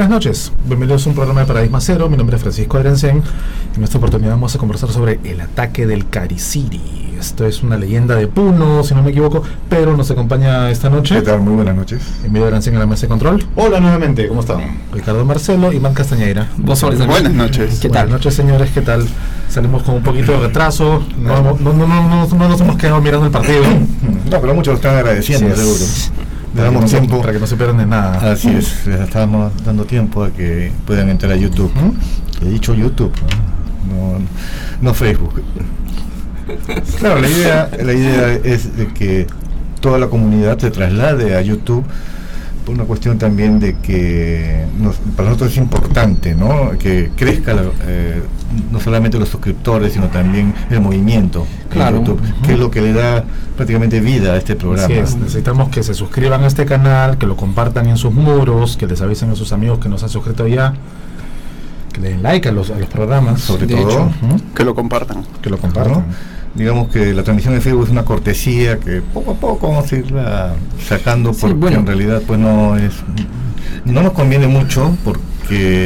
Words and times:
Buenas 0.00 0.14
noches, 0.14 0.50
bienvenidos 0.64 1.04
a 1.04 1.10
un 1.10 1.14
programa 1.14 1.42
de 1.42 1.46
Paradigma 1.46 1.78
Cero. 1.78 2.08
Mi 2.08 2.16
nombre 2.16 2.34
es 2.34 2.40
Francisco 2.40 2.78
Adrencén. 2.78 3.22
En 3.76 3.84
esta 3.84 3.98
oportunidad 3.98 4.30
vamos 4.30 4.54
a 4.54 4.58
conversar 4.58 4.88
sobre 4.88 5.20
el 5.24 5.42
ataque 5.42 5.86
del 5.86 6.08
Cariciri. 6.08 7.16
Esto 7.20 7.44
es 7.44 7.62
una 7.62 7.76
leyenda 7.76 8.14
de 8.14 8.26
Puno, 8.26 8.82
si 8.82 8.94
no 8.94 9.02
me 9.02 9.10
equivoco, 9.10 9.42
pero 9.68 9.98
nos 9.98 10.10
acompaña 10.10 10.70
esta 10.70 10.88
noche. 10.88 11.16
¿Qué 11.16 11.20
tal? 11.20 11.40
Muy 11.40 11.52
buenas 11.52 11.76
noches. 11.76 12.00
Emilio 12.24 12.46
Adrencén 12.46 12.72
en 12.72 12.80
la 12.80 12.86
mesa 12.86 13.02
de 13.02 13.08
control. 13.08 13.44
Hola 13.56 13.78
nuevamente, 13.78 14.26
¿cómo 14.26 14.40
están? 14.40 14.78
Ricardo 14.90 15.22
Marcelo, 15.26 15.70
Iván 15.70 15.92
Castañeira. 15.92 16.48
Vos 16.56 16.80
Buenas 16.80 17.34
noches. 17.34 17.78
¿Qué 17.78 17.90
tal? 17.90 18.04
Buenas 18.06 18.20
noches, 18.20 18.34
señores, 18.34 18.70
¿qué 18.72 18.80
tal? 18.80 19.06
Salimos 19.50 19.82
con 19.82 19.96
un 19.96 20.02
poquito 20.02 20.32
de 20.32 20.46
retraso. 20.46 21.04
No, 21.18 21.42
no, 21.42 21.58
no, 21.60 21.74
no, 21.74 22.26
no 22.26 22.48
nos 22.48 22.60
hemos 22.62 22.76
quedado 22.76 23.02
mirando 23.02 23.26
el 23.26 23.32
partido. 23.32 23.64
No, 24.30 24.40
pero 24.40 24.54
muchos 24.54 24.72
lo 24.72 24.76
están 24.76 24.96
agradeciendo, 24.96 25.54
seguro. 25.54 25.84
Le 26.54 26.62
damos 26.62 26.90
tiempo 26.90 27.20
para 27.20 27.32
que 27.32 27.38
no 27.38 27.46
se 27.46 27.56
pierdan 27.56 27.78
de 27.78 27.86
nada. 27.86 28.32
Así 28.32 28.48
es, 28.48 28.86
les 28.86 29.00
estábamos 29.00 29.52
dando 29.64 29.84
tiempo 29.84 30.24
a 30.24 30.30
que 30.30 30.72
puedan 30.86 31.08
entrar 31.08 31.32
a 31.32 31.36
YouTube. 31.36 31.72
He 32.42 32.48
dicho 32.48 32.74
YouTube, 32.74 33.12
no, 33.88 34.18
no 34.80 34.94
Facebook. 34.94 35.42
Claro, 36.98 37.20
la 37.20 37.28
idea, 37.28 37.70
la 37.84 37.92
idea 37.92 38.32
es 38.32 38.76
de 38.76 38.88
que 38.88 39.26
toda 39.80 39.98
la 39.98 40.08
comunidad 40.08 40.58
se 40.58 40.70
traslade 40.70 41.36
a 41.36 41.42
YouTube 41.42 41.84
por 42.64 42.74
una 42.74 42.84
cuestión 42.84 43.18
también 43.18 43.58
de 43.58 43.76
que 43.78 44.64
para 45.16 45.28
nosotros 45.28 45.52
es 45.52 45.58
importante 45.58 46.34
¿no? 46.34 46.72
que 46.78 47.10
crezca 47.16 47.54
eh, 47.86 48.22
no 48.70 48.80
solamente 48.80 49.18
los 49.18 49.28
suscriptores 49.28 49.92
sino 49.92 50.08
también 50.08 50.54
el 50.70 50.80
movimiento 50.80 51.46
claro. 51.70 52.04
que 52.44 52.52
es 52.52 52.58
lo 52.58 52.70
que 52.70 52.80
le 52.80 52.92
da 52.92 53.24
prácticamente 53.56 54.00
vida 54.00 54.32
a 54.32 54.36
este 54.36 54.56
programa. 54.56 54.94
Necesitamos 54.94 55.68
que 55.68 55.82
se 55.82 55.94
suscriban 55.94 56.42
a 56.44 56.46
este 56.46 56.64
canal 56.64 57.18
que 57.18 57.26
lo 57.26 57.36
compartan 57.36 57.86
en 57.88 57.96
sus 57.96 58.12
muros 58.12 58.76
que 58.76 58.86
les 58.86 59.00
avisen 59.02 59.30
a 59.30 59.36
sus 59.36 59.52
amigos 59.52 59.78
que 59.78 59.88
nos 59.88 60.02
han 60.02 60.08
suscrito 60.08 60.46
ya 60.46 60.74
que 61.92 62.00
le 62.00 62.10
den 62.10 62.22
like 62.22 62.48
a 62.48 62.52
los, 62.52 62.70
a 62.70 62.78
los 62.78 62.88
programas. 62.88 63.40
Sobre 63.40 63.66
todo. 63.66 64.10
que 64.54 64.64
lo 64.64 64.76
compartan. 64.76 65.24
Que 65.42 65.50
lo 65.50 65.58
compartan 65.58 66.04
digamos 66.54 66.88
que 66.88 67.14
la 67.14 67.22
transmisión 67.22 67.54
de 67.54 67.60
Facebook 67.60 67.84
es 67.84 67.90
una 67.90 68.04
cortesía 68.04 68.78
que 68.78 69.02
poco 69.02 69.32
a 69.32 69.34
poco 69.34 69.68
vamos 69.68 69.92
a 69.92 69.96
irla 69.96 70.54
sacando 70.86 71.32
porque 71.32 71.74
en 71.74 71.86
realidad 71.86 72.22
pues 72.26 72.38
no 72.38 72.76
es 72.76 72.94
no 73.84 74.02
nos 74.02 74.12
conviene 74.12 74.48
mucho 74.48 74.96
porque 75.04 75.20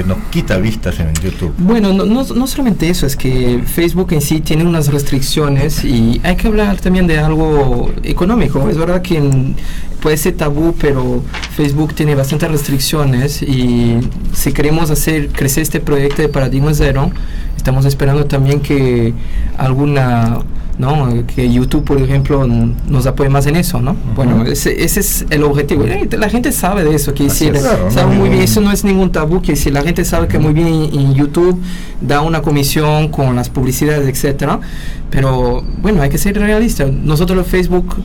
nos 0.07 0.19
quita 0.31 0.59
vistas 0.59 1.01
en 1.01 1.12
YouTube. 1.15 1.55
Bueno, 1.59 1.93
no, 1.93 2.05
no, 2.05 2.47
solamente 2.47 2.89
eso, 2.89 3.07
es 3.07 3.17
que 3.17 3.62
Facebook 3.65 4.12
en 4.12 4.20
sí 4.20 4.41
tiene 4.41 4.65
unas 4.65 4.89
restricciones 4.89 5.84
y 5.84 6.20
hay 6.23 6.37
que 6.37 6.48
hablar 6.48 6.81
también 6.81 7.07
de 7.07 7.19
algo 7.19 7.91
económico. 8.03 8.69
Es 8.69 8.77
verdad 8.77 9.03
que 9.03 9.23
puede 10.01 10.17
ser 10.17 10.37
tabú, 10.37 10.75
pero 10.79 11.23
Facebook 11.57 11.95
tiene 11.95 12.15
bastantes 12.15 12.51
restricciones 12.51 13.42
y 13.42 13.98
si 14.35 14.53
queremos 14.53 14.91
hacer 14.91 15.29
crecer 15.29 15.62
este 15.62 15.81
proyecto 15.81 16.20
de 16.20 16.29
Paradigma 16.29 16.75
Zero, 16.75 17.11
estamos 17.57 17.87
esperando 17.87 18.27
también 18.27 18.61
que 18.61 19.15
alguna 19.57 20.41
¿no? 20.78 21.08
Que 21.27 21.50
YouTube, 21.50 21.84
por 21.84 22.00
ejemplo, 22.00 22.47
nos 22.47 23.06
apoye 23.06 23.28
más 23.28 23.47
en 23.47 23.56
eso, 23.56 23.80
¿no? 23.80 23.97
Bueno, 24.14 24.44
ese, 24.44 24.85
ese, 24.85 25.01
es 25.01 25.27
el 25.30 25.45
objetivo. 25.45 25.85
La 26.18 26.29
gente 26.29 26.52
sabe 26.52 26.85
de 26.85 26.95
eso, 26.95 27.14
que 27.14 27.30
sabe 27.30 28.07
muy 28.17 28.29
bien, 28.29 28.42
eso 28.42 28.61
no 28.61 28.73
es 28.73 28.85
ningún 28.85 29.12
tabú, 29.12 29.40
que 29.40 29.57
si 29.57 29.70
la 29.70 29.83
gente 29.83 30.05
sabe 30.05 30.29
que 30.29 30.39
muy 30.39 30.52
bien 30.52 30.67
en 30.67 31.14
YouTube 31.14 31.61
da 32.01 32.20
una 32.20 32.42
comisión 32.42 33.08
con 33.08 33.36
las 33.36 33.48
publicidades, 33.48 34.08
etcétera, 34.08 34.61
pero 35.11 35.62
bueno, 35.80 36.02
hay 36.02 36.11
que 36.11 36.18
ser 36.18 36.36
realista. 36.39 36.86
Nosotros 36.86 37.39
en 37.39 37.45
Facebook 37.45 37.96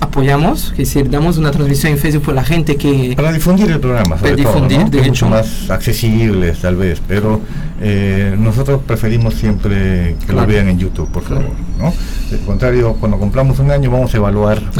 apoyamos, 0.00 0.72
es 0.72 0.78
decir, 0.78 1.10
damos 1.10 1.38
una 1.38 1.50
transmisión 1.50 1.92
en 1.92 1.98
Facebook 1.98 2.24
por 2.24 2.34
la 2.34 2.44
gente 2.44 2.76
que... 2.76 3.14
Para 3.16 3.32
difundir 3.32 3.70
el 3.70 3.80
programa, 3.80 4.18
sobre 4.18 4.36
difundir, 4.36 4.78
todo, 4.78 4.90
de 4.90 5.02
mucho 5.08 5.28
más 5.28 5.70
accesible 5.70 6.52
tal 6.52 6.76
vez, 6.76 7.00
pero 7.06 7.40
eh, 7.80 8.34
nosotros 8.38 8.80
preferimos 8.86 9.34
siempre 9.34 10.16
que 10.26 10.32
lo 10.32 10.46
vean 10.46 10.68
en 10.68 10.78
YouTube, 10.78 11.10
por 11.10 11.22
favor. 11.24 11.50
¿no? 11.78 11.92
Al 12.32 12.40
contrario, 12.46 12.96
cuando 12.98 13.18
compramos 13.18 13.58
un 13.58 13.70
año 13.70 13.90
vamos 13.90 14.14
a 14.14 14.16
evaluar. 14.16 14.60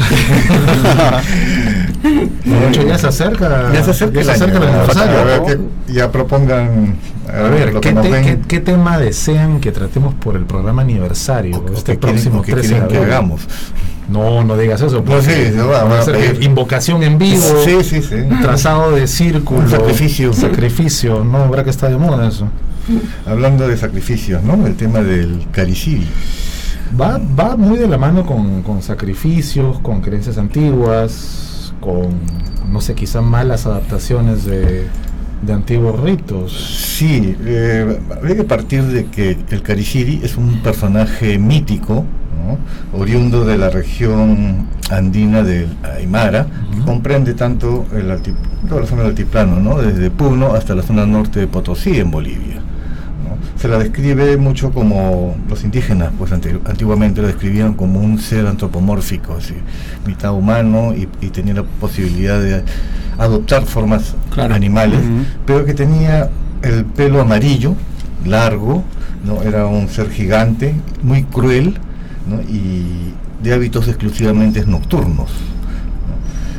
de 2.03 2.85
ya 2.87 2.97
se 2.97 3.07
acerca, 3.07 3.71
ya 3.71 3.83
se 3.83 3.91
acerca, 3.91 4.19
el, 4.21 4.29
aniversario. 4.29 5.69
ya 5.87 6.11
propongan... 6.11 6.95
A, 7.27 7.49
ver, 7.49 7.73
¿qué, 7.81 8.39
qué, 8.47 8.59
tema 8.61 8.97
desean 8.97 9.59
que 9.59 9.73
tratemos 9.73 10.13
por 10.15 10.37
el 10.37 10.45
programa 10.45 10.81
aniversario? 10.81 11.63
este 11.75 11.97
próximo 11.97 12.41
que 12.41 12.53
quieren 12.53 12.87
que 12.87 12.97
hagamos. 12.97 13.41
No, 14.09 14.43
no 14.43 14.57
digas 14.57 14.81
eso. 14.81 15.03
No, 15.05 15.21
sí, 15.21 15.51
no, 15.53 15.67
va, 15.67 15.81
a 15.81 16.43
invocación 16.43 17.03
en 17.03 17.17
vivo. 17.17 17.43
Sí, 17.65 17.83
sí, 17.83 18.01
sí. 18.01 18.15
Trazado 18.41 18.91
de 18.91 19.07
círculo. 19.07 19.67
sacrificio. 19.67 20.33
Sacrificio, 20.33 21.23
¿no? 21.23 21.39
Habrá 21.39 21.63
que 21.63 21.69
estar 21.69 21.89
de 21.89 21.97
moda 21.97 22.27
eso. 22.27 22.47
Hablando 23.25 23.67
de 23.67 23.75
sacrificios, 23.75 24.43
¿no? 24.43 24.65
El 24.65 24.75
tema 24.75 25.01
del 25.01 25.45
cariciri. 25.51 26.07
Va, 26.99 27.17
va 27.17 27.57
muy 27.57 27.77
de 27.77 27.87
la 27.87 27.97
mano 27.97 28.25
con, 28.25 28.63
con 28.63 28.81
sacrificios, 28.81 29.79
con 29.79 29.99
creencias 29.99 30.37
antiguas, 30.37 31.73
con, 31.81 32.07
no 32.71 32.79
sé, 32.79 32.95
quizá 32.95 33.21
malas 33.21 33.65
adaptaciones 33.65 34.45
de, 34.45 34.87
de 35.41 35.53
antiguos 35.53 35.99
ritos. 35.99 36.53
Sí, 36.97 37.35
eh, 37.45 37.99
habría 38.15 38.37
que 38.37 38.43
partir 38.45 38.83
de 38.83 39.05
que 39.07 39.37
el 39.49 39.61
Cariciri 39.61 40.21
es 40.23 40.37
un 40.37 40.61
personaje 40.61 41.37
mítico 41.37 42.05
oriundo 42.93 43.45
de 43.45 43.57
la 43.57 43.69
región 43.69 44.67
andina 44.89 45.43
del 45.43 45.69
Aymara, 45.83 46.47
que 46.73 46.79
comprende 46.81 47.33
tanto 47.33 47.85
el 47.93 48.07
toda 48.67 48.81
la 48.81 48.87
zona 48.87 49.01
del 49.01 49.09
altiplano, 49.11 49.59
¿no? 49.59 49.81
desde 49.81 50.09
Puno 50.09 50.53
hasta 50.53 50.75
la 50.75 50.83
zona 50.83 51.05
norte 51.05 51.39
de 51.39 51.47
Potosí 51.47 51.99
en 51.99 52.11
Bolivia. 52.11 52.61
Se 53.57 53.67
la 53.67 53.79
describe 53.79 54.37
mucho 54.37 54.71
como 54.71 55.35
los 55.49 55.63
indígenas, 55.63 56.11
pues 56.17 56.31
antiguamente 56.31 57.21
lo 57.21 57.27
describían 57.27 57.73
como 57.73 57.99
un 57.99 58.19
ser 58.19 58.45
antropomórfico, 58.45 59.33
así, 59.33 59.55
mitad 60.05 60.33
humano 60.33 60.93
y, 60.95 61.07
tenía 61.29 61.55
la 61.55 61.63
posibilidad 61.63 62.39
de 62.39 62.63
adoptar 63.17 63.65
formas 63.65 64.15
animales, 64.37 64.99
pero 65.45 65.65
que 65.65 65.73
tenía 65.73 66.29
el 66.61 66.85
pelo 66.85 67.19
amarillo, 67.19 67.73
largo, 68.25 68.83
¿no? 69.25 69.41
era 69.41 69.65
un 69.65 69.89
ser 69.89 70.11
gigante, 70.11 70.75
muy 71.01 71.23
cruel, 71.23 71.79
y 72.49 73.13
de 73.43 73.53
hábitos 73.53 73.87
exclusivamente 73.87 74.65
nocturnos. 74.65 75.31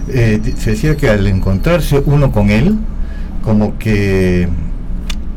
Eh, 0.08 0.40
se 0.56 0.70
decía 0.70 0.96
que 0.96 1.08
al 1.08 1.26
encontrarse 1.26 2.02
uno 2.04 2.32
con 2.32 2.50
él, 2.50 2.76
como 3.42 3.78
que 3.78 4.48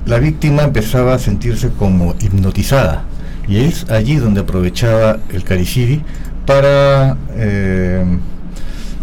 la 0.06 0.20
víctima 0.20 0.64
empezaba 0.64 1.14
a 1.16 1.20
sentirse 1.20 1.70
como 1.70 2.16
hipnotizada. 2.20 3.04
Y 3.48 3.60
es 3.60 3.90
allí 3.90 4.16
donde 4.16 4.42
aprovechaba 4.42 5.20
el 5.30 5.44
caricidi 5.44 6.04
para, 6.46 7.18
eh, 7.36 8.04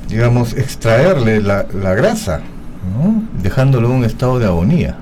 digamos, 0.09 0.55
extraerle 0.55 1.43
la, 1.43 1.65
grasa, 1.65 2.41
dejándolo 3.43 3.89
en 3.89 3.97
un 3.97 4.05
estado 4.05 4.39
de 4.39 4.47
agonía. 4.47 4.97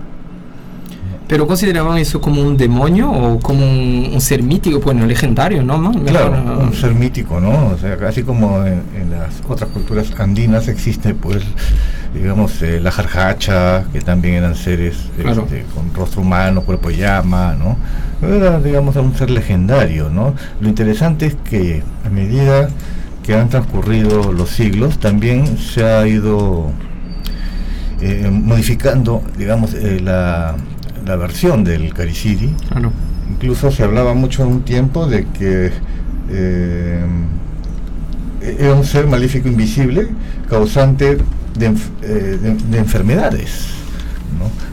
¿Pero 1.28 1.46
consideraban 1.46 1.98
eso 1.98 2.20
como 2.20 2.40
un 2.40 2.56
demonio 2.56 3.10
o 3.10 3.40
como 3.40 3.66
un, 3.66 4.20
ser 4.20 4.44
mítico, 4.44 4.78
bueno, 4.80 5.04
legendario, 5.06 5.62
¿no? 5.62 5.92
claro, 6.04 6.60
un 6.60 6.72
ser 6.72 6.94
mítico, 6.94 7.40
¿no? 7.40 7.68
O 7.74 7.78
sea, 7.78 7.98
así 8.06 8.22
como 8.22 8.64
en, 8.64 9.10
las 9.10 9.42
otras 9.48 9.70
culturas 9.70 10.12
andinas 10.18 10.68
existe, 10.68 11.14
pues, 11.14 11.42
digamos, 12.14 12.62
eh, 12.62 12.78
la 12.80 12.92
jarjacha, 12.92 13.84
que 13.92 14.00
también 14.02 14.36
eran 14.36 14.54
seres 14.54 14.96
este, 15.18 15.64
con 15.74 15.92
rostro 15.94 16.22
humano, 16.22 16.62
cuerpo 16.62 16.90
de 16.90 16.98
llama, 16.98 17.56
¿no? 17.58 17.76
Era, 18.26 18.60
digamos, 18.60 18.94
un 18.94 19.16
ser 19.16 19.30
legendario, 19.30 20.08
¿no? 20.08 20.34
Lo 20.60 20.68
interesante 20.68 21.26
es 21.26 21.34
que 21.34 21.82
a 22.04 22.08
medida 22.08 22.68
que 23.24 23.34
han 23.34 23.48
transcurrido 23.48 24.32
los 24.32 24.50
siglos, 24.50 25.00
también 25.00 25.58
se 25.58 25.84
ha 25.84 26.06
ido 26.06 26.70
eh, 28.00 28.30
modificando, 28.30 29.22
digamos, 29.36 29.74
eh, 29.74 29.98
la 30.00 30.54
la 31.06 31.16
versión 31.16 31.64
del 31.64 31.94
Caricidi. 31.94 32.52
Incluso 33.30 33.70
se 33.70 33.84
hablaba 33.84 34.14
mucho 34.14 34.42
en 34.42 34.48
un 34.48 34.62
tiempo 34.62 35.06
de 35.06 35.26
que 35.26 35.70
eh, 36.30 37.04
era 38.42 38.74
un 38.74 38.84
ser 38.84 39.06
maléfico 39.06 39.48
invisible, 39.48 40.08
causante 40.48 41.18
de, 41.58 41.74
eh, 42.02 42.56
enfermedades. 42.72 43.68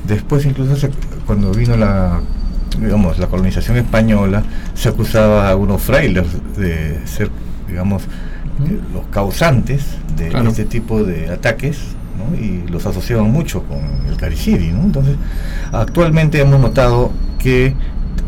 Después 0.07 0.45
incluso 0.45 0.89
cuando 1.25 1.51
vino 1.51 1.77
la 1.77 2.19
digamos 2.79 3.19
la 3.19 3.27
colonización 3.27 3.77
española 3.77 4.43
se 4.73 4.89
acusaba 4.89 5.47
a 5.47 5.51
algunos 5.51 5.81
frailes 5.81 6.25
de 6.57 6.99
ser 7.05 7.29
digamos 7.67 8.03
los 8.93 9.05
causantes 9.11 9.83
de 10.17 10.29
este 10.49 10.65
tipo 10.65 11.03
de 11.03 11.29
ataques 11.29 11.77
y 12.39 12.69
los 12.71 12.85
asociaban 12.85 13.31
mucho 13.31 13.63
con 13.63 13.79
el 14.07 14.17
caricidi. 14.17 14.67
Entonces, 14.69 15.15
actualmente 15.71 16.39
hemos 16.39 16.59
notado 16.59 17.11
que 17.39 17.75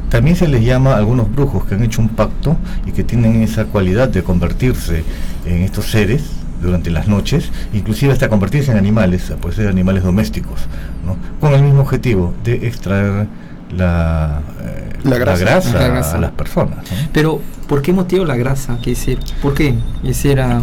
también 0.09 0.35
se 0.35 0.47
les 0.47 0.63
llama 0.63 0.93
a 0.93 0.97
algunos 0.97 1.31
brujos 1.33 1.65
que 1.65 1.75
han 1.75 1.83
hecho 1.83 2.01
un 2.01 2.09
pacto 2.09 2.57
y 2.85 2.91
que 2.91 3.03
tienen 3.03 3.41
esa 3.41 3.65
cualidad 3.65 4.07
de 4.09 4.23
convertirse 4.23 5.03
en 5.45 5.61
estos 5.61 5.85
seres 5.91 6.23
durante 6.61 6.89
las 6.89 7.07
noches, 7.07 7.51
inclusive 7.73 8.13
hasta 8.13 8.29
convertirse 8.29 8.71
en 8.71 8.77
animales, 8.77 9.31
pues 9.41 9.55
ser 9.55 9.67
animales 9.67 10.03
domésticos, 10.03 10.61
¿no? 11.05 11.17
con 11.39 11.53
el 11.53 11.61
mismo 11.61 11.81
objetivo 11.81 12.33
de 12.43 12.67
extraer 12.67 13.27
la, 13.75 14.41
eh, 14.61 14.93
La 15.03 15.17
grasa. 15.17 15.41
grasa 15.43 15.73
La 15.79 15.87
grasa. 15.89 16.15
a 16.15 16.19
las 16.19 16.31
personas. 16.31 16.77
¿no? 16.77 16.97
Pero, 17.11 17.41
¿por 17.67 17.81
qué 17.81 17.91
motivo 17.93 18.23
la 18.25 18.35
grasa? 18.37 18.77
¿Qué 18.81 18.91
decir? 18.91 19.19
¿Por 19.41 19.53
qué? 19.53 19.75
Ese 20.03 20.31
era... 20.31 20.61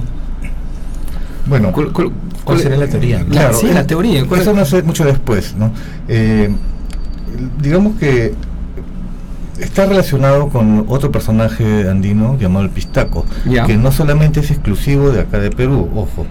Bueno, 1.47 1.73
¿cuál- 1.73 1.93
cuál- 1.93 2.11
¿Cuál 2.45 2.59
sería 2.59 2.79
la 2.79 2.87
teoría? 2.89 3.25
La- 3.29 3.53
sí, 3.53 3.67
la 3.73 3.87
teoría. 3.87 4.27
¿cuál- 4.27 4.41
Eso 4.41 4.53
no 4.53 4.65
sé 4.65 4.83
mucho 4.83 5.05
después, 5.05 5.55
¿no? 5.57 5.73
Eh, 6.09 6.51
digamos 7.61 7.97
que 7.99 8.35
está 9.59 9.87
relacionado 9.87 10.49
con 10.49 10.85
otro 10.89 11.11
personaje 11.13 11.89
andino 11.89 12.37
llamado 12.39 12.65
el 12.65 12.71
Pistaco, 12.71 13.25
que 13.67 13.77
no 13.77 13.93
solamente 13.93 14.41
es 14.41 14.51
exclusivo 14.51 15.11
de 15.11 15.21
acá 15.21 15.39
de 15.39 15.51
Perú, 15.51 15.89
ojo. 15.95 16.27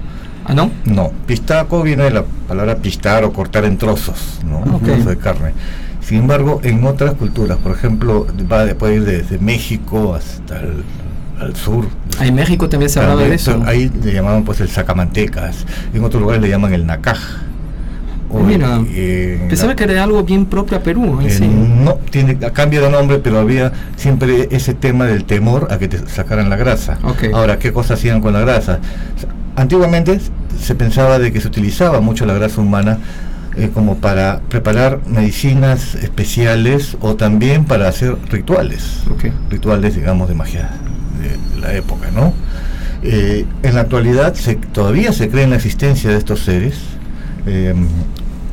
Ah, 0.46 0.54
¿no? 0.56 0.72
No, 0.86 1.12
pistaco 1.28 1.84
viene 1.84 2.04
de 2.06 2.12
la 2.12 2.24
palabra 2.48 2.76
pistar 2.78 3.24
o 3.24 3.32
cortar 3.32 3.64
en 3.64 3.78
trozos, 3.78 4.40
¿no? 4.46 4.58
Ah, 4.66 4.76
ok. 4.76 4.82
Un 4.82 4.82
trozo 4.82 5.10
de 5.10 5.18
carne. 5.18 5.54
Sin 6.02 6.18
embargo, 6.18 6.60
en 6.64 6.84
otras 6.86 7.14
culturas, 7.14 7.58
por 7.60 7.72
ejemplo, 7.74 8.26
va 8.52 8.66
de- 8.66 8.74
puede 8.74 8.96
ir 8.96 9.06
desde 9.06 9.38
México 9.38 10.16
hasta 10.16 10.60
el 10.60 10.84
al 11.40 11.56
sur. 11.56 11.86
En 12.24 12.36
México 12.36 12.70
también 12.70 12.90
se 12.90 13.00
hablaba 13.00 13.22
de 13.24 13.34
eso. 13.36 13.62
Ahí 13.66 13.92
le 14.04 14.14
llamaban 14.14 14.44
pues 14.44 14.60
el 14.62 14.70
sacamantecas. 14.70 15.66
En 15.94 16.04
otros 16.04 16.22
lugares 16.22 16.42
le 16.42 16.50
llaman 16.50 16.74
el 16.74 16.86
nacaj. 16.86 17.20
Mira, 18.48 18.80
eh, 18.94 19.40
en 19.42 19.48
Pensaba 19.50 19.74
la- 19.74 19.76
que 19.76 19.84
era 19.84 20.04
algo 20.04 20.24
bien 20.24 20.46
propio 20.46 20.78
a 20.78 20.80
Perú. 20.82 21.20
eh, 21.22 21.30
sí. 21.30 21.46
No, 21.46 21.96
tiene, 22.10 22.38
cambia 22.38 22.80
de 22.80 22.90
nombre, 22.90 23.20
pero 23.20 23.40
había 23.40 23.74
siempre 23.98 24.48
ese 24.52 24.74
tema 24.74 25.06
del 25.06 25.26
temor 25.26 25.68
a 25.70 25.78
que 25.78 25.90
te 25.90 26.08
sacaran 26.08 26.50
la 26.50 26.56
grasa. 26.56 26.98
Ok. 27.04 27.26
Ahora, 27.34 27.60
¿qué 27.60 27.74
cosas 27.74 28.00
hacían 28.00 28.22
con 28.22 28.32
la 28.32 28.40
grasa? 28.40 28.80
Antiguamente 29.58 30.20
se 30.62 30.76
pensaba 30.76 31.20
de 31.20 31.34
que 31.34 31.42
se 31.42 31.48
utilizaba 31.50 32.00
mucho 32.00 32.26
la 32.26 32.34
grasa 32.34 32.62
humana 32.62 33.00
eh, 33.58 33.70
como 33.74 33.98
para 33.98 34.40
preparar 34.48 35.00
medicinas 35.08 35.96
especiales 35.96 36.96
o 37.02 37.16
también 37.16 37.66
para 37.66 37.90
hacer 37.90 38.16
rituales 38.30 39.02
Ok. 39.12 39.26
rituales, 39.50 39.94
digamos, 39.96 40.30
de 40.30 40.36
magia 40.36 40.70
de, 41.22 41.30
de 41.56 41.60
la 41.62 41.74
época, 41.76 42.10
¿no? 42.14 42.34
Eh, 43.04 43.46
en 43.64 43.76
la 43.76 43.82
actualidad 43.82 44.34
se, 44.36 44.56
todavía 44.56 45.12
se 45.14 45.30
cree 45.30 45.44
en 45.46 45.50
la 45.52 45.56
existencia 45.56 46.10
de 46.10 46.18
estos 46.18 46.42
seres, 46.42 46.76
eh, 47.46 47.74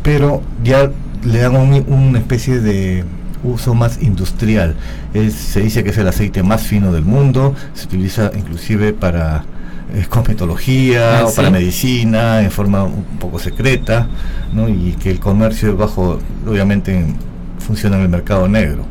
pero 0.03 0.43
ya 0.65 0.91
le 1.25 1.39
dan 1.41 1.57
un- 1.57 1.85
una 1.89 2.19
especie 2.19 2.61
de 2.61 3.05
uso 3.45 3.75
más 3.75 4.01
industrial. 4.03 4.75
Es- 5.15 5.35
se 5.35 5.61
dice 5.61 5.85
que 5.85 5.91
es 5.91 5.99
el 5.99 6.09
aceite 6.09 6.43
más 6.43 6.63
fino 6.63 6.93
del 6.93 7.05
mundo, 7.05 7.55
se 7.75 7.87
utiliza 7.87 8.31
inclusive 8.37 8.93
para 8.93 9.45
eh, 9.95 10.05
cosmetología 10.07 11.21
Ah, 11.21 11.25
o 11.25 11.31
¿sí? 11.31 11.37
para 11.37 11.51
medicina 11.51 12.43
en 12.43 12.51
forma 12.51 12.85
un 12.85 13.05
poco 13.19 13.39
secreta, 13.39 14.07
¿no? 14.53 14.69
y 14.69 14.95
que 15.01 15.11
el 15.11 15.19
comercio 15.19 15.71
es 15.71 15.77
bajo, 15.79 16.19
obviamente, 16.47 16.95
en- 16.95 17.17
funciona 17.59 17.97
en 17.97 18.03
el 18.03 18.09
mercado 18.11 18.49
negro. 18.49 18.85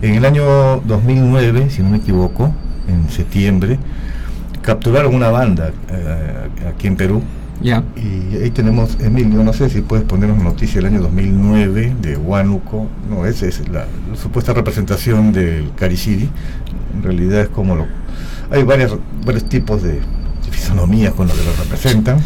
En 0.00 0.14
el 0.14 0.24
año 0.24 0.80
2009, 0.86 1.68
si 1.70 1.82
no 1.82 1.90
me 1.90 1.98
equivoco, 1.98 2.54
en 2.92 3.10
septiembre, 3.10 3.78
capturaron 4.62 5.14
una 5.14 5.30
banda 5.30 5.72
eh, 5.90 6.68
aquí 6.68 6.86
en 6.86 6.96
Perú. 6.96 7.22
Ya. 7.60 7.84
Y 7.96 8.36
ahí 8.36 8.50
tenemos, 8.50 8.98
Emilio, 9.00 9.44
no 9.44 9.52
sé 9.52 9.70
si 9.70 9.82
puedes 9.82 10.04
ponernos 10.04 10.42
noticia 10.42 10.80
del 10.80 10.86
año 10.86 11.02
2009 11.02 11.96
de 12.00 12.16
Huánuco. 12.16 12.88
No, 13.08 13.24
esa 13.24 13.46
es 13.46 13.68
la, 13.68 13.86
la 14.10 14.16
supuesta 14.16 14.52
representación 14.52 15.32
del 15.32 15.70
Cariciri. 15.76 16.28
En 16.94 17.02
realidad 17.02 17.42
es 17.42 17.48
como 17.48 17.76
lo... 17.76 17.86
Hay 18.50 18.64
varias, 18.64 18.92
varios 19.24 19.48
tipos 19.48 19.82
de, 19.82 19.92
de 19.94 20.50
fisonomías 20.50 21.14
con 21.14 21.28
lo 21.28 21.34
que 21.34 21.44
lo 21.44 21.52
representan. 21.62 22.18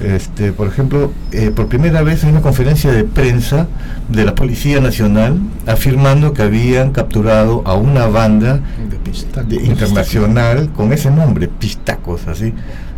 Este, 0.00 0.52
por 0.52 0.66
ejemplo, 0.68 1.12
eh, 1.32 1.50
por 1.54 1.68
primera 1.68 2.02
vez 2.02 2.24
hay 2.24 2.30
una 2.30 2.40
conferencia 2.40 2.90
de 2.92 3.04
prensa 3.04 3.66
de 4.08 4.24
la 4.24 4.34
Policía 4.34 4.80
Nacional 4.80 5.38
afirmando 5.66 6.32
que 6.32 6.42
habían 6.42 6.90
capturado 6.92 7.62
a 7.64 7.74
una 7.74 8.06
banda 8.06 8.60
De 8.90 8.96
pistacos. 8.96 9.48
de- 9.48 9.56
internacional 9.64 10.70
con 10.72 10.92
ese 10.92 11.10
nombre, 11.10 11.48
Pistacos, 11.48 12.26
así. 12.26 12.52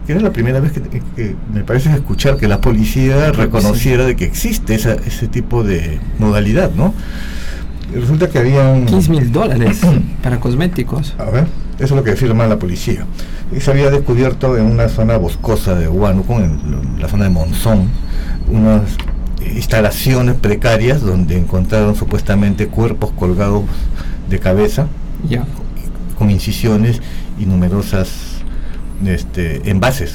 Que 0.06 0.12
era 0.12 0.20
la 0.20 0.32
primera 0.32 0.60
vez 0.60 0.72
que, 0.72 0.80
que 1.16 1.34
me 1.52 1.64
parece 1.64 1.90
escuchar 1.92 2.36
que 2.36 2.46
la 2.48 2.60
policía 2.60 3.32
reconociera 3.32 4.04
de 4.04 4.14
que 4.16 4.24
existe 4.24 4.74
esa, 4.76 4.94
ese 4.94 5.26
tipo 5.26 5.64
de 5.64 5.98
modalidad, 6.18 6.70
¿no? 6.76 6.94
Resulta 7.92 8.28
que 8.28 8.38
habían... 8.38 8.86
15 8.86 9.10
mil 9.10 9.32
dólares 9.32 9.80
para 10.22 10.38
cosméticos. 10.40 11.14
A 11.18 11.24
ver, 11.30 11.46
eso 11.76 11.84
es 11.84 11.90
lo 11.92 12.02
que 12.04 12.12
afirma 12.12 12.46
la 12.46 12.58
policía. 12.58 13.06
Y 13.56 13.60
se 13.60 13.70
había 13.70 13.90
descubierto 13.90 14.56
en 14.56 14.64
una 14.66 14.88
zona 14.88 15.16
boscosa 15.16 15.74
de 15.74 15.88
Huánuco, 15.88 16.34
en 16.40 17.00
la 17.00 17.08
zona 17.08 17.24
de 17.24 17.30
Monzón, 17.30 17.88
unas 18.50 18.82
instalaciones 19.54 20.34
precarias 20.36 21.02
donde 21.02 21.36
encontraron 21.36 21.94
supuestamente 21.94 22.68
cuerpos 22.68 23.12
colgados 23.12 23.64
de 24.28 24.38
cabeza 24.40 24.88
Ya. 25.28 25.44
con 26.18 26.30
incisiones 26.30 27.00
y 27.38 27.46
numerosas 27.46 28.08
este, 29.04 29.70
envases 29.70 30.14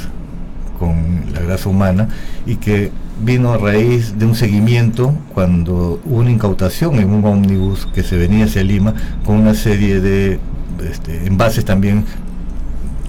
con 0.80 1.32
la 1.34 1.42
grasa 1.42 1.70
humana 1.70 2.10
y 2.46 2.56
que 2.56 2.92
vino 3.24 3.54
a 3.54 3.58
raíz 3.58 4.18
de 4.18 4.26
un 4.26 4.36
seguimiento 4.36 5.14
cuando 5.34 6.02
hubo 6.04 6.20
una 6.20 6.32
incautación 6.32 6.96
en 6.96 7.12
un 7.12 7.24
ómnibus 7.24 7.86
que 7.94 8.02
se 8.04 8.18
venía 8.18 8.46
hacia 8.46 8.64
Lima 8.64 8.96
con 9.26 9.36
una 9.36 9.54
serie 9.54 10.02
de 10.02 10.40
este, 10.84 11.26
envases 11.28 11.66
también 11.66 12.06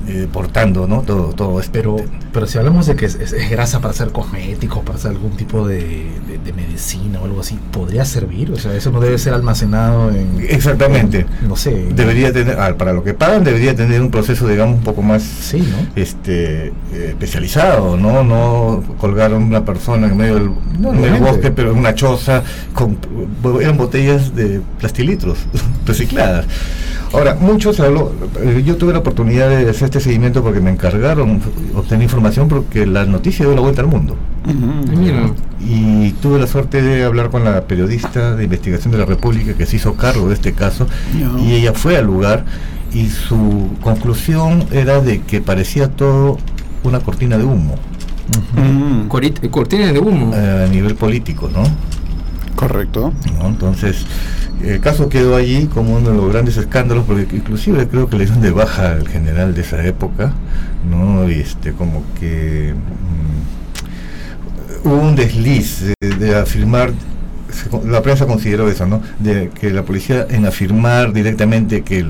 eh, 0.09 0.27
portando 0.33 0.87
¿no? 0.87 1.03
todo, 1.03 1.33
todo 1.33 1.61
esto. 1.61 1.71
Pero, 1.73 1.97
pero 2.33 2.47
si 2.47 2.59
hablamos 2.59 2.87
de 2.87 2.97
que 2.97 3.07
es, 3.07 3.15
es- 3.15 3.33
es 3.33 3.51
grasa 3.51 3.81
para 3.81 3.93
hacer 3.93 4.11
cosméticos, 4.11 4.81
para 4.85 4.99
hacer 4.99 5.11
algún 5.13 5.33
tipo 5.33 5.67
de, 5.67 5.79
de- 5.79 6.39
de 6.45 6.53
medicina 6.53 7.21
o 7.21 7.25
algo 7.25 7.41
así, 7.41 7.59
¿podría 7.71 8.05
servir? 8.05 8.51
O 8.53 8.57
sea, 8.57 8.75
eso 8.75 8.91
no 8.91 9.01
debe 9.01 9.19
ser 9.19 9.35
almacenado 9.35 10.11
en... 10.11 10.45
Exactamente. 10.49 11.27
en, 11.41 11.49
no 11.49 11.57
sé. 11.57 11.89
Debería 11.95 12.33
tener, 12.33 12.59
ah, 12.59 12.75
para 12.77 12.93
lo 12.93 13.05
que 13.05 13.15
pagan, 13.15 13.45
debería 13.45 13.75
tener 13.75 14.01
un 14.01 14.11
proceso, 14.11 14.47
digamos, 14.49 14.77
un 14.77 14.83
poco 14.85 15.03
más 15.03 15.23
Sí, 15.23 15.59
¿no? 15.59 15.87
este 16.01 16.69
eh, 16.69 16.73
especializado, 17.11 17.97
¿no? 17.97 18.23
No 18.25 18.83
colgar 18.99 19.33
a 19.33 19.37
una 19.37 19.65
persona 19.65 20.07
en 20.09 20.17
medio 20.17 20.35
del, 20.35 20.47
no, 20.79 20.91
en 20.91 20.95
el 20.97 21.01
Obviamente. 21.01 21.31
bosque, 21.31 21.51
pero 21.51 21.73
en 21.73 21.79
una 21.79 21.95
choza, 21.95 22.43
con, 22.75 22.99
eran 23.61 23.77
botellas 23.77 24.35
de 24.35 24.61
plastilitros 24.79 25.39
recicladas. 25.87 26.47
Ahora, 27.13 27.35
muchos 27.39 27.79
habló, 27.81 28.11
eh, 28.41 28.63
yo 28.65 28.77
tuve 28.77 28.95
la 28.95 29.01
oportunidad 29.01 29.49
de 29.51 29.69
hacer 29.69 29.91
este 29.93 30.01
seguimiento 30.09 30.43
porque 30.43 30.61
me 30.61 30.71
encargaron 30.71 31.39
obtener 31.77 32.05
información 32.05 32.49
porque 32.49 32.87
la 32.87 33.05
noticia 33.05 33.45
dio 33.45 33.55
la 33.55 33.61
vuelta 33.61 33.83
al 33.83 33.89
mundo. 33.89 34.17
Mira. 34.91 35.31
Y 35.61 36.13
tuve 36.13 36.39
la 36.39 36.47
suerte 36.47 36.81
de 36.81 37.05
hablar 37.05 37.29
con 37.31 37.45
la 37.45 37.65
periodista 37.67 38.35
de 38.35 38.45
investigación 38.45 38.91
de 38.93 38.99
la 38.99 39.05
República 39.05 39.53
que 39.53 39.67
se 39.67 39.77
hizo 39.77 39.93
cargo 39.95 40.29
de 40.29 40.35
este 40.35 40.55
caso 40.55 40.87
y 41.39 41.53
ella 41.53 41.75
fue 41.75 41.99
al 41.99 42.07
lugar 42.07 42.47
y 42.95 43.09
su 43.09 43.69
conclusión 43.83 44.65
era 44.73 45.01
de 45.03 45.21
que 45.21 45.43
parecía 45.43 45.89
todo 45.89 46.39
una 46.85 47.01
cortina 47.01 47.37
de 47.37 47.45
humo 47.45 47.75
Mm, 48.57 49.09
Cortina 49.09 49.93
de 49.93 49.99
humo. 49.99 50.33
eh, 50.35 50.65
a 50.67 50.73
nivel 50.73 50.95
político, 50.95 51.51
¿no? 51.53 51.65
correcto. 52.57 53.13
¿no? 53.39 53.49
Entonces, 53.49 54.07
el 54.65 54.81
caso 54.81 55.09
quedó 55.09 55.37
allí 55.37 55.67
como 55.67 55.97
uno 55.97 56.11
de 56.11 56.17
los 56.17 56.33
grandes 56.33 56.57
escándalos, 56.57 57.05
porque 57.07 57.27
inclusive 57.37 57.89
creo 57.89 58.09
que 58.09 58.17
le 58.17 58.25
dieron 58.25 58.43
de 58.43 58.51
baja 58.51 58.93
al 58.93 59.09
general 59.09 59.55
de 59.55 59.61
esa 59.63 59.85
época, 59.85 60.33
¿no? 60.89 61.29
Y 61.31 61.35
este, 61.41 61.73
como 61.73 62.03
que 62.21 62.75
mm, 64.85 64.89
hubo 64.89 64.97
un 64.97 65.15
desliz 65.17 65.95
de, 66.01 66.09
de 66.17 66.37
afirmar, 66.37 66.93
la 67.87 68.03
prensa 68.03 68.27
consideró 68.27 68.69
eso, 68.69 68.87
¿no? 68.87 69.03
De 69.19 69.51
que 69.51 69.71
la 69.71 69.83
policía 69.83 70.27
en 70.31 70.47
afirmar 70.47 71.13
directamente 71.13 71.83
que 71.83 72.07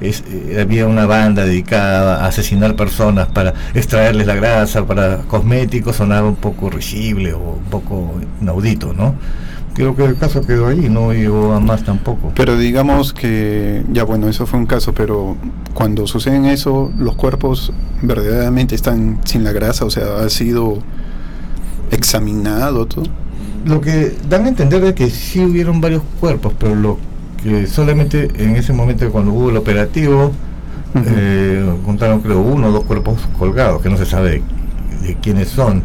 es- 0.00 0.24
eh, 0.30 0.58
había 0.60 0.86
una 0.86 1.06
banda 1.06 1.44
dedicada 1.44 2.24
a 2.24 2.28
asesinar 2.28 2.76
personas 2.76 3.28
para 3.28 3.54
extraerles 3.74 4.26
la 4.26 4.34
grasa, 4.34 4.86
para 4.86 5.18
cosméticos, 5.28 5.96
sonaba 5.96 6.28
un 6.28 6.36
poco 6.36 6.70
risible 6.70 7.32
o 7.32 7.38
un 7.38 7.64
poco 7.64 8.20
inaudito, 8.40 8.92
¿no? 8.92 9.14
Creo 9.76 9.94
que 9.94 10.06
el 10.06 10.16
caso 10.16 10.40
quedó 10.40 10.68
ahí, 10.68 10.88
no 10.88 11.12
llegó 11.12 11.52
a 11.52 11.60
más 11.60 11.84
tampoco. 11.84 12.32
Pero 12.34 12.56
digamos 12.56 13.12
que, 13.12 13.84
ya 13.92 14.04
bueno, 14.04 14.26
eso 14.26 14.46
fue 14.46 14.58
un 14.58 14.64
caso, 14.64 14.94
pero 14.94 15.36
cuando 15.74 16.06
suceden 16.06 16.46
eso, 16.46 16.90
los 16.96 17.14
cuerpos 17.14 17.74
verdaderamente 18.00 18.74
están 18.74 19.20
sin 19.24 19.44
la 19.44 19.52
grasa, 19.52 19.84
o 19.84 19.90
sea, 19.90 20.20
ha 20.24 20.30
sido 20.30 20.78
examinado 21.90 22.86
todo. 22.86 23.04
Lo 23.66 23.82
que 23.82 24.16
dan 24.28 24.46
a 24.46 24.48
entender 24.48 24.82
es 24.84 24.94
que 24.94 25.10
sí 25.10 25.44
hubieron 25.44 25.80
varios 25.82 26.02
cuerpos, 26.20 26.54
pero 26.58 26.74
lo 26.74 26.98
que 27.42 27.66
solamente 27.66 28.30
en 28.38 28.56
ese 28.56 28.72
momento 28.72 29.10
cuando 29.10 29.32
hubo 29.32 29.50
el 29.50 29.58
operativo, 29.58 30.32
Ujú. 30.94 31.04
eh, 31.06 31.76
contaron 31.84 32.20
creo 32.20 32.40
uno 32.40 32.68
o 32.68 32.72
dos 32.72 32.84
cuerpos 32.84 33.18
colgados, 33.38 33.82
que 33.82 33.90
no 33.90 33.98
se 33.98 34.06
sabe 34.06 34.42
de 35.02 35.14
quiénes 35.16 35.48
son, 35.48 35.82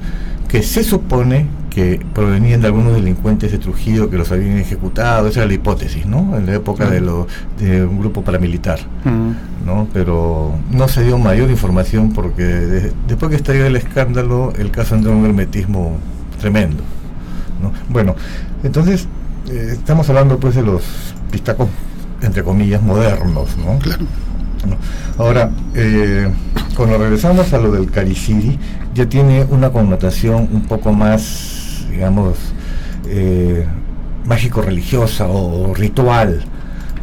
que 0.47 0.63
se 0.63 0.83
supone 0.83 1.47
que 1.71 1.99
provenían 2.13 2.59
de 2.61 2.67
algunos 2.67 2.93
delincuentes 2.93 3.51
de 3.51 3.57
Trujillo 3.57 4.09
que 4.09 4.17
los 4.17 4.29
habían 4.31 4.57
ejecutado, 4.59 5.27
esa 5.29 5.39
era 5.39 5.47
la 5.47 5.53
hipótesis, 5.53 6.05
¿no? 6.05 6.37
En 6.37 6.45
la 6.45 6.53
época 6.55 6.87
de, 6.89 6.99
lo, 7.01 7.27
de 7.59 7.83
un 7.85 7.97
grupo 7.99 8.21
paramilitar, 8.23 8.79
Mm. 9.05 9.65
¿no? 9.65 9.87
Pero 9.93 10.53
no 10.69 10.87
se 10.89 11.03
dio 11.05 11.17
mayor 11.17 11.49
información 11.49 12.11
porque 12.11 12.43
de- 12.43 12.91
después 13.07 13.29
que 13.29 13.37
estalló 13.37 13.65
el 13.65 13.75
escándalo, 13.77 14.51
el 14.59 14.69
caso 14.69 14.95
entró 14.95 15.11
en 15.13 15.17
un 15.19 15.25
hermetismo 15.27 15.97
tremendo, 16.39 16.83
¿no? 17.63 17.71
Bueno, 17.89 18.15
entonces 18.63 19.07
eh, 19.49 19.69
estamos 19.71 20.07
hablando 20.09 20.37
pues 20.39 20.55
de 20.55 20.63
los 20.63 20.83
pistacos, 21.31 21.69
entre 22.21 22.43
comillas, 22.43 22.81
modernos, 22.81 23.55
¿no? 23.57 23.79
Claro. 23.79 24.05
Ahora, 25.17 25.49
eh, 25.73 26.29
cuando 26.75 26.97
regresamos 26.97 27.51
a 27.53 27.57
lo 27.59 27.71
del 27.71 27.89
Cariciri, 27.89 28.59
ya 28.93 29.07
tiene 29.07 29.45
una 29.49 29.69
connotación 29.71 30.49
un 30.51 30.63
poco 30.63 30.93
más, 30.93 31.60
digamos, 31.91 32.37
eh, 33.07 33.65
mágico-religiosa 34.25 35.27
o 35.27 35.73
ritual. 35.73 36.41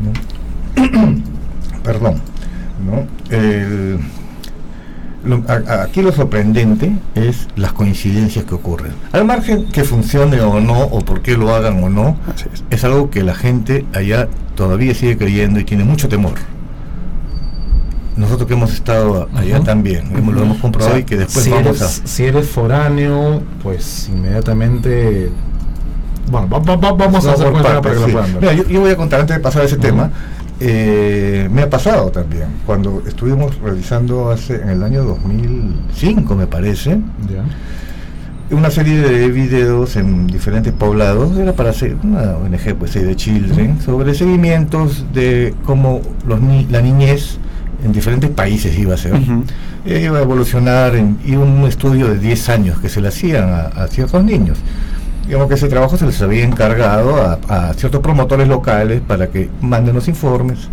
¿no? 0.02 0.82
Perdón. 1.82 2.20
¿no? 2.84 3.06
El- 3.36 3.98
lo- 5.24 5.42
a- 5.48 5.82
aquí 5.82 6.00
lo 6.00 6.12
sorprendente 6.12 6.92
es 7.14 7.48
las 7.56 7.72
coincidencias 7.72 8.44
que 8.44 8.54
ocurren. 8.54 8.92
Al 9.12 9.24
margen 9.24 9.66
que 9.70 9.84
funcione 9.84 10.40
o 10.40 10.60
no, 10.60 10.80
o 10.84 11.00
por 11.00 11.22
qué 11.22 11.36
lo 11.36 11.54
hagan 11.54 11.82
o 11.82 11.88
no, 11.88 12.16
es 12.70 12.84
algo 12.84 13.10
que 13.10 13.22
la 13.24 13.34
gente 13.34 13.84
allá 13.94 14.28
todavía 14.54 14.94
sigue 14.94 15.16
creyendo 15.18 15.60
y 15.60 15.64
tiene 15.64 15.84
mucho 15.84 16.08
temor. 16.08 16.34
Nosotros 18.18 18.48
que 18.48 18.54
hemos 18.54 18.72
estado 18.74 19.28
allá 19.34 19.60
también, 19.60 20.10
hemos- 20.16 20.34
lo 20.34 20.42
hemos 20.42 20.58
comprobado 20.58 20.92
O 20.92 20.96
sea, 20.96 21.00
y 21.00 21.04
que 21.04 21.16
después 21.16 21.44
si 21.44 21.50
vamos 21.50 21.66
eres, 21.68 21.82
a... 21.82 21.88
si 22.06 22.24
eres 22.24 22.48
foráneo, 22.48 23.42
pues 23.62 24.08
inmediatamente. 24.12 25.30
Bueno, 26.30 26.48
va- 26.48 26.58
va- 26.58 26.76
va- 26.76 26.92
vamos 26.92 27.24
a 27.24 27.28
No, 27.28 27.34
hacer 27.34 27.44
por 27.46 27.52
cuenta 27.62 27.80
para 27.80 27.94
que 27.94 28.04
sí. 28.10 28.16
Mira, 28.40 28.52
yo, 28.54 28.64
yo 28.68 28.80
voy 28.80 28.90
a 28.90 28.96
contar 28.96 29.20
antes 29.20 29.36
de 29.36 29.42
pasar 29.42 29.62
a 29.62 29.64
ese 29.66 29.76
tema. 29.76 30.10
eh, 30.60 31.48
me 31.52 31.62
ha 31.62 31.70
pasado 31.70 32.10
también, 32.10 32.46
cuando 32.66 33.02
estuvimos 33.06 33.56
realizando 33.60 34.30
hace 34.32 34.56
en 34.60 34.70
el 34.70 34.82
año 34.82 35.04
2005, 35.04 36.34
me 36.34 36.48
parece, 36.48 36.98
una 38.50 38.70
serie 38.70 38.98
de 38.98 39.28
videos 39.28 39.94
en 39.96 40.26
diferentes 40.26 40.72
poblados, 40.72 41.38
era 41.38 41.52
para 41.52 41.70
hacer 41.70 41.96
una 42.02 42.36
ONG, 42.38 42.74
pues 42.76 42.90
the 42.92 43.14
Children, 43.14 43.80
sobre 43.80 44.14
seguimientos 44.14 45.04
de 45.14 45.54
cómo 45.64 46.00
los 46.26 46.40
ni- 46.40 46.66
la 46.66 46.80
niñez 46.80 47.38
en 47.84 47.92
diferentes 47.92 48.30
países 48.30 48.76
iba 48.78 48.94
a 48.94 48.96
ser, 48.96 49.14
Ujú. 49.14 49.44
eh, 49.86 50.02
iba 50.04 50.18
a 50.18 50.22
evolucionar, 50.22 50.96
en- 50.96 51.18
y 51.24 51.36
un 51.36 51.64
estudio 51.66 52.08
de 52.08 52.18
10 52.18 52.48
años 52.48 52.78
que 52.80 52.88
se 52.88 53.00
le 53.00 53.08
hacían 53.08 53.48
a, 53.50 53.60
a 53.66 53.86
ciertos 53.88 54.22
niños. 54.24 54.58
Digamos 55.26 55.48
que 55.48 55.54
ese 55.54 55.68
trabajo 55.68 55.96
se 55.96 56.06
les 56.06 56.20
había 56.22 56.44
encargado 56.44 57.16
a, 57.22 57.38
a 57.48 57.74
ciertos 57.74 58.00
promotores 58.00 58.48
locales 58.48 59.00
para 59.06 59.28
que 59.28 59.48
manden 59.60 59.94
los 59.94 60.08
informes. 60.08 60.68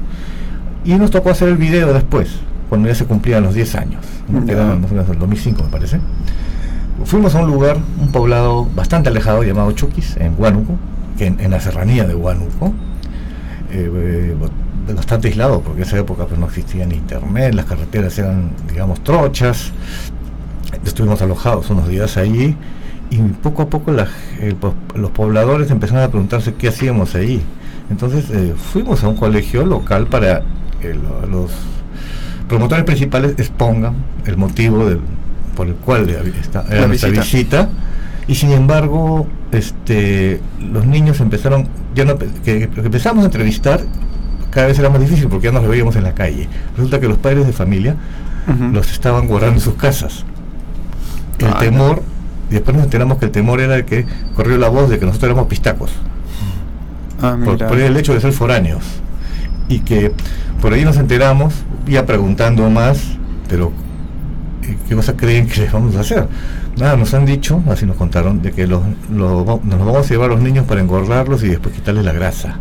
Y 0.85 0.93
nos 0.95 1.11
tocó 1.11 1.29
hacer 1.31 1.49
el 1.49 1.57
video 1.57 1.93
después, 1.93 2.29
cuando 2.69 2.87
ya 2.87 2.95
se 2.95 3.05
cumplían 3.05 3.43
los 3.43 3.53
10 3.53 3.75
años, 3.75 4.01
¿no? 4.29 4.41
que 4.45 4.47
Ya. 4.47 4.53
era 4.53 4.75
más 4.75 4.89
o 4.91 4.93
menos 4.95 5.09
el 5.09 5.19
2005 5.19 5.63
me 5.63 5.69
parece. 5.69 5.99
Fuimos 7.03 7.35
a 7.35 7.41
un 7.41 7.47
lugar, 7.47 7.77
un 8.01 8.11
poblado 8.11 8.65
bastante 8.75 9.09
alejado 9.09 9.43
llamado 9.43 9.71
Chuquis, 9.73 10.15
en 10.17 10.33
Huánuco, 10.37 10.77
en, 11.19 11.39
en 11.41 11.51
la 11.51 11.59
serranía 11.59 12.05
de 12.05 12.15
Huánuco, 12.15 12.73
eh, 13.71 13.91
eh, 13.93 14.35
bastante 14.93 15.29
aislado, 15.29 15.61
porque 15.61 15.81
en 15.81 15.87
esa 15.87 15.97
época 15.97 16.25
pues, 16.25 16.39
no 16.39 16.45
existía 16.47 16.85
ni 16.85 16.95
internet, 16.95 17.53
las 17.55 17.65
carreteras 17.65 18.17
eran, 18.19 18.51
digamos, 18.69 19.03
trochas. 19.03 19.71
Estuvimos 20.85 21.21
alojados 21.21 21.69
unos 21.69 21.87
días 21.87 22.17
allí 22.17 22.55
y 23.09 23.17
poco 23.17 23.63
a 23.63 23.69
poco 23.69 23.91
la 23.91 24.07
los 24.95 25.11
pobladores 25.11 25.71
empezaron 25.71 26.03
a 26.03 26.07
preguntarse 26.09 26.53
qué 26.55 26.67
hacíamos 26.67 27.15
allí. 27.15 27.41
Entonces 27.89 28.25
eh, 28.31 28.53
fuimos 28.71 29.03
a 29.03 29.07
un 29.07 29.15
colegio 29.15 29.65
local 29.65 30.07
para 30.07 30.41
que 30.81 30.93
lo- 30.93 31.25
los 31.27 31.51
promotores 32.47 32.83
principales 32.83 33.33
expongan 33.37 33.93
el 34.25 34.37
motivo 34.37 34.85
del, 34.85 34.99
por 35.55 35.67
el 35.67 35.75
cual 35.75 36.09
esta- 36.09 36.65
era 36.69 36.87
nuestra 36.87 37.09
visita. 37.09 37.21
visita 37.63 37.69
y 38.27 38.35
sin 38.35 38.51
embargo 38.51 39.27
este 39.51 40.41
los 40.71 40.85
niños 40.85 41.19
empezaron 41.21 41.67
ya 41.95 42.05
no, 42.05 42.17
que, 42.17 42.27
que 42.43 42.69
empezamos 42.75 43.23
a 43.23 43.25
entrevistar 43.27 43.81
cada 44.55 44.67
vez 44.67 44.79
era 44.79 44.89
más 44.89 44.99
difícil 44.99 45.27
porque 45.27 45.45
ya 45.45 45.51
nos 45.51 45.61
lo 45.63 45.69
veíamos 45.69 45.95
en 45.95 46.03
la 46.03 46.15
calle 46.15 46.49
resulta 46.75 46.99
que 46.99 47.07
los 47.07 47.19
padres 47.19 47.45
de 47.45 47.53
familia 47.53 47.95
los 48.73 48.91
estaban 48.91 49.27
guardando 49.27 49.57
en 49.57 49.61
sus 49.61 49.75
casas 49.75 50.25
el 51.37 51.47
Ah, 51.47 51.57
temor 51.59 52.01
y 52.49 52.53
después 52.55 52.75
nos 52.75 52.85
enteramos 52.85 53.19
que 53.19 53.25
el 53.25 53.31
temor 53.31 53.59
era 53.59 53.75
el 53.75 53.85
que 53.85 54.07
corrió 54.33 54.57
la 54.57 54.69
voz 54.69 54.89
de 54.89 54.97
que 54.97 55.05
nosotros 55.05 55.29
éramos 55.29 55.47
pistacos 55.47 55.91
Ah, 57.21 57.37
por, 57.43 57.79
el 57.79 57.95
hecho 57.97 58.13
de 58.13 58.21
ser 58.21 58.33
foráneos. 58.33 58.83
Y 59.67 59.79
que 59.79 60.11
por 60.61 60.73
ahí 60.73 60.83
nos 60.83 60.97
enteramos, 60.97 61.53
ya 61.87 62.05
preguntando 62.05 62.69
más, 62.69 63.17
pero 63.47 63.71
eh, 64.63 64.77
¿qué 64.87 64.95
cosa 64.95 65.15
creen 65.15 65.47
que 65.47 65.61
les 65.61 65.71
vamos 65.71 65.95
a 65.95 66.01
hacer? 66.01 66.27
Nada, 66.77 66.97
nos 66.97 67.13
han 67.13 67.25
dicho, 67.25 67.63
así 67.69 67.85
nos 67.85 67.95
contaron, 67.95 68.41
de 68.41 68.51
que 68.51 68.67
los, 68.67 68.81
los 69.09 69.45
nos 69.63 69.77
los 69.79 69.85
vamos 69.85 70.05
a 70.05 70.09
llevar 70.09 70.31
a 70.31 70.33
los 70.33 70.43
niños 70.43 70.65
para 70.65 70.81
engordarlos 70.81 71.43
y 71.43 71.47
después 71.47 71.73
quitarles 71.73 72.03
la 72.05 72.11
grasa. 72.11 72.57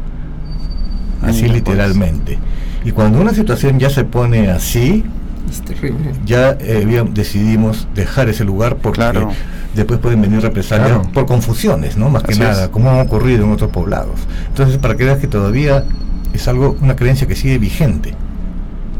Así 1.26 1.43
pues. 1.43 1.52
literalmente. 1.52 2.38
Y 2.85 2.90
cuando 2.93 3.21
una 3.21 3.33
situación 3.35 3.78
ya 3.78 3.90
se 3.90 4.04
pone 4.04 4.50
así, 4.50 5.04
Es 5.50 5.62
terrible. 5.62 6.12
ya 6.26 6.50
eh, 6.61 7.04
decidimos 7.12 7.87
dejar 7.95 8.28
ese 8.28 8.45
lugar 8.45 8.76
porque 8.76 8.99
Claro. 8.99 9.31
después 9.75 10.00
pueden 10.00 10.21
venir 10.21 10.40
represalias 10.40 10.88
Claro. 10.88 11.11
por 11.12 11.26
confusiones, 11.26 11.97
¿no? 11.97 12.11
Más 12.11 12.23
que 12.23 12.35
nada, 12.37 12.64
es. 12.64 12.69
como 12.71 12.90
han 12.90 13.00
ocurrido 13.00 13.45
en 13.45 13.52
otros 13.52 13.71
poblados. 13.71 14.21
Entonces, 14.49 14.78
para 14.78 14.97
que 14.97 15.04
veas 15.04 15.19
que 15.19 15.26
todavía 15.28 15.85
es 16.33 16.47
algo, 16.49 16.76
una 16.81 16.95
creencia 16.97 17.26
que 17.26 17.37
sigue 17.37 17.59
vigente 17.59 18.14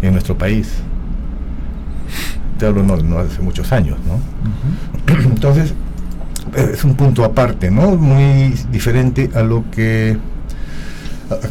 en 0.03 0.13
nuestro 0.13 0.37
país. 0.39 0.69
Te 2.59 2.67
hablo 2.67 2.83
no, 2.83 2.97
no 2.97 3.19
hace 3.19 3.41
muchos 3.43 3.73
años, 3.73 3.99
¿no? 4.07 5.15
Entonces, 5.25 5.75
es 6.57 6.85
un 6.85 6.95
punto 6.95 7.25
aparte, 7.25 7.71
¿no? 7.71 7.97
Muy 7.97 8.55
diferente 8.71 9.31
a 9.35 9.43
lo 9.43 9.65
que 9.71 10.17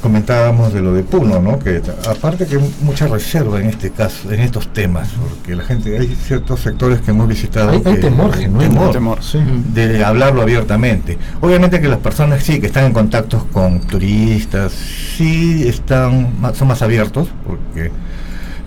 comentábamos 0.01 0.73
de 0.73 0.81
lo 0.81 0.93
de 0.93 1.03
Puno, 1.03 1.41
¿no? 1.41 1.57
Que 1.59 1.81
aparte 2.07 2.45
que 2.45 2.57
hay 2.57 2.73
mucha 2.81 3.07
reserva 3.07 3.59
en 3.59 3.67
este 3.69 3.89
caso, 3.91 4.31
en 4.31 4.39
estos 4.41 4.67
temas, 4.71 5.09
porque 5.09 5.55
la 5.55 5.63
gente, 5.63 5.97
hay 5.97 6.07
ciertos 6.15 6.59
sectores 6.61 7.01
que 7.01 7.11
hemos 7.11 7.27
visitado. 7.27 7.71
Hay, 7.71 7.81
hay 7.85 7.95
que- 7.95 8.01
temor 8.01 8.33
genuino. 8.33 8.69
temor 8.69 8.91
Temor. 8.91 9.23
Sí. 9.23 9.39
de 9.73 10.03
hablarlo 10.03 10.41
abiertamente. 10.41 11.17
Obviamente 11.41 11.81
que 11.81 11.87
las 11.87 11.99
personas 11.99 12.43
sí 12.43 12.59
que 12.59 12.67
están 12.67 12.85
en 12.85 12.93
contacto 12.93 13.47
con 13.51 13.79
turistas, 13.81 14.71
sí 15.17 15.67
están 15.67 16.39
más, 16.39 16.55
son 16.57 16.67
más 16.67 16.81
abiertos, 16.81 17.27
porque 17.45 17.91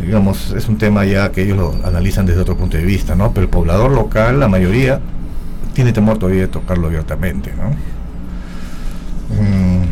digamos 0.00 0.52
es 0.56 0.68
un 0.68 0.76
tema 0.76 1.04
ya 1.04 1.30
que 1.32 1.42
ellos 1.42 1.56
lo 1.56 1.74
analizan 1.86 2.26
desde 2.26 2.40
otro 2.40 2.56
punto 2.56 2.76
de 2.76 2.84
vista, 2.84 3.14
¿no? 3.14 3.32
Pero 3.32 3.44
el 3.44 3.50
poblador 3.50 3.90
local, 3.92 4.40
la 4.40 4.48
mayoría, 4.48 5.00
tiene 5.72 5.92
temor 5.92 6.18
todavía 6.18 6.42
de 6.42 6.48
tocarlo 6.48 6.88
abiertamente, 6.88 7.52
¿no? 7.56 7.70
Mm. 9.40 9.84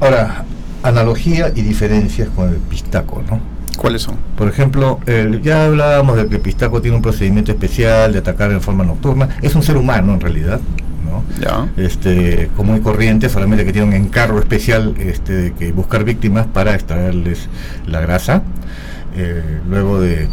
Ahora, 0.00 0.44
analogía 0.82 1.50
y 1.54 1.62
diferencias 1.62 2.28
con 2.34 2.48
el 2.50 2.56
pistaco, 2.56 3.22
¿no? 3.28 3.40
¿Cuáles 3.76 4.02
son? 4.02 4.16
Por 4.36 4.48
ejemplo, 4.48 5.00
el- 5.06 5.42
ya 5.42 5.66
hablábamos 5.66 6.16
de 6.16 6.26
que 6.28 6.36
el 6.36 6.40
pistaco 6.40 6.80
tiene 6.80 6.96
un 6.96 7.02
procedimiento 7.02 7.52
especial 7.52 8.12
de 8.12 8.18
atacar 8.20 8.50
en 8.50 8.60
forma 8.60 8.84
nocturna. 8.84 9.28
Es 9.42 9.54
un 9.54 9.62
ser 9.62 9.76
humano 9.76 10.14
en 10.14 10.20
realidad, 10.20 10.60
¿no? 11.04 11.22
Ya. 11.40 11.68
Este, 11.76 12.48
común 12.56 12.76
y 12.76 12.80
corriente, 12.80 13.28
solamente 13.28 13.64
que 13.64 13.72
tiene 13.72 13.88
un 13.88 13.94
encargo 13.94 14.38
especial 14.38 14.94
este, 14.98 15.32
de 15.34 15.52
que 15.52 15.72
buscar 15.72 16.04
víctimas 16.04 16.46
para 16.46 16.74
extraerles 16.74 17.48
la 17.86 18.00
grasa. 18.00 18.42
Eh, 19.14 19.60
luego 19.68 20.00
de 20.00 20.28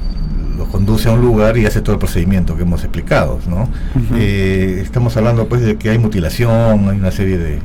los 0.58 0.68
conduce 0.68 1.10
a 1.10 1.14
un 1.14 1.22
lugar 1.22 1.58
y 1.58 1.66
hace 1.66 1.82
todo 1.82 1.94
el 1.94 2.00
procedimiento 2.00 2.56
que 2.56 2.62
hemos 2.64 2.82
explicado, 2.84 3.40
¿no? 3.50 3.68
Eh, 4.16 4.80
estamos 4.82 5.18
hablando 5.18 5.48
pues 5.48 5.62
de 5.64 5.78
que 5.78 5.90
hay 5.90 5.98
mutilación, 5.98 6.90
hay 6.90 6.98
una 6.98 7.12
serie 7.12 7.38
de 7.40 7.60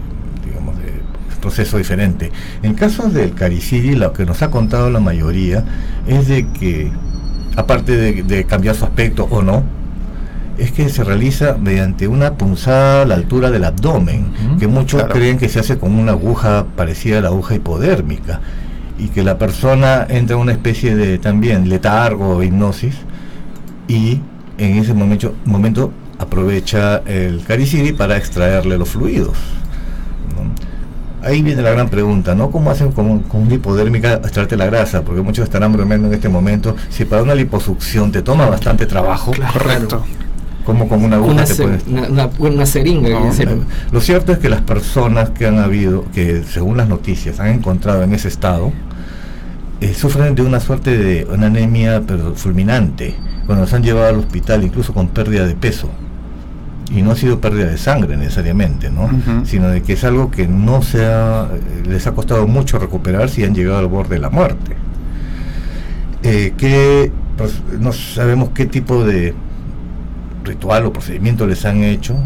proceso 1.38 1.78
diferente. 1.78 2.30
En 2.62 2.74
casos 2.74 3.14
del 3.14 3.34
caricidi, 3.34 3.94
lo 3.94 4.12
que 4.12 4.26
nos 4.26 4.42
ha 4.42 4.50
contado 4.50 4.90
la 4.90 5.00
mayoría 5.00 5.64
es 6.06 6.28
de 6.28 6.46
que, 6.48 6.90
aparte 7.56 7.96
de, 7.96 8.22
de 8.22 8.44
cambiar 8.44 8.74
su 8.74 8.84
aspecto 8.84 9.26
o 9.30 9.42
no, 9.42 9.64
es 10.58 10.72
que 10.72 10.88
se 10.88 11.04
realiza 11.04 11.56
mediante 11.56 12.08
una 12.08 12.34
punzada 12.34 13.02
a 13.02 13.04
la 13.06 13.14
altura 13.14 13.50
del 13.50 13.64
abdomen, 13.64 14.32
que 14.58 14.66
muchos 14.66 15.00
claro. 15.00 15.14
creen 15.14 15.38
que 15.38 15.48
se 15.48 15.60
hace 15.60 15.78
con 15.78 15.94
una 15.94 16.12
aguja 16.12 16.66
parecida 16.76 17.18
a 17.18 17.20
la 17.22 17.28
aguja 17.28 17.54
hipodérmica, 17.54 18.40
y 18.98 19.08
que 19.08 19.22
la 19.22 19.38
persona 19.38 20.04
entra 20.08 20.34
en 20.34 20.42
una 20.42 20.52
especie 20.52 20.96
de 20.96 21.18
también 21.18 21.68
letargo 21.68 22.36
o 22.36 22.42
hipnosis, 22.42 22.96
y 23.86 24.20
en 24.58 24.76
ese 24.76 24.94
momento, 24.94 25.34
momento 25.44 25.92
aprovecha 26.18 27.02
el 27.06 27.44
caricidi 27.44 27.92
para 27.92 28.16
extraerle 28.16 28.76
los 28.76 28.88
fluidos. 28.88 29.36
Ahí 31.22 31.42
viene 31.42 31.62
la 31.62 31.70
gran 31.72 31.88
pregunta, 31.88 32.34
¿no? 32.34 32.50
¿Cómo 32.50 32.70
hacen 32.70 32.92
con, 32.92 33.20
con 33.20 33.42
una 33.42 33.54
hipodérmica 33.54 34.14
extraerte 34.14 34.56
la 34.56 34.66
grasa? 34.66 35.02
Porque 35.02 35.20
muchos 35.20 35.44
estarán 35.44 35.72
bromeando 35.72 36.06
en 36.08 36.14
este 36.14 36.28
momento. 36.28 36.76
Si 36.90 37.04
para 37.04 37.22
una 37.22 37.34
liposucción 37.34 38.12
te 38.12 38.22
toma 38.22 38.46
bastante 38.46 38.86
trabajo, 38.86 39.32
Correcto. 39.52 40.04
como 40.64 40.88
con 40.88 41.02
una 41.02 41.16
aguja 41.16 41.32
Una, 41.32 41.44
te 41.44 41.54
puedes- 41.56 41.84
una, 41.88 42.06
una- 42.08 42.30
una 42.38 42.66
seringa. 42.66 43.08
No, 43.20 43.64
lo 43.90 44.00
cierto 44.00 44.32
es 44.32 44.38
que 44.38 44.48
las 44.48 44.60
personas 44.62 45.30
que 45.30 45.46
han 45.46 45.58
habido, 45.58 46.04
que 46.14 46.44
según 46.44 46.76
las 46.76 46.88
noticias 46.88 47.40
han 47.40 47.48
encontrado 47.48 48.02
en 48.04 48.12
ese 48.14 48.28
estado, 48.28 48.72
eh, 49.80 49.94
sufren 49.94 50.34
de 50.34 50.42
una 50.42 50.60
suerte 50.60 50.96
de 50.96 51.26
una 51.32 51.46
anemia 51.46 52.02
pero 52.06 52.34
fulminante, 52.34 53.16
cuando 53.46 53.64
los 53.64 53.72
han 53.72 53.82
llevado 53.82 54.06
al 54.08 54.16
hospital, 54.16 54.62
incluso 54.64 54.92
con 54.94 55.08
pérdida 55.08 55.46
de 55.46 55.54
peso. 55.54 55.88
Y 56.90 57.02
no 57.02 57.10
ha 57.12 57.16
sido 57.16 57.38
pérdida 57.40 57.66
de 57.66 57.76
sangre 57.76 58.16
necesariamente, 58.16 58.90
¿no? 58.90 59.04
Ujú. 59.04 59.44
Sino 59.44 59.68
de 59.68 59.82
que 59.82 59.92
es 59.92 60.04
algo 60.04 60.30
que 60.30 60.48
no 60.48 60.80
se 60.82 61.04
ha, 61.04 61.48
les 61.86 62.06
ha 62.06 62.12
costado 62.12 62.46
mucho 62.46 62.78
recuperar 62.78 63.28
si 63.28 63.44
han 63.44 63.54
llegado 63.54 63.78
al 63.78 63.88
borde 63.88 64.14
de 64.14 64.20
la 64.22 64.30
muerte. 64.30 64.74
Eh, 66.22 66.54
que 66.56 67.12
pues, 67.36 67.60
no 67.78 67.92
sabemos 67.92 68.50
qué 68.54 68.66
tipo 68.66 69.04
de 69.04 69.34
ritual 70.44 70.86
o 70.86 70.92
procedimiento 70.92 71.46
les 71.46 71.64
han 71.64 71.82
hecho, 71.84 72.16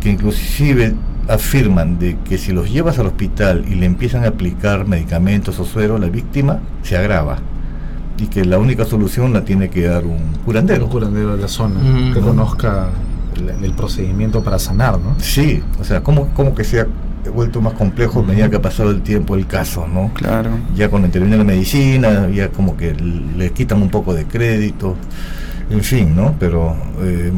que 0.00 0.10
inclusive 0.10 0.94
afirman 1.28 1.98
de 1.98 2.16
que 2.24 2.38
si 2.38 2.52
los 2.52 2.70
llevas 2.70 2.98
al 2.98 3.06
hospital 3.06 3.64
y 3.68 3.74
le 3.74 3.84
empiezan 3.86 4.24
a 4.24 4.28
aplicar 4.28 4.86
medicamentos 4.86 5.58
o 5.60 5.64
suero, 5.64 5.98
la 5.98 6.08
víctima 6.08 6.60
se 6.82 6.96
agrava 6.96 7.36
y 8.18 8.26
que 8.28 8.44
la 8.44 8.58
única 8.58 8.84
solución 8.86 9.32
la 9.34 9.44
tiene 9.44 9.68
que 9.68 9.82
dar 9.86 10.04
un 10.04 10.18
curandero. 10.44 10.86
Un 10.86 10.90
curandero 10.90 11.36
de 11.36 11.42
la 11.42 11.48
zona 11.48 11.78
Mm. 11.80 12.14
que 12.14 12.20
conozca 12.20 12.88
el, 13.38 13.64
el 13.64 13.72
procedimiento 13.72 14.42
para 14.42 14.58
sanar, 14.58 14.98
¿no? 14.98 15.16
Sí, 15.18 15.62
o 15.80 15.84
sea, 15.84 16.02
¿cómo, 16.02 16.28
cómo 16.34 16.54
que 16.54 16.64
se 16.64 16.80
ha 16.80 16.86
vuelto 17.30 17.60
más 17.60 17.74
complejo 17.74 18.20
a 18.20 18.22
medida 18.22 18.48
que 18.48 18.56
ha 18.56 18.62
pasado 18.62 18.90
el 18.90 19.02
tiempo 19.02 19.34
el 19.34 19.46
caso, 19.46 19.86
¿no? 19.86 20.12
Claro. 20.14 20.50
ya 20.74 20.88
cuando 20.88 21.06
interviene 21.06 21.36
la 21.36 21.44
medicina, 21.44 22.28
ya 22.30 22.48
como 22.48 22.76
que 22.76 22.94
le 22.94 23.50
quitan 23.52 23.82
un 23.82 23.90
poco 23.90 24.14
de 24.14 24.24
crédito, 24.24 24.96
en 25.70 25.82
fin, 25.82 26.14
¿no? 26.14 26.34
Pero 26.38 26.76
eh, 27.00 27.32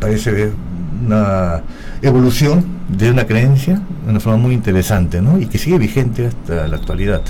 parece 0.00 0.52
una 1.06 1.62
evolución 2.02 2.64
de 2.88 3.10
una 3.10 3.26
creencia 3.26 3.80
de 4.04 4.10
una 4.10 4.20
forma 4.20 4.38
muy 4.38 4.54
interesante, 4.54 5.20
¿no? 5.20 5.38
Y 5.38 5.46
que 5.46 5.58
sigue 5.58 5.78
vigente 5.78 6.26
hasta 6.26 6.66
la 6.66 6.76
actualidad. 6.76 7.22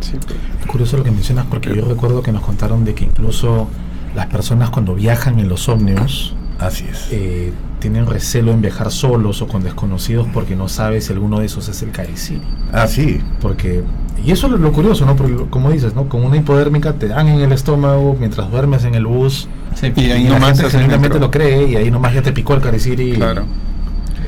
Sí, 0.00 0.16
pues. 0.26 0.38
Es 0.60 0.66
curioso 0.66 0.96
lo 0.96 1.04
que 1.04 1.10
mencionas 1.10 1.46
porque 1.46 1.74
yo 1.74 1.84
recuerdo 1.84 2.22
que 2.22 2.32
nos 2.32 2.42
contaron 2.42 2.84
de 2.84 2.94
que 2.94 3.04
incluso 3.04 3.68
las 4.14 4.26
personas 4.26 4.70
cuando 4.70 4.94
viajan 4.94 5.38
en 5.38 5.48
los 5.48 5.68
ómnibus 5.68 6.34
Así 6.58 6.84
es. 6.90 7.08
eh, 7.10 7.52
tienen 7.80 8.06
recelo 8.06 8.52
en 8.52 8.60
viajar 8.60 8.90
solos 8.92 9.42
o 9.42 9.48
con 9.48 9.62
desconocidos 9.64 10.28
porque 10.32 10.54
no 10.54 10.68
sabes 10.68 11.06
si 11.06 11.12
alguno 11.12 11.40
de 11.40 11.46
esos 11.46 11.68
es 11.68 11.82
el 11.82 11.90
cariciri. 11.90 12.42
Ah, 12.72 12.86
sí, 12.86 13.20
Porque, 13.40 13.82
y 14.24 14.30
eso 14.30 14.46
es 14.46 14.60
lo, 14.60 14.70
curioso, 14.72 15.04
¿no? 15.04 15.16
Porque 15.16 15.32
lo- 15.32 15.50
como 15.50 15.70
dices, 15.72 15.94
¿no? 15.94 16.08
Con 16.08 16.24
una 16.24 16.36
hipodérmica 16.36 16.92
te 16.92 17.08
dan 17.08 17.26
en 17.28 17.40
el 17.40 17.50
estómago 17.50 18.16
mientras 18.20 18.48
duermes 18.50 18.84
en 18.84 18.94
el 18.94 19.06
bus. 19.06 19.48
Y 19.96 20.10
ahí 20.12 20.26
Y 20.26 20.28
la 20.28 20.38
nomás 20.38 20.60
gente 20.60 20.78
dentro. 20.86 21.18
lo 21.18 21.30
cree 21.30 21.68
y 21.70 21.76
ahí 21.76 21.90
nomás 21.90 22.14
ya 22.14 22.22
te 22.22 22.30
picó 22.32 22.54
el 22.54 22.60
cariciri. 22.60 23.14
Claro. 23.14 23.44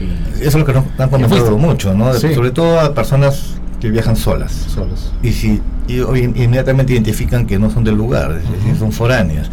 Y, 0.01 0.41
eso 0.41 0.49
es 0.49 0.55
lo 0.57 0.65
que 0.65 0.73
nos 0.73 0.85
han 0.99 1.09
comentado 1.11 1.57
mucho, 1.59 1.95
¿no? 1.95 2.13
Sí. 2.15 2.35
Sobre 2.35 2.51
todo 2.51 2.81
a 2.81 2.93
personas 2.95 3.55
que 3.81 3.91
viajan 3.91 4.17
solas. 4.17 4.51
solos. 4.53 5.13
y 5.23 5.31
si 5.33 5.61
y 5.87 5.99
inmediatamente 6.01 6.93
identifican 6.95 7.47
que 7.47 7.59
no 7.59 7.71
son 7.71 7.85
del 7.85 7.95
lugar, 7.97 8.33
es 8.33 8.51
decir, 8.51 8.77
son 8.79 8.93
foráneas. 8.93 9.51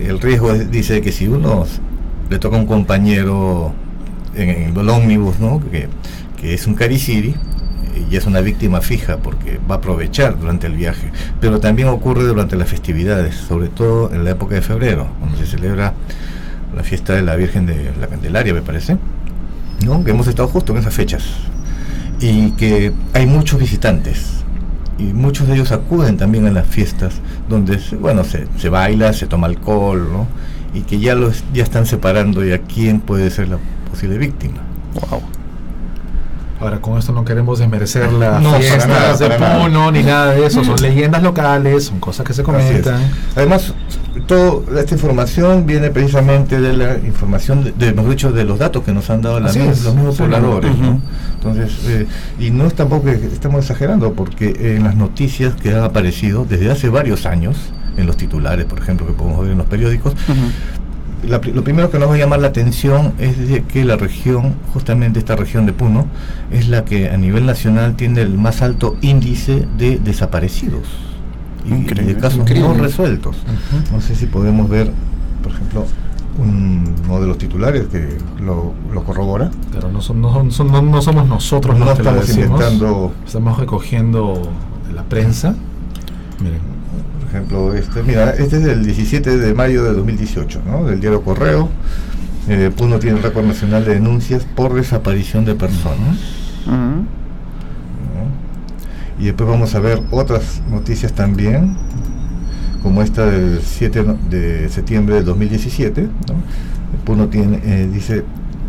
El, 0.00 0.20
riesgo 0.20 0.52
es- 0.52 0.70
dice 0.70 1.02
que 1.02 1.12
si 1.12 1.28
uno 1.28 1.66
le 2.30 2.38
toca 2.38 2.56
a 2.56 2.60
un 2.60 2.66
compañero 2.66 3.72
en, 4.34 4.48
en 4.48 4.76
el 4.76 4.88
ómnibus, 4.88 5.38
¿no? 5.38 5.60
que, 5.70 5.88
que 6.40 6.54
es 6.54 6.66
un 6.66 6.74
cariciri, 6.74 7.30
eh, 7.94 8.06
y 8.10 8.16
es 8.16 8.24
una 8.26 8.40
víctima 8.40 8.80
fija 8.80 9.18
porque 9.18 9.60
va 9.70 9.74
a 9.74 9.78
aprovechar 9.78 10.38
durante 10.38 10.66
el 10.66 10.74
viaje, 10.74 11.12
pero 11.40 11.60
también 11.60 11.88
ocurre 11.88 12.24
durante 12.24 12.56
las 12.56 12.68
festividades, 12.70 13.34
sobre 13.34 13.68
todo 13.68 14.12
en 14.14 14.24
la 14.24 14.30
época 14.30 14.54
de 14.54 14.62
febrero, 14.62 15.08
cuando 15.18 15.36
se 15.36 15.46
celebra 15.46 15.92
la 16.74 16.82
fiesta 16.82 17.12
de 17.14 17.22
la 17.22 17.36
Virgen 17.36 17.66
de 17.66 17.92
la 18.00 18.06
Candelaria, 18.06 18.54
me 18.54 18.62
parece, 18.62 18.96
¿no? 19.84 20.02
que 20.02 20.10
hemos 20.12 20.26
estado 20.26 20.48
justo 20.48 20.72
en 20.72 20.78
esas 20.78 20.94
fechas 20.94 21.22
y 22.20 22.52
que 22.52 22.92
hay 23.12 23.26
muchos 23.26 23.60
visitantes 23.60 24.35
y 24.98 25.04
muchos 25.04 25.46
de 25.48 25.54
ellos 25.54 25.72
acuden 25.72 26.16
también 26.16 26.46
a 26.46 26.50
las 26.50 26.66
fiestas 26.66 27.20
donde 27.48 27.78
bueno 28.00 28.24
se, 28.24 28.46
se 28.58 28.68
baila 28.68 29.12
se 29.12 29.26
toma 29.26 29.46
alcohol 29.46 30.26
y 30.74 30.80
que 30.82 30.98
ya 30.98 31.14
los 31.14 31.44
ya 31.52 31.62
están 31.62 31.86
separando 31.86 32.44
ya 32.44 32.58
quién 32.58 33.00
puede 33.00 33.30
ser 33.30 33.48
la 33.48 33.58
posible 33.90 34.18
víctima 34.18 34.62
Wow. 34.96 35.20
Ahora, 36.60 36.80
con 36.80 36.98
esto 36.98 37.12
no 37.12 37.24
queremos 37.24 37.58
desmerecer 37.58 38.12
las 38.12 38.40
No, 38.40 38.52
para 38.52 39.16
de 39.16 39.28
nada. 39.38 39.62
Puno 39.62 39.90
ni 39.90 40.02
nada 40.02 40.32
de 40.32 40.46
eso. 40.46 40.64
Son 40.64 40.76
leyendas 40.80 41.22
locales, 41.22 41.84
son 41.84 42.00
cosas 42.00 42.26
que 42.26 42.32
se 42.32 42.42
comentan. 42.42 43.00
además 43.34 43.74
toda 44.26 44.80
esta 44.80 44.94
información 44.94 45.66
viene 45.66 45.90
precisamente 45.90 46.60
de 46.60 46.72
la 46.72 46.96
información 46.96 47.64
de, 47.64 47.72
de, 47.72 47.92
mejor 47.92 48.10
dicho 48.10 48.32
de 48.32 48.44
los 48.44 48.58
datos 48.58 48.82
que 48.82 48.92
nos 48.92 49.10
han 49.10 49.20
dado 49.20 49.40
los 49.40 49.54
mismos 49.54 50.16
sí. 50.16 50.22
pobladores 50.22 50.76
¿no? 50.78 51.00
Entonces 51.34 51.78
eh, 51.86 52.06
y 52.38 52.50
no 52.50 52.66
es 52.66 52.74
tampoco 52.74 53.04
que 53.04 53.12
estamos 53.12 53.60
exagerando 53.60 54.14
porque 54.14 54.76
en 54.76 54.84
las 54.84 54.96
noticias 54.96 55.54
que 55.54 55.74
han 55.74 55.84
aparecido 55.84 56.46
desde 56.48 56.70
hace 56.70 56.88
varios 56.88 57.26
años 57.26 57.56
en 57.96 58.06
los 58.06 58.16
titulares 58.16 58.64
por 58.64 58.78
ejemplo 58.78 59.06
que 59.06 59.12
podemos 59.12 59.42
ver 59.42 59.52
en 59.52 59.58
los 59.58 59.66
periódicos. 59.66 60.14
La 61.24 61.38
lo 61.38 61.64
primero 61.64 61.90
que 61.90 61.98
nos 61.98 62.08
va 62.10 62.14
a 62.14 62.18
llamar 62.18 62.40
la 62.40 62.48
atención 62.48 63.14
es 63.18 63.48
de 63.48 63.62
que 63.64 63.84
la 63.84 63.96
región, 63.96 64.54
justamente 64.72 65.18
esta 65.18 65.34
región 65.36 65.66
de 65.66 65.72
Puno, 65.72 66.06
es 66.50 66.68
la 66.68 66.84
que 66.84 67.08
a 67.10 67.16
nivel 67.16 67.46
nacional 67.46 67.96
tiene 67.96 68.20
el 68.22 68.36
más 68.38 68.62
alto 68.62 68.96
índice 69.00 69.66
de 69.78 69.98
desaparecidos 69.98 70.82
y- 71.64 71.70
Increíble, 71.74 72.14
de 72.14 72.20
casos 72.20 72.40
increíble. 72.40 72.68
no 72.68 72.74
resueltos. 72.74 73.36
No 73.92 74.00
sé 74.00 74.14
si 74.14 74.26
podemos 74.26 74.68
ver, 74.68 74.92
por 75.42 75.52
ejemplo, 75.52 75.86
un- 76.38 76.94
uno 77.08 77.20
de 77.20 77.26
los 77.26 77.38
titulares 77.38 77.86
que 77.86 78.18
lo, 78.44 78.74
lo 78.92 79.02
corrobora. 79.04 79.50
Pero 79.72 79.90
no, 79.90 80.00
son- 80.02 80.20
no, 80.20 80.50
son- 80.50 80.70
no- 80.70 80.82
no 80.82 81.00
somos 81.02 81.26
nosotros 81.26 81.78
No 81.78 81.86
los 81.86 81.96
que 81.96 82.02
lo 82.02 82.10
estamos 82.10 82.28
decimos. 82.28 82.60
inventando, 82.60 83.12
Estamos 83.26 83.58
recogiendo 83.58 84.52
de 84.86 84.92
la 84.94 85.02
prensa. 85.04 85.54
Miren, 86.40 86.60
ejemplo, 87.36 87.74
este, 87.74 88.02
mira, 88.02 88.30
este 88.30 88.56
es 88.56 88.64
del 88.64 88.84
17 88.84 89.38
de 89.38 89.54
mayo 89.54 89.84
de 89.84 89.92
2018, 89.94 90.62
¿no? 90.66 90.84
del 90.86 91.00
diario 91.00 91.22
Correo. 91.22 91.68
Eh, 92.48 92.70
Puno 92.76 92.98
tiene 92.98 93.16
el 93.18 93.22
récord 93.22 93.44
nacional 93.44 93.84
de 93.84 93.94
denuncias 93.94 94.44
por 94.54 94.72
desaparición 94.74 95.44
de 95.44 95.54
personas. 95.54 96.18
Y 99.18 99.24
después 99.26 99.48
vamos 99.48 99.74
a 99.74 99.80
ver 99.80 100.00
otras 100.10 100.62
noticias 100.70 101.12
también, 101.12 101.76
como 102.82 103.02
esta 103.02 103.26
del 103.26 103.60
7 103.64 104.02
no- 104.04 104.18
de 104.30 104.68
septiembre 104.68 105.16
del 105.16 105.24
2017. 105.24 106.02
¿no? 106.02 107.00
Puno 107.04 107.28
tiene, 107.28 107.60
eh, 107.64 107.88
dice, 107.92 108.24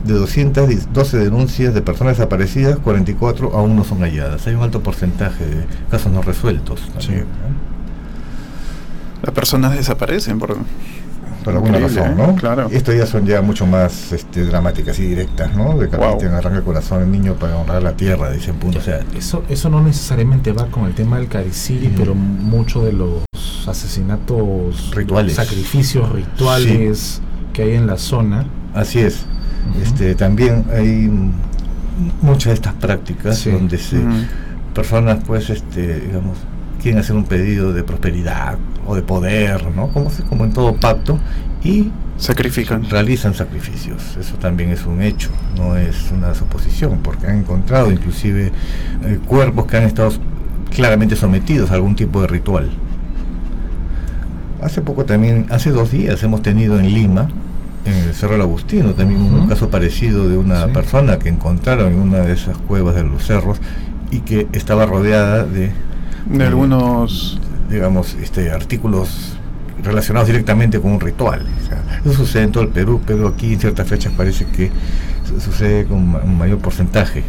de 0.06 0.14
212 0.14 1.18
denuncias 1.18 1.74
de 1.74 1.82
personas 1.82 2.18
desaparecidas, 2.18 2.80
44 2.80 3.54
aún 3.56 3.76
no 3.76 3.84
son 3.84 4.00
halladas. 4.00 4.48
Hay 4.48 4.56
un 4.56 4.62
alto 4.64 4.82
porcentaje 4.82 5.44
de 5.46 5.66
casos 5.92 6.12
no 6.14 6.22
resueltos. 6.22 6.80
también, 6.94 7.26
¿no? 7.26 7.67
Las 9.22 9.34
personas 9.34 9.76
desaparecen 9.76 10.38
por, 10.40 10.56
Por 11.44 11.54
alguna 11.54 11.80
razón, 11.80 12.12
¿eh? 12.12 12.16
¿no? 12.18 12.36
Claro. 12.36 12.68
Esto 12.72 12.94
ya 12.94 13.06
son 13.06 13.26
ya 13.26 13.42
mucho 13.42 13.66
más 13.66 14.12
este, 14.12 14.44
dramáticas 14.46 15.00
y 15.00 15.04
directas, 15.08 15.56
¿no? 15.56 15.78
De 15.78 15.88
Wow. 15.88 16.18
que 16.18 16.26
arranca 16.26 16.58
el 16.58 16.64
corazón 16.64 17.02
el 17.04 17.12
niño 17.12 17.36
para 17.36 17.56
honrar 17.56 17.82
la 17.82 17.94
tierra, 17.94 18.30
dicen 18.32 18.56
punto. 18.56 18.80
O 18.80 18.82
sea, 18.82 19.00
eso, 19.18 19.44
eso 19.48 19.70
no 19.70 19.82
necesariamente 19.82 20.52
va 20.52 20.68
con 20.68 20.86
el 20.86 20.94
tema 20.94 21.18
del 21.18 21.28
cariciri, 21.30 21.88
Mm. 21.88 21.96
pero 21.98 22.16
mucho 22.16 22.84
de 22.84 22.92
los 22.94 23.24
asesinatos, 23.66 24.92
Rituales. 24.94 25.36
sacrificios 25.36 26.12
rituales 26.12 27.22
que 27.54 27.64
hay 27.64 27.74
en 27.76 27.88
la 27.88 27.98
zona. 27.98 28.46
Así 28.74 29.00
es. 29.00 29.26
Este, 29.82 30.16
también 30.16 30.66
hay 30.74 31.10
muchas 32.22 32.46
de 32.52 32.54
estas 32.56 32.74
prácticas 32.76 33.38
Sí. 33.40 33.52
donde 33.52 33.78
se, 33.78 33.98
personas, 34.74 35.20
pues, 35.26 35.50
este, 35.50 36.00
digamos, 36.02 36.38
quieren 36.82 37.00
hacer 37.00 37.16
un 37.16 37.26
pedido 37.26 37.74
de 37.74 37.84
prosperidad 37.84 38.58
o 38.88 38.95
de 38.95 39.02
poder, 39.04 39.67
¿no? 39.76 39.89
Como, 39.89 40.10
se- 40.10 40.23
como 40.23 40.45
en 40.45 40.54
todo 40.54 40.76
pacto, 40.76 41.19
y 41.63 41.91
sacrifican. 42.17 42.89
realizan 42.89 43.34
sacrificios. 43.34 44.17
Eso 44.19 44.36
también 44.38 44.69
es 44.71 44.86
un 44.86 45.02
hecho, 45.02 45.30
no 45.58 45.76
es 45.76 46.12
una 46.12 46.34
suposición, 46.34 47.00
porque 47.04 47.28
han 47.28 47.39
encontrado 47.39 47.91
inclusive 47.91 48.52
eh, 49.04 49.19
cuerpos 49.28 49.65
que 49.67 49.78
han 49.78 49.84
estado 49.84 50.12
claramente 50.73 51.15
sometidos 51.15 51.69
a 51.71 51.76
algún 51.76 51.95
tipo 51.95 52.21
de 52.21 52.28
ritual. 52.28 52.69
Hace 54.62 54.82
poco 54.82 55.06
también, 55.06 55.45
hace 55.50 55.69
dos 55.71 55.91
días 55.91 56.21
hemos 56.23 56.41
tenido 56.41 56.80
en 56.80 56.93
Lima, 56.93 57.28
en 57.86 57.93
el 57.93 58.13
Cerro 58.13 58.34
del 58.34 58.41
Agustino, 58.41 58.91
también 58.91 59.21
un 59.21 59.47
caso 59.47 59.69
parecido 59.69 60.28
de 60.28 60.38
una 60.38 60.65
Sí. 60.65 60.71
persona 60.73 61.19
que 61.19 61.30
encontraron 61.30 61.93
en 61.93 62.00
una 62.00 62.17
de 62.19 62.34
esas 62.34 62.58
cuevas 62.58 62.95
de 62.95 63.04
los 63.04 63.23
cerros 63.23 63.60
y 64.12 64.19
que 64.21 64.47
estaba 64.54 64.86
rodeada 64.86 65.43
de, 65.45 65.71
De 66.26 66.43
algunos. 66.45 67.39
Digamos, 67.70 68.16
este, 68.16 68.52
artículos 68.52 69.34
relacionados 69.84 70.28
directamente 70.28 70.80
con 70.80 70.92
un 70.94 71.00
ritual. 71.00 71.46
O 71.64 71.68
sea, 71.68 72.02
eso 72.04 72.14
sucede 72.14 72.44
en 72.44 72.52
todo 72.52 72.64
el 72.64 72.70
Perú, 72.70 73.02
pero 73.06 73.28
aquí 73.28 73.54
en 73.54 73.60
ciertas 73.60 73.88
fechas 73.88 74.12
parece 74.18 74.46
que 74.46 74.72
su- 75.28 75.40
sucede 75.40 75.86
con 75.86 75.98
un 76.16 76.38
mayor 76.38 76.58
porcentaje. 76.60 77.24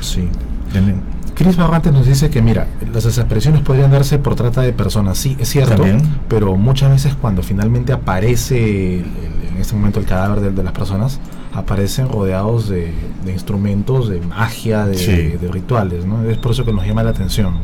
Sí. 0.00 0.28
Tienen- 0.72 1.02
Cris 1.34 1.56
Barrantes 1.56 1.92
nos 1.92 2.06
dice 2.06 2.28
que, 2.28 2.42
mira, 2.42 2.66
las 2.92 3.04
desapariciones 3.04 3.62
podrían 3.62 3.90
darse 3.90 4.18
por 4.18 4.34
trata 4.34 4.60
de 4.60 4.72
personas, 4.74 5.16
sí, 5.16 5.36
es 5.40 5.48
cierto, 5.48 5.74
También. 5.76 6.02
pero 6.28 6.54
muchas 6.56 6.90
veces 6.90 7.14
cuando 7.14 7.42
finalmente 7.42 7.92
aparece 7.94 8.98
el- 8.98 9.04
el- 9.04 9.48
en 9.54 9.56
este 9.56 9.74
momento 9.74 10.00
el 10.00 10.06
cadáver 10.06 10.40
de, 10.40 10.50
de 10.50 10.62
las 10.62 10.72
personas, 10.74 11.18
aparecen 11.54 12.08
rodeados 12.10 12.68
de, 12.68 12.92
de 13.24 13.32
instrumentos, 13.32 14.08
de 14.10 14.20
magia, 14.20 14.84
de, 14.86 14.94
Sí. 14.98 15.12
de 15.12 15.48
rituales, 15.50 16.04
¿no? 16.04 16.22
Es 16.28 16.36
por 16.36 16.52
eso 16.52 16.64
que 16.64 16.72
nos 16.72 16.86
llama 16.86 17.02
la 17.02 17.10
atención. 17.10 17.54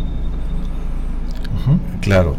Claro. 2.00 2.36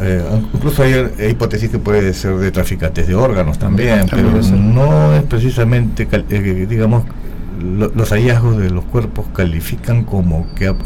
Eh, 0.00 0.22
incluso 0.54 0.82
hay, 0.82 0.92
hay 1.18 1.30
hipótesis 1.30 1.68
que 1.70 1.78
puede 1.78 2.14
ser 2.14 2.36
de 2.36 2.50
traficantes 2.52 3.08
de 3.08 3.14
órganos 3.14 3.58
también, 3.58 4.06
También 4.06 4.32
pero 4.32 4.56
no 4.56 5.14
es 5.14 5.22
precisamente, 5.24 6.06
eh, 6.30 6.66
digamos, 6.68 7.04
lo- 7.60 7.88
los 7.94 8.10
hallazgos 8.10 8.56
de 8.56 8.70
los 8.70 8.84
cuerpos 8.84 9.26
califican 9.34 10.04
como 10.04 10.46
que 10.54 10.68
ha- 10.68 10.76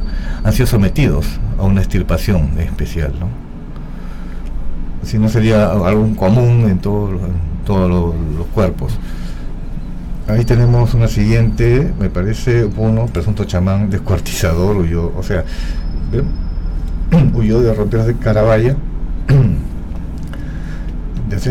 han 0.42 0.52
sido 0.52 0.66
sometidos 0.66 1.38
a 1.58 1.62
una 1.62 1.80
extirpación 1.80 2.58
especial, 2.58 3.12
¿no? 3.20 3.28
Si 5.06 5.18
no 5.18 5.28
sería 5.28 5.70
algo 5.70 6.16
común 6.16 6.66
en, 6.68 6.78
todos 6.78 7.20
todos 7.66 7.88
los, 8.36 8.46
cuerpos. 8.48 8.98
Ahí 10.28 10.44
tenemos 10.44 10.94
una 10.94 11.08
siguiente, 11.08 11.92
me 12.00 12.08
parece, 12.08 12.64
uno, 12.64 13.06
presunto 13.06 13.44
chamán 13.44 13.90
descuartizador, 13.90 14.76
huyó, 14.78 15.12
o 15.16 15.22
sea. 15.22 15.44
Huyó 17.34 17.60
de 17.60 17.74
romperos 17.74 18.06
de 18.06 18.14
Carabaya. 18.16 18.76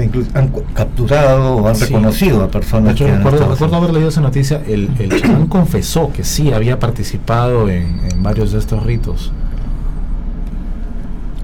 Incluso 0.02 0.30
han 0.34 0.47
capturado 0.73 1.58
o 1.58 1.67
han 1.67 1.76
Sí. 1.76 1.86
reconocido 1.86 2.41
a 2.43 2.47
personas 2.47 2.93
hecho, 2.93 3.06
que 3.06 3.15
recuerdo, 3.17 3.49
recuerdo 3.49 3.76
haber 3.76 3.91
leído 3.91 4.08
esa 4.10 4.21
noticia, 4.21 4.62
el, 4.65 4.89
el 4.97 5.10
chamán 5.21 5.47
confesó 5.47 6.12
que 6.13 6.23
sí 6.23 6.54
había 6.54 6.80
participado 6.80 7.67
en, 7.69 7.99
en 8.10 8.23
varios 8.23 8.54
de 8.54 8.60
estos 8.60 8.82
ritos, 8.84 9.34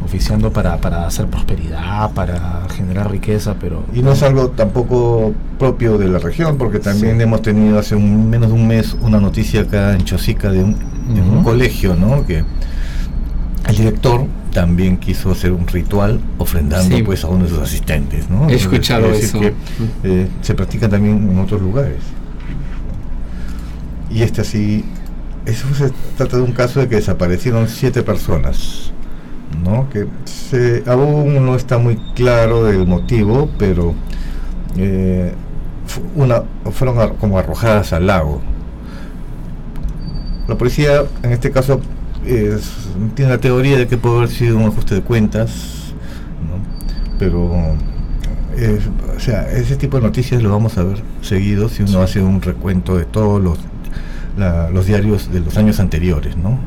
oficiando 0.05 0.53
para, 0.53 0.77
para 0.77 1.05
hacer 1.05 1.27
prosperidad, 1.27 2.11
para 2.11 2.65
generar 2.75 3.11
riqueza, 3.11 3.55
pero... 3.59 3.83
Y 3.93 4.01
no 4.01 4.13
es 4.13 4.23
algo 4.23 4.49
tampoco 4.51 5.33
propio 5.57 5.97
de 5.97 6.07
la 6.07 6.19
región, 6.19 6.57
porque 6.57 6.79
también 6.79 7.17
Sí. 7.17 7.23
hemos 7.23 7.41
tenido 7.41 7.77
hace 7.77 7.95
un, 7.95 8.29
menos 8.29 8.47
de 8.49 8.55
un 8.55 8.67
mes 8.67 8.95
una 9.01 9.19
noticia 9.19 9.61
acá 9.61 9.93
en 9.93 10.05
Chosica 10.05 10.49
de 10.49 10.63
un, 10.63 10.75
de 11.13 11.21
un 11.21 11.37
Ujú. 11.37 11.43
colegio, 11.43 11.93
¿no? 11.95 12.25
Que 12.25 12.45
el 13.69 13.75
director 13.77 14.25
también 14.53 14.97
quiso 14.97 15.31
hacer 15.31 15.51
un 15.51 15.67
ritual 15.67 16.19
ofrendando 16.37 16.95
Sí. 16.97 17.03
pues 17.03 17.23
a 17.23 17.27
uno 17.27 17.43
de 17.43 17.49
sus 17.49 17.59
asistentes, 17.59 18.29
¿no? 18.29 18.49
He 18.49 18.55
escuchado 18.55 19.07
decir 19.09 19.25
eso. 19.25 19.39
que, 19.39 19.53
eh, 20.03 20.27
se 20.41 20.53
practica 20.55 20.89
también 20.89 21.29
en 21.29 21.39
otros 21.39 21.61
lugares. 21.61 21.97
Y 24.09 24.23
este 24.23 24.41
así, 24.41 24.83
eso 25.45 25.67
se 25.75 25.91
trata 26.17 26.37
de 26.37 26.43
un 26.43 26.51
caso 26.53 26.79
de 26.79 26.87
que 26.87 26.95
desaparecieron 26.95 27.67
siete 27.67 28.01
personas, 28.01 28.91
¿no? 29.63 29.87
Que 29.89 30.07
se, 30.25 30.83
aún 30.87 31.45
no 31.45 31.55
está 31.55 31.77
muy 31.77 31.95
claro 32.15 32.69
el 32.69 32.87
motivo, 32.87 33.49
pero 33.59 33.93
eh, 34.77 35.33
una, 36.15 36.43
fueron 36.71 36.97
ar- 36.99 37.13
como 37.19 37.37
arrojadas 37.37 37.93
al 37.93 38.07
lago. 38.07 38.41
La 40.47 40.55
policía, 40.57 41.03
en 41.21 41.31
este 41.31 41.51
caso, 41.51 41.79
es- 42.25 42.71
tiene 43.15 43.31
la 43.31 43.37
teoría 43.39 43.77
de 43.77 43.87
que 43.87 43.97
puede 43.97 44.17
haber 44.17 44.29
sido 44.29 44.57
un 44.57 44.63
ajuste 44.65 44.95
de 44.95 45.01
cuentas, 45.01 45.93
¿no? 46.47 47.17
pero 47.17 47.51
eh, 48.57 48.79
o 49.15 49.19
sea, 49.19 49.49
ese 49.51 49.75
tipo 49.75 49.97
de 49.97 50.03
noticias 50.03 50.41
lo 50.41 50.51
vamos 50.51 50.77
a 50.77 50.83
ver 50.83 51.01
seguido 51.21 51.69
si 51.69 51.83
uno 51.83 52.01
hace 52.01 52.21
un 52.21 52.41
recuento 52.41 52.97
de 52.97 53.05
todos 53.05 53.41
los, 53.41 53.57
la- 54.37 54.69
los 54.69 54.85
diarios 54.85 55.31
de 55.31 55.39
los 55.41 55.57
años 55.57 55.79
anteriores, 55.79 56.35
¿no? 56.37 56.57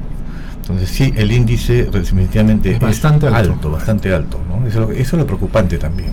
Entonces 0.60 0.90
sí, 0.90 1.12
el 1.16 1.32
índice 1.32 1.84
definitivamente 1.84 2.72
Es 2.72 2.80
bastante 2.80 3.26
alto. 3.26 3.52
alto, 3.52 3.70
bastante 3.72 4.14
alto, 4.14 4.38
¿no? 4.48 4.66
Eso, 4.66 4.82
es 4.82 4.88
lo- 4.88 4.92
eso 4.92 5.16
es 5.16 5.20
lo 5.20 5.26
preocupante 5.26 5.76
también. 5.76 6.10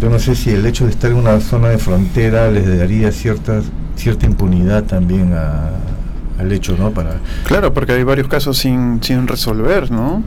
Yo 0.00 0.10
no 0.10 0.18
sé 0.18 0.34
si 0.36 0.50
el 0.50 0.64
hecho 0.66 0.84
de 0.84 0.90
estar 0.90 1.10
en 1.10 1.16
una 1.16 1.40
zona 1.40 1.68
de 1.68 1.78
frontera 1.78 2.50
les 2.50 2.78
daría 2.78 3.10
cierta, 3.12 3.62
cierta 3.96 4.26
impunidad 4.26 4.84
también 4.84 5.32
a- 5.32 5.70
al 6.38 6.52
hecho, 6.52 6.76
¿no? 6.78 6.90
Para, 6.90 7.16
Claro, 7.46 7.72
porque 7.74 7.92
hay 7.92 8.02
varios 8.04 8.28
casos 8.28 8.58
sin, 8.58 9.02
sin 9.02 9.26
resolver, 9.26 9.90
¿no? 9.90 10.22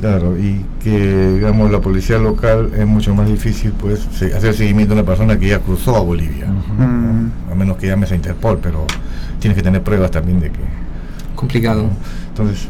Claro, 0.00 0.38
y 0.38 0.64
que 0.82 1.32
digamos 1.34 1.72
la 1.72 1.80
policía 1.80 2.18
local 2.18 2.70
es 2.76 2.86
mucho 2.86 3.14
más 3.16 3.26
difícil 3.26 3.72
pues 3.72 4.06
se- 4.12 4.32
hacer 4.32 4.54
seguimiento 4.54 4.94
a 4.94 4.98
una 4.98 5.04
persona 5.06 5.36
que 5.38 5.48
ya 5.48 5.58
cruzó 5.58 5.96
a 5.96 6.00
Bolivia. 6.00 6.46
Mm, 6.46 7.50
a 7.50 7.54
menos 7.56 7.76
que 7.78 7.88
llames 7.88 8.12
a 8.12 8.14
Interpol, 8.14 8.58
pero 8.62 8.86
tienes 9.40 9.56
que 9.56 9.62
tener 9.62 9.82
pruebas 9.82 10.12
también 10.12 10.38
de 10.38 10.50
que... 10.52 10.60
Complicado. 11.34 11.86
Entonces, 12.28 12.68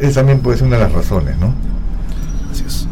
esa 0.00 0.20
también 0.20 0.38
puede 0.38 0.56
ser 0.58 0.68
una 0.68 0.76
de 0.76 0.82
las 0.84 0.92
razones, 0.92 1.36
¿no? 1.38 1.52
Así 2.52 2.62
es. 2.64 2.86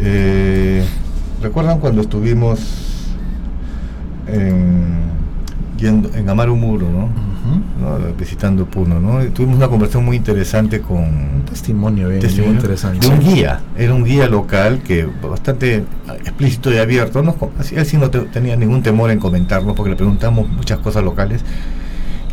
Eh, 0.00 0.84
¿Recuerdan 1.42 1.78
cuando 1.78 2.00
estuvimos 2.00 2.58
en, 4.26 4.96
yendo, 5.78 6.10
en 6.14 6.28
Amaru 6.28 6.56
Muro, 6.56 6.88
¿no? 6.90 7.08
Visitando 8.18 8.66
Puno, 8.66 9.00
¿no? 9.00 9.20
Tuvimos 9.32 9.56
una 9.56 9.68
conversación 9.68 10.04
muy 10.04 10.16
interesante 10.16 10.80
con 10.80 10.98
Un 10.98 11.42
testimonio 11.48 12.08
bien, 12.08 12.20
bien 12.20 12.20
testimonio 12.20 12.54
interesante. 12.54 13.06
de 13.06 13.12
un 13.12 13.20
guía, 13.20 13.60
era 13.76 13.94
un 13.94 14.04
guía 14.04 14.28
local 14.28 14.80
que 14.82 15.08
bastante 15.28 15.84
explícito 16.20 16.72
y 16.72 16.78
abierto, 16.78 17.22
no, 17.22 17.34
así, 17.58 17.74
él 17.74 17.84
sí 17.86 17.96
no 17.96 18.10
te- 18.10 18.20
tenía 18.20 18.54
ningún 18.56 18.82
temor 18.82 19.10
en 19.10 19.18
comentarnos 19.18 19.74
porque 19.74 19.90
le 19.90 19.96
preguntamos 19.96 20.48
muchas 20.48 20.78
cosas 20.78 21.02
locales 21.02 21.42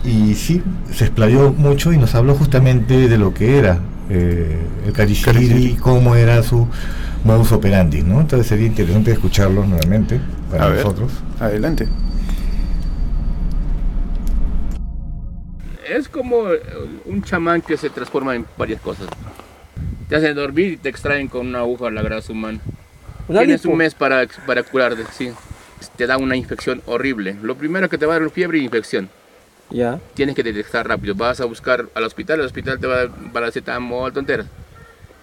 y 0.06 0.34
sí, 0.36 0.62
se 0.92 1.06
explayó 1.06 1.54
mucho 1.54 1.92
y 1.92 1.98
nos 1.98 2.14
habló 2.16 2.36
justamente 2.36 3.08
de 3.10 3.18
lo 3.18 3.34
que 3.34 3.58
era 3.58 3.80
eh, 4.10 4.58
el 4.86 5.60
y 5.64 5.74
cómo 5.76 6.16
era 6.16 6.42
su 6.44 6.68
modus 7.24 7.52
operandi, 7.52 8.02
¿no? 8.02 8.22
Entonces 8.22 8.48
sería 8.48 8.68
interesante 8.68 9.12
escucharlo 9.12 9.66
nuevamente 9.66 10.20
para 10.52 10.66
A 10.66 10.68
ver. 10.70 10.84
nosotros. 10.84 11.12
adelante. 11.40 11.88
Es 15.90 16.08
como 16.08 16.52
eh, 16.52 16.62
un 17.06 17.24
chamán 17.24 17.62
que 17.62 17.76
se 17.76 17.90
transforma 17.90 18.36
en 18.36 18.46
varias 18.58 18.80
cosas. 18.80 19.08
Te 20.08 20.16
hacen 20.16 20.36
dormir 20.36 20.74
y 20.74 20.78
te 20.78 20.90
extraen 20.90 21.28
con 21.28 21.48
una 21.48 21.60
aguja 21.60 21.90
la 21.90 22.02
grasa 22.02 22.32
humana. 22.32 22.60
Tienes 23.28 23.66
un 23.66 23.78
mes 23.78 23.94
para, 23.96 24.28
para 24.46 24.64
curarte, 24.64 25.04
sí. 25.12 25.32
Te 25.96 26.08
da 26.08 26.18
una 26.18 26.36
infección 26.36 26.82
horrible. 26.86 27.36
Lo 27.42 27.56
primero 27.56 27.90
que 27.90 27.98
te 27.98 28.06
va 28.06 28.16
a 28.16 28.20
dar 28.20 28.28
es 28.28 28.34
fiebre 28.34 28.60
e 28.60 28.62
infección. 28.64 29.10
Ya. 29.70 30.00
Tienes 30.14 30.36
que 30.36 30.44
detectar 30.44 30.88
rápido. 30.88 31.16
Vas 31.16 31.42
a 31.42 31.46
buscar 31.46 31.88
al 31.94 32.04
hospital, 32.04 32.40
el 32.40 32.46
hospital 32.46 32.80
te 32.80 32.88
va 32.88 32.96
a 32.96 32.98
dar 32.98 33.10
paracetamol, 33.32 34.14
tonteras. 34.14 34.48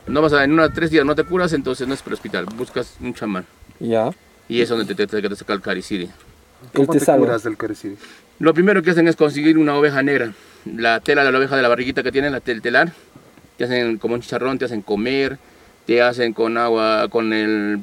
No 0.07 0.23
vas 0.23 0.33
a, 0.33 0.45
en 0.45 0.53
unos 0.53 0.73
tres 0.73 0.91
días 0.91 1.05
no 1.05 1.15
te 1.15 1.25
curas, 1.25 1.53
entonces 1.53 1.87
no 1.87 1.95
es 1.95 2.01
para 2.01 2.11
el 2.11 2.15
hospital. 2.15 2.47
Buscas 2.57 2.95
un 3.01 3.13
chamán. 3.13 3.45
Ya. 3.81 4.11
Y 4.49 4.61
es 4.61 4.69
donde 4.69 4.85
te, 4.85 4.95
te, 4.95 5.21
te, 5.21 5.29
te 5.29 5.37
saca 5.37 5.53
el 5.53 5.61
cariciri. 5.61 6.09
Él 6.75 6.87
te 6.89 7.01
salva. 7.01 7.37
del 7.39 7.57
cariciri? 7.57 7.97
Lo 8.39 8.55
primero 8.55 8.83
que 8.83 8.91
hacen 8.91 9.09
es 9.09 9.17
conseguir 9.17 9.59
una 9.59 9.75
oveja 9.75 10.03
negra. 10.03 10.33
La 10.75 11.01
tela 11.01 11.25
de 11.25 11.33
la 11.33 11.39
oveja 11.39 11.57
de 11.57 11.63
la 11.63 11.69
barriguita 11.69 12.03
que 12.03 12.13
tienen, 12.13 12.33
la 12.33 12.41
tel- 12.41 12.61
telar. 12.63 12.93
Te 13.57 13.65
hacen 13.65 13.99
como 13.99 14.15
un 14.15 14.21
chicharrón, 14.21 14.59
te 14.59 14.65
hacen 14.65 14.83
comer. 14.83 15.39
Te 15.87 16.03
hacen 16.03 16.33
con 16.33 16.59
agua, 16.59 17.07
con 17.09 17.33
el, 17.33 17.81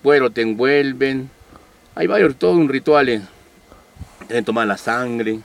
cuero, 0.00 0.30
te 0.30 0.42
envuelven. 0.42 1.28
Hay 1.96 2.06
varios, 2.06 2.36
todo 2.36 2.52
un 2.52 2.68
ritual. 2.68 3.08
eh. 3.08 3.20
Te 4.28 4.34
hacen 4.34 4.44
tomar 4.44 4.66
la 4.66 4.76
sangre. 4.76 5.40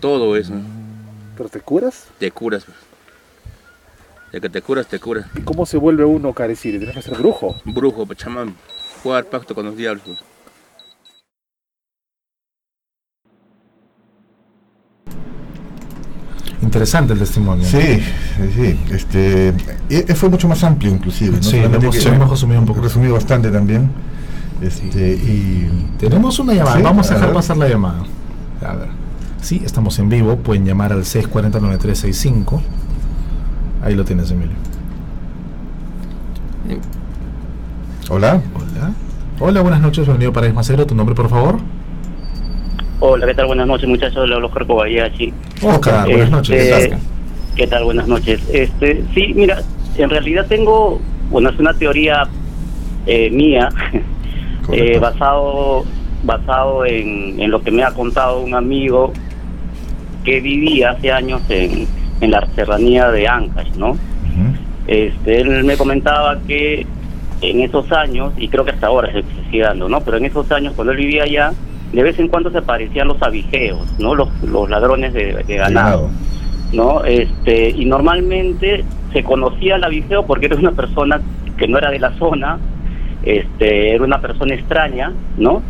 Todo 0.00 0.34
eso. 0.36 0.54
¿Pero 1.36 1.48
te 1.50 1.60
curas? 1.60 2.06
Te 2.18 2.30
curas. 2.30 2.64
pues. 2.64 2.76
De 4.32 4.40
que 4.40 4.48
te 4.48 4.60
curas, 4.62 4.86
te 4.86 4.98
curas. 4.98 5.26
¿Y 5.36 5.40
cómo 5.42 5.64
se 5.66 5.76
vuelve 5.76 6.04
uno 6.04 6.32
cariciri? 6.32 6.78
Tienes 6.78 6.96
que 6.96 7.02
ser 7.02 7.16
brujo. 7.18 7.56
Brujo, 7.64 8.06
pues, 8.06 8.18
chamán. 8.18 8.54
Jugar 9.02 9.24
pacto 9.26 9.54
con 9.54 9.66
los 9.66 9.76
diablos. 9.76 10.22
Interesante 16.68 17.14
el 17.14 17.18
testimonio. 17.18 17.64
Sí, 17.64 17.78
sí, 17.80 18.50
sí, 18.54 18.78
este, 18.90 19.54
y- 19.88 20.12
y 20.12 20.14
fue 20.14 20.28
mucho 20.28 20.46
más 20.48 20.62
amplio 20.64 20.90
inclusive, 20.92 21.38
¿no? 21.38 21.42
Sí, 21.42 21.56
hemos- 21.56 21.96
que- 21.96 22.08
hemos 22.10 22.28
resumido 22.28 22.60
un 22.60 22.66
poco. 22.66 22.82
Resumido 22.82 23.14
bastante 23.14 23.50
también. 23.50 23.88
Este, 24.60 25.12
y 25.14 25.88
Tenemos 25.98 26.38
una 26.38 26.52
llamada, 26.52 26.76
Sí, 26.76 26.82
vamos 26.82 27.06
a 27.06 27.10
a 27.10 27.14
dejar 27.14 27.28
ver. 27.30 27.34
pasar 27.36 27.56
la 27.56 27.68
llamada. 27.68 28.02
A 28.60 28.74
ver. 28.74 28.88
Sí, 29.40 29.62
estamos 29.64 29.98
en 29.98 30.10
vivo, 30.10 30.36
pueden 30.36 30.66
llamar 30.66 30.92
al 30.92 31.04
640-9365. 31.06 32.60
Ahí 33.82 33.94
lo 33.94 34.04
tienes, 34.04 34.30
Emilio. 34.30 34.56
hola. 38.10 38.40
Hola. 38.54 38.92
Hola, 39.40 39.60
buenas 39.62 39.80
noches, 39.80 40.04
bienvenido 40.04 40.32
para 40.34 40.48
Ismacero. 40.48 40.86
¿Tu 40.86 40.94
nombre, 40.94 41.14
por 41.14 41.28
favor? 41.30 41.58
Hola, 43.00 43.26
¿qué 43.26 43.34
tal? 43.34 43.46
Buenas 43.46 43.66
noches, 43.68 43.88
muchachos. 43.88 44.28
Le 44.28 44.34
hablo 44.34 44.48
Jorge. 44.48 45.32
Oscar, 45.62 46.08
buenas 46.08 46.24
Este, 46.24 46.30
noches. 46.30 46.92
¿Qué 47.54 47.66
tal? 47.68 47.84
Buenas 47.84 48.08
noches. 48.08 48.40
Este, 48.52 49.04
sí, 49.14 49.32
mira, 49.34 49.62
en 49.96 50.10
realidad 50.10 50.46
tengo, 50.48 51.00
bueno, 51.30 51.50
es 51.50 51.58
una 51.60 51.74
teoría 51.74 52.24
eh, 53.06 53.30
mía, 53.30 53.68
eh, 54.72 54.98
basado 54.98 55.84
basado 56.24 56.84
en, 56.84 57.40
en 57.40 57.50
lo 57.52 57.62
que 57.62 57.70
me 57.70 57.84
ha 57.84 57.92
contado 57.92 58.40
un 58.40 58.52
amigo 58.52 59.12
que 60.24 60.40
vivía 60.40 60.90
hace 60.90 61.12
años 61.12 61.40
en, 61.48 61.86
en 62.20 62.30
la 62.32 62.44
serranía 62.56 63.12
de 63.12 63.28
Ancash, 63.28 63.74
¿no? 63.76 63.96
Este, 64.88 65.40
él 65.40 65.62
me 65.64 65.76
comentaba 65.76 66.36
que 66.48 66.84
en 67.42 67.60
esos 67.60 67.92
años, 67.92 68.32
y 68.38 68.48
creo 68.48 68.64
que 68.64 68.72
hasta 68.72 68.88
ahora 68.88 69.12
se 69.12 69.22
sigue 69.44 69.62
dando, 69.62 69.88
¿no? 69.88 70.00
Pero 70.00 70.16
en 70.16 70.24
esos 70.24 70.50
años, 70.50 70.72
cuando 70.74 70.90
él 70.92 70.98
vivía 70.98 71.22
allá, 71.22 71.52
de 71.92 72.02
vez 72.02 72.18
en 72.18 72.28
cuando 72.28 72.50
se 72.50 72.58
aparecían 72.58 73.08
los 73.08 73.20
abigeos, 73.22 73.86
¿no? 73.98 74.14
Los, 74.14 74.28
los 74.42 74.68
ladrones 74.68 75.12
de, 75.14 75.42
de 75.46 75.56
ganado, 75.56 76.10
¿no? 76.72 77.02
Este, 77.04 77.70
y 77.70 77.84
normalmente 77.86 78.84
se 79.12 79.24
conocía 79.24 79.76
al 79.76 79.84
abigeo 79.84 80.26
porque 80.26 80.46
era 80.46 80.56
una 80.56 80.72
persona 80.72 81.20
que 81.56 81.66
no 81.66 81.78
era 81.78 81.90
de 81.90 81.98
la 81.98 82.12
zona, 82.18 82.58
este, 83.22 83.94
era 83.94 84.04
una 84.04 84.20
persona 84.20 84.54
extraña, 84.54 85.12
¿no? 85.38 85.62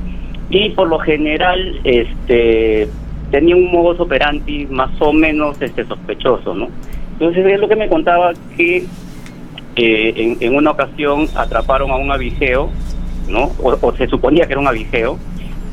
Y 0.51 0.71
por 0.71 0.89
lo 0.89 0.99
general, 0.99 1.81
este, 1.85 2.89
tenía 3.31 3.55
un 3.55 3.71
modus 3.71 4.01
operandi 4.01 4.67
más 4.67 4.91
o 5.01 5.13
menos 5.13 5.61
este 5.63 5.85
sospechoso, 5.85 6.55
¿no? 6.55 6.69
Entonces 7.13 7.47
es 7.47 7.61
lo 7.61 7.69
que 7.69 7.77
me 7.77 7.89
contaba 7.89 8.33
que 8.57 8.85
eh, 9.77 10.13
en, 10.17 10.37
en 10.41 10.57
una 10.57 10.73
ocasión 10.73 11.29
atraparon 11.37 11.91
a 11.93 11.97
un 11.97 12.11
abigeo, 12.11 12.71
¿no? 13.29 13.53
O, 13.63 13.79
o 13.81 13.97
se 13.97 14.09
suponía 14.09 14.47
que 14.47 14.53
era 14.53 14.61
un 14.61 14.69
abigeo 14.69 15.19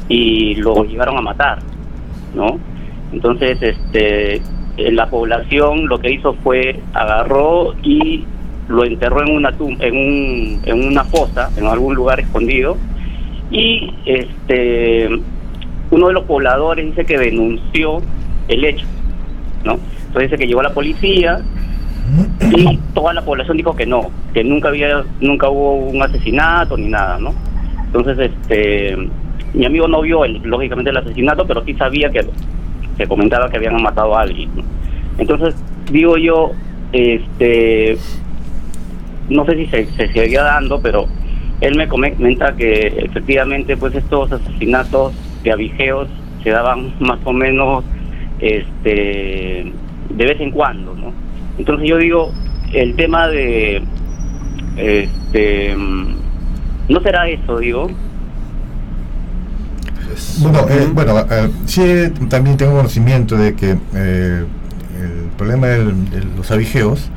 y 0.09 0.55
lo 0.55 0.83
llevaron 0.83 1.17
a 1.17 1.21
matar, 1.21 1.59
¿no? 2.35 2.59
Entonces, 3.11 3.61
este, 3.61 4.35
eh, 4.77 4.91
la 4.91 5.07
población 5.09 5.87
lo 5.87 5.99
que 5.99 6.11
hizo 6.11 6.33
fue 6.43 6.79
agarró 6.93 7.73
y 7.83 8.23
lo 8.67 8.83
enterró 8.83 9.21
en 9.25 9.35
una 9.35 9.51
tum- 9.51 9.77
en 9.79 9.95
un, 9.95 10.61
en 10.65 10.87
una 10.87 11.03
fosa, 11.05 11.49
en 11.57 11.65
algún 11.65 11.95
lugar 11.95 12.19
escondido 12.19 12.77
y 13.51 13.93
este 14.05 15.07
uno 15.91 16.07
de 16.07 16.13
los 16.13 16.23
pobladores 16.23 16.85
dice 16.87 17.05
que 17.05 17.17
denunció 17.17 18.01
el 18.47 18.65
hecho, 18.65 18.85
¿no? 19.63 19.73
Entonces 20.07 20.31
dice 20.31 20.37
que 20.37 20.47
llegó 20.47 20.61
la 20.63 20.73
policía 20.73 21.41
y 22.55 22.77
toda 22.93 23.13
la 23.13 23.23
población 23.23 23.57
dijo 23.57 23.75
que 23.75 23.85
no, 23.85 24.09
que 24.33 24.43
nunca 24.43 24.69
había, 24.69 25.03
nunca 25.21 25.49
hubo 25.49 25.75
un 25.75 26.01
asesinato 26.01 26.75
ni 26.75 26.87
nada, 26.87 27.17
¿no? 27.19 27.33
Entonces, 27.85 28.31
este, 28.31 28.95
mi 29.55 29.65
amigo 29.65 29.87
no 29.87 30.01
vio 30.01 30.25
el- 30.25 30.41
lógicamente 30.43 30.89
el 30.91 30.97
asesinato, 30.97 31.45
pero 31.47 31.63
sí 31.63 31.73
sabía 31.75 32.09
que 32.11 32.25
se 32.97 33.07
comentaba 33.07 33.49
que 33.49 33.57
habían 33.57 33.81
matado 33.81 34.15
a 34.17 34.21
alguien. 34.21 34.49
Entonces, 35.17 35.55
digo 35.91 36.17
yo, 36.17 36.51
este, 36.91 37.97
no 39.29 39.45
sé 39.45 39.55
si 39.57 39.65
se, 39.67 39.85
se 39.87 40.11
seguía 40.13 40.43
dando, 40.43 40.79
pero 40.81 41.05
él 41.61 41.75
me 41.75 41.87
comenta 41.87 42.55
que 42.55 42.87
efectivamente, 42.97 43.77
pues 43.77 43.95
estos 43.95 44.31
asesinatos 44.31 45.13
de 45.43 45.51
abigeos 45.51 46.07
se 46.43 46.49
daban 46.51 46.93
más 46.99 47.19
o 47.23 47.33
menos, 47.33 47.83
este, 48.39 49.71
de 50.09 50.25
vez 50.25 50.39
en 50.39 50.51
cuando, 50.51 50.93
¿no? 50.95 51.11
Entonces 51.57 51.87
yo 51.89 51.97
digo, 51.97 52.31
el 52.73 52.95
tema 52.95 53.27
de, 53.29 53.81
este, 54.77 55.75
mm, 55.75 56.15
no 56.89 56.99
será 57.01 57.27
eso, 57.29 57.57
digo, 57.59 57.89
Bueno, 60.39 60.65
eh, 60.69 60.89
bueno 60.93 61.19
eh, 61.30 61.49
sí 61.65 62.12
también 62.30 62.58
tengo 62.58 62.73
conocimiento 62.75 63.36
de 63.38 63.54
que 63.56 63.78
eh, 63.93 64.45
el 65.01 65.30
problema 65.38 65.67
del- 65.67 66.10
de 66.10 66.23
los 66.38 66.49
abigeos 66.51 67.10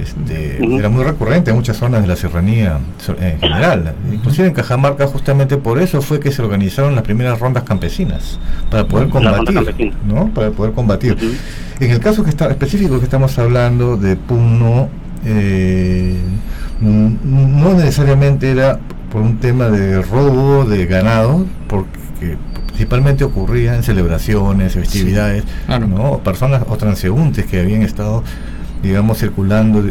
este, 0.00 0.58
era 0.78 0.88
muy 0.88 1.04
recurrente 1.04 1.50
en 1.50 1.56
muchas 1.56 1.76
zonas 1.76 2.00
de 2.00 2.06
la 2.08 2.16
serranía 2.16 2.78
en 3.20 3.38
general. 3.40 3.94
Inclusive 4.12 4.48
en 4.48 4.54
Cajamarca 4.54 5.06
justamente 5.06 5.56
por 5.58 5.78
eso 5.78 6.00
fue 6.00 6.20
que 6.20 6.30
se 6.32 6.40
organizaron 6.42 6.94
las 6.94 7.04
primeras 7.04 7.38
rondas 7.38 7.64
campesinas, 7.64 8.38
para 8.70 8.86
poder 8.88 9.08
combatir. 9.10 9.54
¿no? 10.06 10.28
Para 10.32 10.50
poder 10.50 10.72
combatir. 10.72 11.16
En 11.80 11.90
el 11.90 12.00
caso 12.00 12.24
que 12.24 12.30
está 12.30 12.46
específico 12.48 12.98
que 12.98 13.04
estamos 13.04 13.38
hablando 13.38 13.96
de 13.96 14.16
Puno, 14.16 14.88
eh, 15.26 16.16
no 16.80 17.74
necesariamente 17.74 18.50
era 18.50 18.78
por 19.12 19.22
un 19.22 19.38
tema 19.38 19.68
de 19.68 20.00
robo 20.02 20.64
de 20.64 20.86
ganado, 20.86 21.46
porque 21.68 21.90
principalmente 22.66 23.24
ocurría 23.24 23.74
en 23.74 23.82
celebraciones, 23.82 24.74
festividades, 24.74 25.44
claro. 25.66 25.86
¿no? 25.86 26.18
personas 26.18 26.62
o 26.68 26.76
transeúntes 26.76 27.46
que 27.46 27.60
habían 27.60 27.82
estado, 27.82 28.22
digamos, 28.82 29.18
circulando 29.18 29.90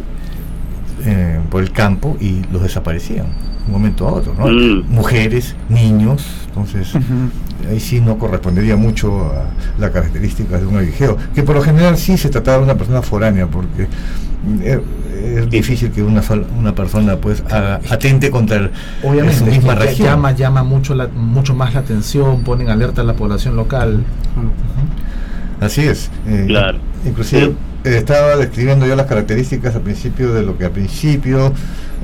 eh, 1.05 1.39
por 1.49 1.63
el 1.63 1.71
campo 1.71 2.17
y 2.19 2.41
los 2.51 2.63
desaparecían 2.63 3.27
de 3.27 3.65
un 3.67 3.71
momento 3.71 4.07
a 4.07 4.13
otro, 4.13 4.33
¿no? 4.33 4.47
Mm. 4.47 4.89
Mujeres, 4.89 5.55
niños, 5.69 6.25
entonces 6.47 6.93
ahí 7.69 7.79
sí 7.79 7.99
no 7.99 8.17
correspondería 8.17 8.75
mucho 8.75 9.25
a 9.25 9.45
las 9.79 9.91
características 9.91 10.61
de 10.61 10.67
un 10.67 10.77
avigeo, 10.77 11.17
que 11.35 11.43
por 11.43 11.55
lo 11.55 11.61
general 11.61 11.97
sí 11.97 12.17
se 12.17 12.29
trataba 12.29 12.57
de 12.59 12.63
una 12.63 12.75
persona 12.75 13.01
foránea, 13.01 13.47
porque 13.47 13.87
eh, 14.61 14.81
es 15.37 15.49
difícil 15.49 15.91
que 15.91 16.01
una 16.03 16.21
sola- 16.21 16.45
una 16.57 16.73
persona 16.75 17.15
pues 17.17 17.43
haga- 17.49 17.79
atente 17.89 18.29
contra 18.31 18.57
el, 18.57 18.71
Obviamente, 19.03 19.39
su 19.39 19.45
es 19.45 19.51
misma 19.57 19.75
que 19.77 19.85
región. 19.85 20.07
llama, 20.09 20.31
llama 20.33 20.63
mucho, 20.63 20.95
la, 20.95 21.07
mucho 21.07 21.53
más 21.55 21.73
la 21.73 21.81
atención, 21.81 22.43
ponen 22.43 22.69
alerta 22.69 23.01
a 23.01 23.05
la 23.05 23.13
población 23.13 23.55
local. 23.55 24.03
Así 25.59 25.81
es. 25.81 26.09
eh, 26.27 26.45
Claro. 26.47 26.77
Inclusive 27.05 27.45
Sí. 27.45 27.55
eh, 27.85 27.97
estaba 27.97 28.35
describiendo 28.37 28.85
yo 28.85 28.95
las 28.95 29.05
características 29.07 29.75
al 29.75 29.81
principio 29.81 30.33
de 30.33 30.43
lo 30.43 30.57
que 30.57 30.65
al 30.65 30.71
principio, 30.71 31.47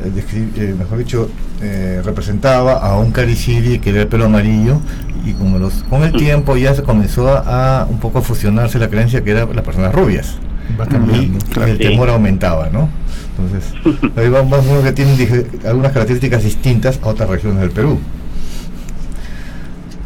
eh, 0.04 0.24
eh, 0.58 0.76
mejor 0.78 0.98
dicho, 0.98 1.30
eh, 1.62 2.02
representaba 2.04 2.74
a 2.74 2.98
un 2.98 3.12
cariciri 3.12 3.80
que 3.80 3.92
era 3.92 4.02
el 4.02 4.08
pelo 4.08 4.26
amarillo 4.26 4.80
y 5.26 5.34
con, 5.34 5.60
los, 5.60 5.84
con 5.90 6.04
el 6.04 6.14
Mm. 6.14 6.18
tiempo 6.18 6.58
ya 6.58 6.74
se 6.74 6.84
comenzó 6.84 7.30
a, 7.30 7.82
a 7.82 7.86
un 7.86 8.00
poco 8.00 8.20
a 8.20 8.22
fusionarse 8.22 8.80
la 8.80 8.90
creencia 8.90 9.24
que 9.24 9.32
eran 9.32 9.56
las 9.56 9.64
personas 9.64 9.94
rubias. 9.94 10.38
Va 10.80 10.86
y 10.86 11.30
claro. 11.52 11.72
el 11.72 11.78
Sí. 11.78 11.84
temor 11.84 12.10
aumentaba, 12.10 12.70
¿no? 12.70 12.90
Entonces, 13.38 13.74
ahí 14.16 14.30
vamos 14.30 14.60
a 14.60 14.84
que 14.84 14.92
tienen 14.92 15.48
algunas 15.66 15.92
características 15.92 16.44
distintas 16.44 17.00
a 17.04 17.08
otras 17.08 17.30
regiones 17.30 17.62
del 17.62 17.72
Perú. 17.72 18.00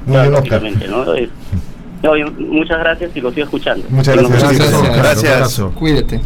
Muy 0.05 0.13
Claro, 0.13 0.29
bien, 0.31 0.43
Oscar. 0.43 0.61
lógicamente, 0.61 0.87
¿no? 0.87 1.13
Es- 1.13 1.29
Oye, 2.07 2.25
muchas 2.39 2.77
gracias 2.79 3.11
y 3.15 3.21
lo 3.21 3.31
sigo 3.31 3.45
escuchando. 3.45 3.85
Muchas 3.89 4.15
gracias. 4.15 4.41
Gracias. 4.95 5.37
Gracias. 5.37 5.67
Cuídate. 5.73 6.21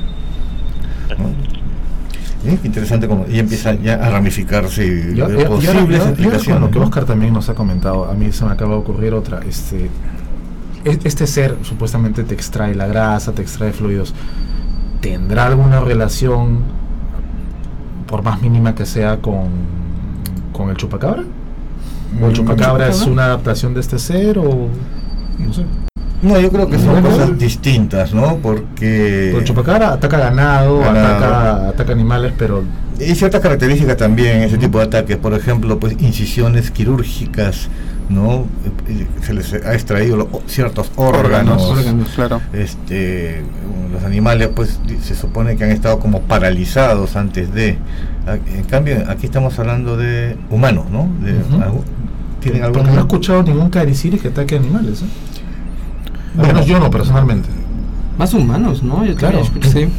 ¿Eh? 2.44 2.58
Interesante 2.64 3.08
como 3.08 3.26
y 3.30 3.38
empieza 3.40 3.74
ya 3.76 3.94
a 3.96 4.10
ramificarse 4.10 4.84
y 4.86 4.90
Y, 4.90 4.92
y- 4.92 4.96
y 4.96 5.14
ver 5.14 5.22
ahora- 5.22 5.48
posibles 5.48 5.66
y 5.66 5.68
ahora- 5.70 5.80
y 5.80 5.96
ahora 5.96 6.00
con 6.00 6.10
explicaciones. 6.10 6.62
lo 6.62 6.72
que. 6.72 6.80
Oscar 6.80 7.06
también 7.06 7.34
nos 7.34 7.50
ha 7.50 7.54
comentado, 7.54 8.06
a 8.10 8.14
mí 8.16 8.32
se 8.32 8.46
me 8.46 8.52
acaba 8.52 8.72
de 8.72 8.78
ocurrir 8.78 9.14
otra. 9.14 9.40
Este, 9.48 9.90
este 10.84 11.28
ser 11.28 11.58
supuestamente 11.64 12.24
te 12.24 12.34
extrae 12.34 12.76
la 12.76 12.88
grasa, 12.88 13.32
te 13.34 13.42
extrae 13.42 13.72
fluidos. 13.72 14.14
¿Tendrá 15.02 15.46
alguna 15.48 15.80
relación, 15.80 16.60
por 18.08 18.24
más 18.24 18.42
mínima 18.42 18.76
que 18.76 18.86
sea, 18.86 19.18
con, 19.18 19.46
con 20.54 20.70
el 20.70 20.78
chupacabra? 20.78 21.24
¿O 22.22 22.26
el 22.26 22.32
Mm, 22.32 22.34
chupacabra 22.34 22.88
es 22.88 22.96
¿chupacabra? 22.96 23.14
una 23.14 23.26
adaptación 23.26 23.74
de 23.74 23.80
este 23.80 23.98
ser 24.00 24.38
o 24.38 24.68
no 25.40 25.54
sé? 25.54 25.66
No, 26.22 26.40
yo 26.40 26.52
creo 26.52 26.70
que 26.70 26.78
son 26.78 27.02
¿No? 27.02 27.10
cosas 27.10 27.36
distintas, 27.40 28.14
¿no? 28.14 28.38
Porque 28.38 29.30
Porque 29.32 29.38
el 29.40 29.44
chupacabra 29.44 29.94
ataca 29.94 30.18
ganado, 30.20 30.80
Ganado. 30.80 31.08
Ataca, 31.18 31.68
ataca 31.70 31.92
animales, 31.94 32.34
pero 32.38 32.64
hay 33.00 33.16
ciertas 33.16 33.42
características 33.42 33.98
también 33.98 34.44
ese 34.44 34.60
tipo 34.60 34.78
de 34.78 34.84
ataques, 34.86 35.18
por 35.18 35.34
ejemplo, 35.34 35.80
pues 35.80 35.96
incisiones 36.00 36.70
quirúrgicas, 36.70 37.70
¿no? 38.12 38.46
Eh, 38.88 39.08
Se 39.24 39.34
les 39.34 39.54
ha 39.54 39.74
extraído 39.74 40.18
lo- 40.18 40.42
ciertos 40.48 40.92
órganos. 40.96 41.62
Órganos. 41.64 42.10
Claro. 42.16 42.42
Este, 42.54 43.42
los 43.92 44.04
animales 44.04 44.50
pues 44.56 44.80
se 45.02 45.16
supone 45.16 45.56
que 45.58 45.64
han 45.64 45.72
estado 45.72 46.00
como 46.00 46.22
paralizados 46.22 47.16
antes 47.16 47.54
de 47.54 47.78
en 48.56 48.64
cambio 48.70 49.04
aquí 49.10 49.26
estamos 49.26 49.58
hablando 49.60 49.98
de 49.98 50.38
humanos 50.50 50.86
no 50.92 51.10
de 51.22 51.32
algo- 51.64 51.84
tienen 52.40 52.64
algún 52.64 52.78
porque 52.80 52.92
no 52.94 52.98
he 52.98 53.02
escuchado 53.02 53.44
ningún 53.44 53.70
cariciri 53.70 54.18
que 54.20 54.30
ataque 54.30 54.56
animales. 54.56 55.02
¿eh? 55.02 55.06
Al 56.40 56.48
menos 56.48 56.66
yo 56.66 56.80
no, 56.80 56.90
personalmente. 56.90 57.50
Más 58.18 58.34
humanos, 58.34 58.84
¿no? 58.84 59.04
Yo 59.06 59.16
Claro. 59.16 59.42
escuché. 59.42 59.90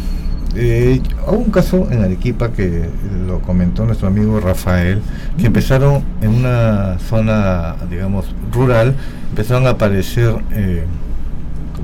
Eh, 0.54 1.00
hubo 1.26 1.38
un 1.38 1.50
caso 1.50 1.88
en 1.90 2.02
Arequipa 2.02 2.52
que 2.52 2.88
lo 3.26 3.40
comentó 3.40 3.86
nuestro 3.86 4.08
amigo 4.08 4.38
Rafael, 4.38 5.00
que 5.38 5.46
empezaron 5.46 6.02
en 6.20 6.30
una 6.34 6.98
zona, 6.98 7.76
digamos, 7.88 8.34
rural, 8.52 8.94
empezaron 9.30 9.66
a 9.66 9.70
aparecer 9.70 10.34
eh, 10.50 10.84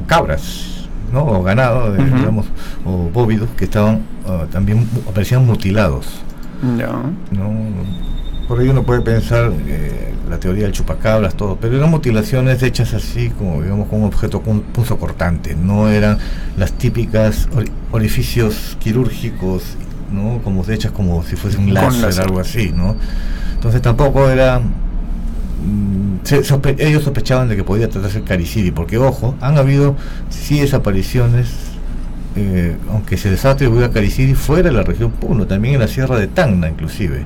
cabras, 0.07 0.87
¿no? 1.13 1.25
O 1.25 1.43
ganado, 1.43 1.95
eh, 1.97 2.05
digamos, 2.05 2.47
o 2.85 3.09
bóvidos 3.11 3.49
que 3.57 3.65
estaban 3.65 4.03
ah, 4.27 4.45
también 4.53 4.87
aparecían 5.09 5.47
mutilados, 5.47 6.21
Ya. 6.77 6.89
¿no? 7.31 7.51
Por 8.49 8.61
ello 8.63 8.71
uno 8.73 8.83
puede 8.83 9.03
pensar 9.03 9.53
eh, 9.67 10.15
la 10.29 10.41
teoría 10.41 10.65
del 10.65 10.73
chupacabras, 10.73 11.35
todo, 11.37 11.57
pero 11.61 11.77
eran 11.77 11.91
mutilaciones 11.91 12.63
hechas 12.63 12.95
así, 12.95 13.29
como 13.31 13.63
digamos, 13.63 13.89
con 13.89 14.01
un 14.01 14.07
objeto 14.07 14.41
con 14.41 14.61
punzo 14.63 14.99
cortante, 14.99 15.55
no 15.55 15.89
eran 15.91 16.17
las 16.57 16.73
típicas 16.73 17.49
ori- 17.51 17.71
orificios 17.93 18.77
quirúrgicos, 18.81 19.77
¿no? 20.13 20.41
Como 20.43 20.65
hechas 20.67 20.93
como 20.93 21.23
si 21.25 21.37
fuese 21.37 21.59
un 21.59 21.75
láser, 21.75 22.01
láser. 22.03 22.25
algo 22.25 22.41
así, 22.41 22.73
¿no? 22.75 22.97
Entonces 23.55 23.83
tampoco 23.83 24.29
era 24.31 24.61
mm, 24.61 26.21
se 26.25 26.41
sospe- 26.43 26.77
ellos 26.79 27.03
sospechaban 27.05 27.49
de 27.49 27.57
que 27.57 27.65
podía 27.65 27.89
tratarse 27.91 28.19
el 28.19 28.25
cariciri, 28.25 28.71
porque 28.71 28.97
ojo, 28.99 29.35
han 29.43 29.59
habido 29.59 29.95
sí 30.31 30.61
desapariciones, 30.61 31.49
eh, 32.37 32.77
aunque 32.91 33.17
se 33.19 33.31
les 33.31 33.45
ha 33.45 33.51
atribuido 33.51 33.85
a 33.87 33.91
cariciri 33.91 34.35
fuera 34.35 34.71
de 34.71 34.75
la 34.77 34.83
región 34.85 35.11
Puno, 35.11 35.47
también 35.47 35.75
en 35.75 35.81
la 35.81 35.89
sierra 35.89 36.19
de 36.19 36.29
Tacna 36.29 36.69
inclusive. 36.69 37.25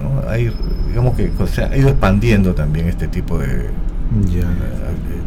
¿No? 0.00 0.28
Hay, 0.28 0.52
digamos 0.88 1.16
que 1.16 1.30
o 1.38 1.46
sea, 1.46 1.68
ha 1.68 1.76
ido 1.76 1.88
expandiendo 1.88 2.54
también 2.54 2.88
este 2.88 3.08
tipo 3.08 3.38
de, 3.38 3.70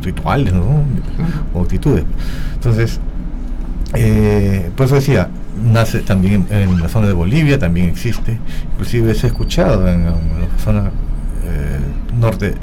rituales 0.02 0.54
¿no? 0.54 0.84
o 1.54 1.62
actitudes. 1.62 2.04
Entonces, 2.56 3.00
eh, 3.94 4.70
por 4.76 4.88
eso 4.88 4.96
decía, 4.96 5.30
nace 5.64 6.00
también 6.00 6.46
en, 6.50 6.70
en 6.70 6.82
la 6.82 6.90
zona 6.90 7.08
de 7.08 7.14
Bolivia, 7.14 7.60
también 7.60 7.88
existe, 7.90 8.40
inclusive 8.72 9.14
se 9.16 9.28
ha 9.28 9.30
escuchado 9.30 9.88
en, 9.88 10.02
en 10.02 10.42
la 10.42 10.58
zona 10.64 10.92
eh, 11.46 11.80
norte 12.20 12.56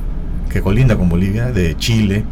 que 0.50 0.60
colinda 0.60 0.96
con 0.96 1.08
Bolivia, 1.08 1.46
de 1.52 1.76
Chile. 1.76 2.24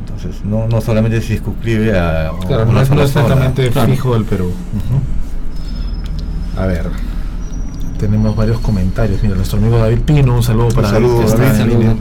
Entonces, 0.00 0.44
no, 0.44 0.68
no 0.68 0.80
solamente 0.80 1.20
se 1.20 1.28
circunscribe 1.34 1.98
a, 1.98 2.30
Claro, 2.46 2.66
no 2.66 2.80
es, 2.80 2.90
no 2.90 3.02
es 3.02 3.12
Claro. 3.12 3.90
fijo 3.90 4.14
del 4.14 4.24
Perú. 4.24 4.52
A 6.56 6.66
ver, 6.66 6.86
tenemos 7.98 8.36
varios 8.36 8.60
comentarios. 8.60 9.22
Mira, 9.22 9.34
nuestro 9.34 9.58
amigo 9.58 9.78
David 9.78 10.00
Pino, 10.00 10.34
un 10.34 10.42
saludo 10.42 10.68
para 10.68 10.90
saludo, 10.90 11.20
que 11.20 11.26
está 11.26 11.42
David. 11.42 11.58
Saludo. 11.58 11.96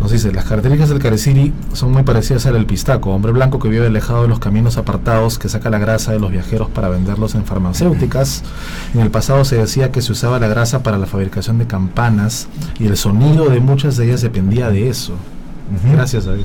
Nos 0.00 0.10
dice, 0.10 0.32
las 0.32 0.44
características 0.44 0.88
del 0.88 0.98
careciri 0.98 1.52
son 1.72 1.92
muy 1.92 2.02
parecidas 2.02 2.44
al 2.46 2.54
del 2.54 2.66
pistaco, 2.66 3.10
hombre 3.10 3.32
blanco 3.32 3.58
que 3.58 3.68
vive 3.68 3.86
alejado 3.86 4.22
de 4.22 4.28
los 4.28 4.38
caminos 4.38 4.76
apartados, 4.76 5.38
que 5.38 5.48
saca 5.48 5.70
la 5.70 5.78
grasa 5.78 6.12
de 6.12 6.18
los 6.18 6.30
viajeros 6.30 6.68
para 6.68 6.88
venderlos 6.88 7.34
en 7.34 7.44
farmacéuticas. 7.44 8.42
En 8.92 9.00
el 9.00 9.10
pasado 9.10 9.44
se 9.44 9.56
decía 9.56 9.92
que 9.92 10.02
se 10.02 10.12
usaba 10.12 10.38
la 10.40 10.48
grasa 10.48 10.82
para 10.82 10.98
la 10.98 11.06
fabricación 11.06 11.58
de 11.58 11.66
campanas 11.66 12.48
y 12.78 12.86
el 12.86 12.96
sonido 12.96 13.48
de 13.48 13.60
muchas 13.60 13.96
de 13.96 14.06
ellas 14.06 14.20
dependía 14.20 14.68
de 14.68 14.88
eso. 14.88 15.14
Gracias, 15.90 16.26
David. 16.26 16.44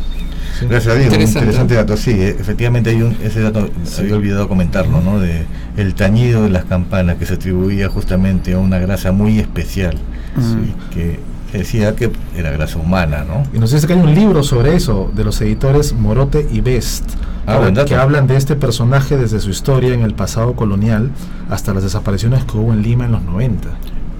Sí. 0.57 0.65
Gracias 0.69 0.93
a 0.93 0.97
Dios, 0.97 1.07
un 1.07 1.13
Interesante. 1.13 1.39
interesante 1.39 1.75
dato. 1.75 1.97
Sí, 1.97 2.11
eh, 2.11 2.35
efectivamente 2.39 2.89
hay 2.91 3.01
un, 3.01 3.15
ese 3.23 3.41
dato, 3.41 3.69
había 3.99 4.15
olvidado 4.15 4.47
comentarlo, 4.47 5.01
¿no? 5.01 5.19
De 5.19 5.43
el 5.77 5.93
tañido 5.95 6.43
de 6.43 6.49
las 6.49 6.65
campanas 6.65 7.17
que 7.17 7.25
se 7.25 7.35
atribuía 7.35 7.89
justamente 7.89 8.53
a 8.53 8.57
una 8.59 8.79
grasa 8.79 9.11
muy 9.11 9.39
especial, 9.39 9.95
Mm. 10.35 10.41
sí, 10.41 10.73
que 10.93 11.19
decía 11.57 11.95
que 11.95 12.11
era 12.37 12.51
grasa 12.51 12.77
humana, 12.77 13.25
¿no? 13.27 13.43
Y 13.53 13.59
nos 13.59 13.71
dice 13.71 13.87
que 13.87 13.93
hay 13.93 13.99
un 13.99 14.13
libro 14.13 14.43
sobre 14.43 14.75
eso, 14.75 15.11
de 15.15 15.23
los 15.23 15.39
editores 15.41 15.93
Morote 15.93 16.47
y 16.51 16.61
Best, 16.61 17.05
Ah, 17.47 17.53
que- 17.53 17.59
buen 17.59 17.73
dato. 17.73 17.87
que 17.87 17.95
hablan 17.95 18.27
de 18.27 18.37
este 18.37 18.55
personaje 18.55 19.17
desde 19.17 19.39
su 19.39 19.49
historia 19.49 19.93
en 19.93 20.01
el 20.01 20.13
pasado 20.13 20.53
colonial 20.55 21.09
hasta 21.49 21.73
las 21.73 21.81
desapariciones 21.83 22.43
que 22.43 22.57
hubo 22.57 22.71
en 22.73 22.83
Lima 22.83 23.05
en 23.05 23.13
los 23.13 23.23
90. 23.23 23.69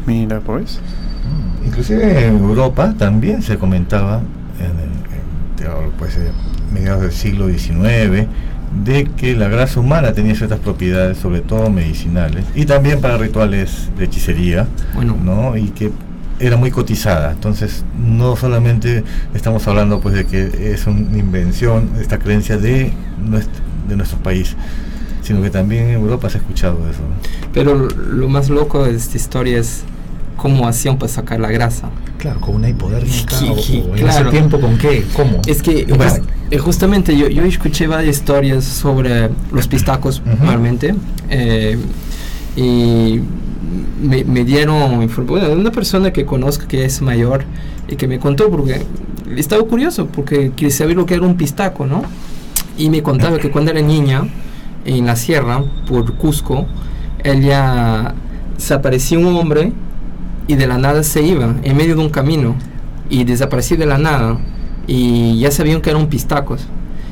Mira, 0.08 0.40
pues. 0.40 0.80
Inclusive 1.66 2.26
en 2.26 2.38
Europa 2.40 2.96
también 2.98 3.44
se 3.44 3.58
comentaba 3.60 4.22
en, 4.60 4.89
el- 5.60 5.66
en, 5.66 5.72
te 5.72 5.78
hablo, 5.78 5.92
pues, 5.98 6.16
eh, 6.18 6.32
mediados 6.74 7.02
del 7.02 7.12
siglo 7.12 7.48
XIX 7.48 8.28
de 8.86 9.06
que 9.18 9.36
la 9.36 9.48
grasa 9.50 9.80
humana 9.80 10.14
tenía 10.14 10.36
ciertas 10.36 10.60
propiedades, 10.60 11.18
sobre 11.18 11.42
todo 11.42 11.70
medicinales, 11.72 12.46
y 12.54 12.66
también 12.66 13.02
para 13.02 13.18
rituales 13.18 13.90
de 13.98 14.06
hechicería, 14.06 14.68
Bueno. 14.94 15.18
¿no? 15.24 15.58
Y 15.58 15.70
que 15.70 15.92
era 16.40 16.56
muy 16.56 16.70
cotizada. 16.72 17.32
Entonces, 17.32 17.84
no 18.00 18.36
solamente 18.36 19.04
estamos 19.34 19.68
hablando 19.68 20.00
pues 20.00 20.14
de 20.16 20.26
que 20.26 20.72
es 20.74 20.86
una 20.88 21.18
invención, 21.18 21.90
esta 22.00 22.20
creencia 22.20 22.58
de 22.58 22.94
nuestro, 23.20 23.62
de 23.90 23.96
nuestro 23.98 24.20
país, 24.20 24.56
sino 25.24 25.42
que 25.42 25.50
también 25.50 25.86
en 25.90 25.96
Europa 25.96 26.30
se 26.30 26.38
ha 26.38 26.42
escuchado 26.42 26.78
eso. 26.90 27.02
Pero 27.54 27.74
lo 27.76 28.30
más 28.30 28.50
loco 28.50 28.86
de 28.86 28.96
esta 28.96 29.18
historia 29.18 29.58
es 29.60 29.82
cómo 30.40 30.68
hacían 30.68 30.98
para 30.98 31.12
sacar 31.12 31.40
la 31.40 31.50
grasa. 31.52 31.90
Claro, 32.18 32.40
con 32.42 32.56
una 32.56 32.70
hipodérmica 32.70 33.36
o, 33.42 33.54
o 33.54 33.96
en 33.96 34.02
claro. 34.04 34.22
ese 34.30 34.32
tiempo 34.32 34.60
con 34.60 34.78
qué, 34.78 35.06
cómo. 35.16 35.42
Es 35.46 35.62
que 35.62 35.86
jus- 35.88 36.22
eh, 36.52 36.58
justamente 36.58 37.16
yo, 37.18 37.28
yo 37.28 37.44
escuché 37.44 37.88
varias 37.88 38.18
historias 38.18 38.64
sobre 38.64 39.30
los 39.52 39.68
pistacos 39.68 40.20
Ujú. 40.20 40.30
normalmente 40.30 40.96
eh, 41.30 41.78
y 42.56 43.20
me, 44.02 44.24
me 44.24 44.44
dieron 44.44 45.08
bueno, 45.28 45.52
una 45.54 45.72
persona 45.72 46.12
que 46.12 46.26
conozco 46.26 46.68
que 46.68 46.86
es 46.86 47.02
mayor 47.02 47.44
y 47.88 47.96
que 47.96 48.08
me 48.08 48.20
contó 48.20 48.50
porque 48.50 48.82
estaba 49.38 49.64
curioso 49.64 50.08
porque 50.08 50.52
quería 50.56 50.74
saber 50.76 50.96
lo 50.96 51.06
que 51.06 51.14
era 51.16 51.24
un 51.26 51.36
pistaco, 51.38 51.86
¿no? 51.86 52.04
Y 52.78 52.90
me 52.90 53.02
contaba 53.04 53.38
que 53.38 53.52
cuando 53.52 53.72
era 53.72 53.82
niña 53.82 54.24
en 54.86 55.06
la 55.06 55.16
sierra 55.16 55.64
por 55.88 56.16
Cusco, 56.16 56.66
ella 57.24 58.14
se 58.58 58.74
aparecía 58.74 59.20
un 59.20 59.28
hombre 59.36 59.72
y 60.50 60.56
de 60.56 60.66
la 60.66 60.80
nada 60.80 61.04
se 61.04 61.22
iba 61.22 61.56
en 61.64 61.78
medio 61.78 61.96
de 61.96 62.02
un 62.02 62.10
camino 62.10 62.56
y 63.08 63.24
desaparecía 63.24 63.78
de 63.78 63.86
la 63.86 64.00
nada 64.00 64.40
y 64.88 65.40
ya 65.40 65.52
sabían 65.52 65.80
que 65.82 65.92
eran 65.92 66.08
pistacos. 66.08 66.66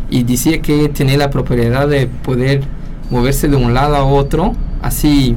Y 0.10 0.23
decía 0.23 0.62
que 0.62 0.89
tenía 0.89 1.17
la 1.17 1.30
propiedad 1.30 1.88
de 1.88 2.08
poder 2.08 2.62
moverse 3.12 3.47
de 3.47 3.56
un 3.56 3.73
lado 3.76 3.95
a 3.95 4.04
otro 4.04 4.54
así, 4.82 5.36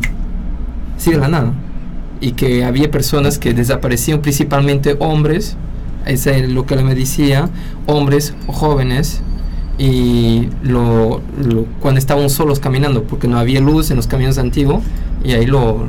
así 0.97 1.11
de 1.11 1.19
la 1.19 1.29
nada. 1.29 1.53
Y 2.23 2.33
que 2.33 2.65
había 2.65 2.91
personas 2.91 3.39
que 3.39 3.53
desaparecían 3.53 4.21
principalmente 4.23 4.97
hombres 4.99 5.57
es 6.07 6.27
lo 6.49 6.65
que 6.65 6.77
me 6.77 6.95
decía 6.95 7.51
hombres 7.87 8.35
jóvenes 8.47 9.21
y 9.79 10.49
lo, 10.63 11.21
lo- 11.43 11.67
cuando 11.81 11.99
estaban 11.99 12.31
solos 12.31 12.61
caminando 12.61 13.05
porque 13.05 13.29
no 13.29 13.39
había 13.39 13.61
luz 13.61 13.91
en 13.91 13.97
los 13.97 14.07
caminos 14.07 14.39
antiguos 14.39 14.83
y 15.25 15.33
ahí 15.33 15.45
lo, 15.47 15.85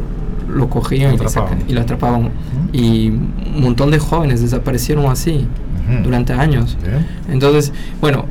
lo 0.53 0.69
cogían 0.69 1.17
Lo 1.17 1.23
y, 1.25 1.29
saca- 1.29 1.57
lo 1.67 1.81
atrapaban 1.81 2.29
y 2.73 3.09
un 3.09 3.61
montón 3.61 3.91
de 3.91 3.99
jóvenes 3.99 4.41
desaparecieron 4.41 5.05
así 5.11 5.45
durante 6.03 6.31
años 6.31 6.77
Bien. 6.81 7.05
entonces 7.29 7.73
bueno 7.99 8.25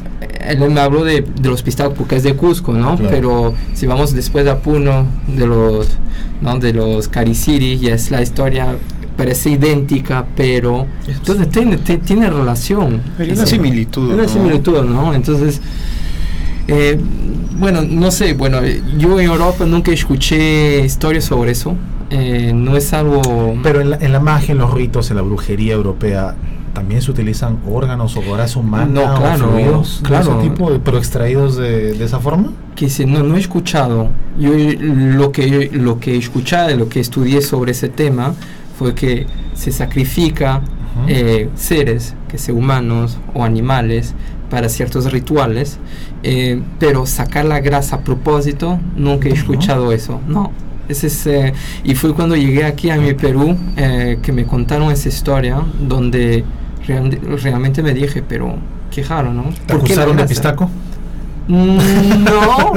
él 0.49 0.59
me 0.71 0.81
habló 0.81 1.05
de, 1.05 1.21
de 1.41 1.49
los 1.51 1.63
pistacos 1.63 1.93
porque 1.99 2.17
es 2.17 2.23
de 2.23 2.35
Cusco 2.35 2.73
no 2.73 2.97
Claro. 2.97 3.11
pero 3.11 3.55
si 3.75 3.87
vamos 3.87 4.15
después 4.15 4.47
a 4.47 4.59
Puno 4.61 5.05
de 5.27 5.47
los 5.47 5.89
¿no? 6.41 6.59
de 6.59 6.73
los 6.73 7.09
Cariciri 7.09 7.79
ya 7.79 7.95
es 7.95 8.11
la 8.11 8.23
historia 8.23 8.77
parece 9.17 9.51
idéntica 9.51 10.25
pero 10.35 10.87
entonces 11.07 11.51
tiene, 11.51 11.77
ti- 11.77 11.99
tiene 11.99 12.31
relación 12.31 13.03
Hay 13.19 13.33
una 13.33 13.45
similitud. 13.45 14.15
Una 14.15 14.23
¿no? 14.23 14.29
similitud, 14.29 14.83
¿no? 14.85 15.13
Entonces, 15.13 15.61
eh, 16.69 16.99
bueno, 17.59 17.83
no 17.83 18.11
sé, 18.11 18.33
bueno, 18.33 18.59
eh, 18.63 18.81
yo 18.97 19.19
en 19.21 19.27
Europa 19.27 19.67
nunca 19.67 19.91
escuché 19.93 20.85
historias 20.85 21.25
sobre 21.25 21.51
eso. 21.53 21.75
Eh, 22.11 22.53
no 22.55 22.77
es 22.77 22.92
algo... 22.92 23.55
Pero 23.62 23.81
en 23.81 23.90
la, 23.90 23.96
en 23.96 24.12
la 24.12 24.20
magia, 24.20 24.53
en 24.53 24.59
los 24.59 24.73
ritos, 24.75 25.11
en 25.11 25.16
la 25.16 25.23
brujería 25.23 25.75
europea, 25.75 26.35
¿también 26.75 27.03
se 27.03 27.11
utilizan 27.11 27.59
órganos 27.68 28.16
o 28.16 28.23
grasa 28.33 28.59
humana 28.59 28.87
No, 28.87 29.14
o 29.14 29.18
claro, 29.18 29.49
fluidos 29.51 30.01
claro. 30.05 30.35
de 30.35 30.40
ese 30.40 30.51
tipo, 30.51 30.70
pero 30.85 30.99
extraídos 30.99 31.57
de, 31.57 31.92
de 31.94 32.05
esa 32.05 32.18
forma? 32.20 32.53
que 32.77 32.88
se- 32.88 33.05
no, 33.07 33.23
no 33.23 33.37
he 33.37 33.40
escuchado. 33.40 34.09
Yo 34.38 34.51
lo 34.55 35.33
que, 35.33 35.68
lo 35.73 35.99
que 36.01 36.14
he 36.14 36.16
escuchado, 36.18 36.75
lo 36.77 36.88
que 36.88 37.01
estudié 37.01 37.42
sobre 37.42 37.73
ese 37.73 37.88
tema, 37.90 38.35
fue 38.79 38.94
que 38.94 39.27
se 39.55 39.70
sacrifica 39.73 40.62
eh, 41.07 41.49
seres, 41.55 42.14
que 42.29 42.38
sean 42.38 42.57
humanos 42.59 43.18
o 43.35 43.44
animales, 43.44 44.14
para 44.49 44.68
ciertos 44.68 45.12
rituales, 45.12 45.79
eh, 46.23 46.61
pero 46.81 47.07
sacar 47.07 47.44
la 47.44 47.61
grasa 47.61 47.96
a 47.96 48.01
propósito, 48.01 48.81
nunca 48.96 49.29
he 49.29 49.33
escuchado 49.33 49.92
eso, 49.92 50.20
no. 50.27 50.51
Ese 50.90 51.07
es, 51.07 51.26
eh, 51.26 51.53
y 51.85 51.94
fue 51.94 52.12
cuando 52.14 52.35
llegué 52.37 52.64
aquí 52.64 52.90
a 52.90 52.96
mi 52.96 53.14
Perú 53.14 53.57
eh, 53.76 54.18
que 54.22 54.33
me 54.33 54.44
contaron 54.44 54.90
esa 54.90 55.09
historia 55.09 55.62
donde 55.81 56.44
real- 56.87 57.18
realmente 57.42 57.83
me 57.83 57.94
dije, 57.94 58.22
pero 58.26 58.57
qué 58.90 59.03
raro, 59.05 59.33
¿no? 59.33 59.44
¿Te 59.66 59.74
¿Por 59.74 59.85
qué 59.85 59.94
la 59.94 60.03
acusaron 60.03 60.16
de 60.16 60.24
pistaco? 60.24 60.70
Mm, 61.48 61.79
No, 62.24 62.72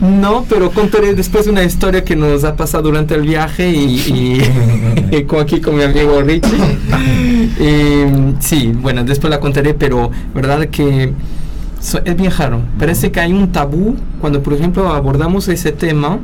no, 0.08 0.44
pero 0.48 0.70
contaré 0.70 1.14
después 1.14 1.46
una 1.46 1.62
historia 1.64 2.04
que 2.04 2.16
nos 2.16 2.44
ha 2.44 2.54
pasado 2.56 2.84
durante 2.84 3.14
el 3.14 3.22
viaje 3.22 3.70
y, 3.70 4.40
y- 5.10 5.16
y 5.16 5.22
con 5.26 5.40
aquí 5.40 5.60
con 5.60 5.76
mi 5.76 5.82
amigo 5.82 6.20
Richie. 6.22 6.58
Y, 7.60 8.34
sí, 8.40 8.72
bueno, 8.74 9.04
después 9.04 9.30
la 9.30 9.40
contaré, 9.40 9.74
pero 9.74 10.10
verdad 10.34 10.66
que 10.68 11.12
so- 11.80 12.00
es 12.04 12.16
bien 12.16 12.32
raro. 12.36 12.60
Parece 12.78 13.10
que 13.12 13.20
hay 13.20 13.32
un 13.32 13.52
tabú 13.52 13.96
cuando, 14.20 14.42
por 14.42 14.52
ejemplo, 14.54 14.88
abordamos 14.92 15.48
ese 15.48 15.72
tema, 15.72 16.18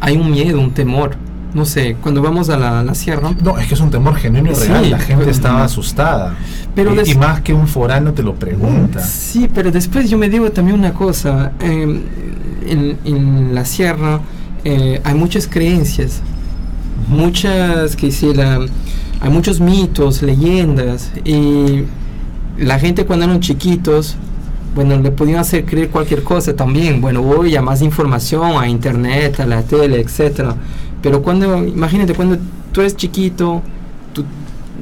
hay 0.00 0.16
un 0.16 0.30
miedo, 0.30 0.60
un 0.60 0.72
temor. 0.72 1.16
No 1.54 1.64
sé, 1.64 1.96
cuando 2.00 2.20
vamos 2.20 2.48
a 2.50 2.56
la, 2.58 2.82
la 2.82 2.94
sierra, 2.96 3.30
No, 3.42 3.56
es 3.58 3.68
que 3.68 3.74
es 3.74 3.80
un 3.80 3.90
temor 3.90 4.16
genuino 4.16 4.50
y 4.50 4.54
Sí, 4.56 4.66
real. 4.66 4.90
La 4.90 4.98
gente 4.98 5.20
pero- 5.20 5.30
estaba 5.30 5.62
asustada. 5.64 6.34
Pero 6.74 6.92
y, 7.06 7.14
más 7.14 7.42
que 7.42 7.54
un 7.54 7.68
forano 7.68 8.12
te 8.12 8.24
lo 8.24 8.34
pregunta. 8.34 8.98
Sí, 9.00 9.48
pero 9.54 9.70
después 9.70 10.10
yo 10.10 10.18
me 10.18 10.28
digo 10.28 10.50
también 10.50 10.76
una 10.78 10.92
cosa. 10.92 11.52
eh, 11.60 12.00
en, 12.66 12.98
en 13.04 13.54
la 13.54 13.64
sierra 13.64 14.20
eh, 14.64 15.00
hay 15.04 15.14
muchas 15.14 15.46
creencias, 15.46 16.22
muchas 17.08 17.96
que 17.96 18.10
si 18.10 18.32
la, 18.34 18.60
hay 19.20 19.30
muchos 19.30 19.60
mitos, 19.60 20.22
leyendas 20.22 21.12
y 21.24 21.84
la 22.58 22.78
gente 22.78 23.04
cuando 23.06 23.26
eran 23.26 23.40
chiquitos, 23.40 24.16
bueno, 24.74 24.98
le 24.98 25.10
podían 25.10 25.38
hacer 25.38 25.64
creer 25.64 25.90
cualquier 25.90 26.22
cosa 26.22 26.54
también. 26.54 27.00
Bueno, 27.00 27.22
hoy 27.22 27.54
a 27.56 27.62
más 27.62 27.82
información, 27.82 28.58
a 28.58 28.68
internet, 28.68 29.40
a 29.40 29.46
la 29.46 29.62
tele, 29.62 30.00
etcétera. 30.00 30.56
Pero 31.00 31.22
cuando, 31.22 31.64
imagínate, 31.64 32.14
cuando 32.14 32.38
tú 32.72 32.80
eres 32.80 32.96
chiquito, 32.96 33.62
tú 34.12 34.24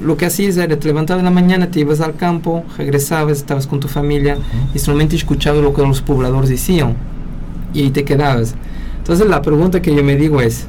lo 0.02 0.16
que 0.16 0.26
hacías 0.26 0.56
era 0.56 0.76
te 0.76 0.88
levantabas 0.88 1.20
en 1.20 1.26
la 1.26 1.30
mañana, 1.30 1.70
te 1.70 1.80
ibas 1.80 2.00
al 2.00 2.16
campo, 2.16 2.64
regresabas, 2.76 3.38
estabas 3.38 3.66
con 3.66 3.80
tu 3.80 3.88
familia 3.88 4.38
y 4.74 4.78
solamente 4.78 5.16
escuchabas 5.16 5.62
lo 5.62 5.74
que 5.74 5.82
los 5.82 6.00
pobladores 6.00 6.48
decían 6.48 6.96
y 7.74 7.82
ahí 7.82 7.90
te 7.90 8.04
quedabas. 8.04 8.54
Entonces 8.98 9.26
la 9.26 9.42
pregunta 9.42 9.82
que 9.82 9.94
yo 9.94 10.02
me 10.02 10.16
digo 10.16 10.40
es, 10.40 10.66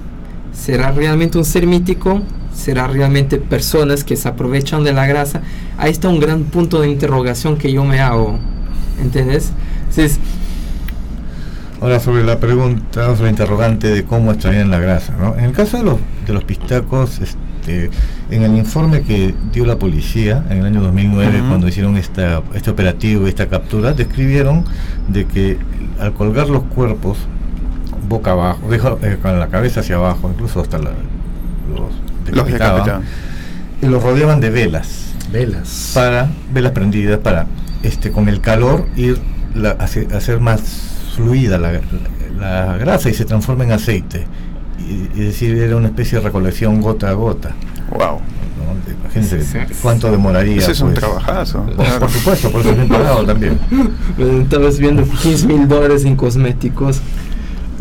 ¿será 0.52 0.92
realmente 0.92 1.38
un 1.38 1.46
ser 1.46 1.68
mítico? 1.68 2.22
¿Será 2.54 2.88
realmente 2.88 3.38
personas 3.38 4.04
que 4.04 4.16
se 4.16 4.28
aprovechan 4.28 4.84
de 4.84 4.94
la 4.94 5.08
grasa? 5.08 5.42
Ahí 5.78 5.92
está 5.92 6.10
un 6.10 6.20
gran 6.20 6.44
punto 6.44 6.82
de 6.82 6.90
interrogación 6.90 7.58
que 7.58 7.72
yo 7.72 7.84
me 7.84 8.00
hago, 8.00 8.38
¿entendés? 9.02 9.52
Entonces, 9.90 10.20
Ahora 11.82 12.00
sobre 12.00 12.24
la 12.24 12.40
pregunta, 12.40 13.08
sobre 13.08 13.24
la 13.24 13.30
interrogante 13.32 13.90
de 13.90 14.06
cómo 14.06 14.32
extraían 14.32 14.72
la 14.72 14.80
grasa. 14.80 15.14
¿no? 15.20 15.36
En 15.38 15.44
el 15.46 15.52
caso 15.52 15.78
de 15.78 15.84
los, 15.84 15.98
de 16.26 16.32
los 16.32 16.46
pistacos, 16.46 17.20
este, 17.20 17.90
en 18.32 18.44
el 18.44 18.56
informe 18.56 19.02
que 19.02 19.36
dio 19.52 19.66
la 19.66 19.76
policía 19.78 20.46
en 20.50 20.60
el 20.60 20.66
año 20.66 20.82
2009, 20.82 21.40
Ujú. 21.40 21.48
cuando 21.50 21.68
hicieron 21.68 21.98
esta, 21.98 22.42
este 22.54 22.70
operativo, 22.72 23.28
esta 23.28 23.48
captura, 23.50 23.92
describieron 23.92 24.64
de 25.10 25.26
que 25.26 25.58
al 26.00 26.14
colgar 26.14 26.48
los 26.50 26.64
cuerpos 26.64 27.18
boca 28.08 28.32
abajo, 28.32 28.62
deja- 28.70 28.96
eh, 29.02 29.18
con 29.22 29.38
la 29.38 29.48
cabeza 29.48 29.82
hacia 29.82 29.96
abajo, 29.96 30.30
incluso 30.34 30.62
hasta 30.62 30.78
la- 30.78 30.92
los 31.70 32.34
Los 32.34 32.46
decapitaban. 32.48 33.02
y 33.82 33.88
los 33.88 34.02
rodeaban 34.02 34.40
de 34.40 34.50
velas 34.52 35.08
Velas. 35.34 35.92
para 35.94 36.30
velas 36.54 36.72
prendidas 36.72 37.20
para 37.20 37.46
este 37.84 38.12
con 38.12 38.28
el 38.30 38.42
calor 38.42 38.86
ir 38.96 39.20
la- 39.56 39.72
hacer, 39.72 40.14
hacer 40.16 40.40
más 40.40 40.62
fluida 41.16 41.58
la, 41.60 41.80
la 42.40 42.78
grasa 42.78 43.10
y 43.10 43.14
se 43.14 43.26
transforma 43.26 43.64
en 43.66 43.72
aceite 43.74 44.26
y, 44.80 45.20
y 45.20 45.26
decir 45.26 45.56
era 45.58 45.76
una 45.76 45.88
especie 45.88 46.18
de 46.18 46.24
recolección 46.24 46.82
gota 46.82 47.10
a 47.10 47.14
gota 47.14 47.52
Wow. 47.92 48.20
¿no? 48.20 48.94
imagínense 49.04 49.42
Sí, 49.44 49.60
sí. 49.68 49.74
cuánto 49.82 50.10
demoraría 50.10 50.58
Ese 50.58 50.72
es 50.72 50.82
un 50.82 50.90
pues. 50.94 51.00
trabajazo. 51.02 51.64
por, 51.66 51.76
claro. 51.76 52.00
por 52.00 52.10
supuesto 52.10 52.50
por 52.52 52.62
eso 52.62 52.70
es 52.72 52.76
bien 52.78 52.90
pagado 52.90 53.26
también 53.26 53.60
estabas 54.44 54.80
viendo 54.80 55.04
15 55.04 55.48
mil 55.48 55.68
dólares 55.68 56.06
en 56.06 56.16
cosméticos. 56.16 57.02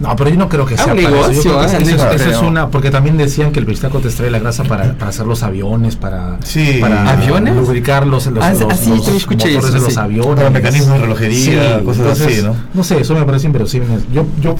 No, 0.00 0.16
pero 0.16 0.30
yo 0.30 0.36
no 0.36 0.48
creo 0.48 0.64
que 0.66 0.74
Ah, 0.74 0.78
sea 0.84 0.94
un 0.94 1.02
para 1.02 1.08
eso. 1.08 1.20
Yo 1.20 1.22
negocio, 1.28 1.42
creo 1.42 1.60
que 1.60 2.02
ah, 2.02 2.14
eso, 2.16 2.30
es 2.30 2.38
una, 2.42 2.68
porque 2.70 2.90
también 2.90 3.16
decían 3.16 3.52
que 3.52 3.60
el 3.60 3.66
pistaco 3.66 4.00
te 4.00 4.08
extrae 4.08 4.30
la 4.30 4.38
grasa 4.40 4.64
para, 4.64 4.94
para 4.94 5.10
hacer 5.10 5.26
los 5.26 5.42
aviones, 5.42 5.96
para, 5.96 6.38
Sí. 6.44 6.78
para 6.80 7.08
¿Aviones? 7.10 7.54
lubricar 7.54 8.06
los, 8.06 8.26
los, 8.26 8.42
Ah, 8.44 8.52
los, 8.52 8.62
ah, 8.62 8.76
sí, 8.76 8.88
los 8.90 8.98
motores 8.98 9.54
eso, 9.54 9.72
de 9.72 9.80
los 9.80 9.92
sí. 9.94 10.00
aviones. 10.00 10.34
Para 10.36 10.50
mecanismos 10.50 10.94
de 10.94 10.98
relojería, 11.02 11.82
cosas 11.84 12.20
así, 12.20 12.42
¿no? 12.42 12.56
No 12.74 12.82
sé, 12.82 13.00
eso 13.00 13.14
me 13.14 13.24
parece 13.24 13.46
inverosímil. 13.46 13.88
Yo, 14.12 14.26
yo, 14.40 14.56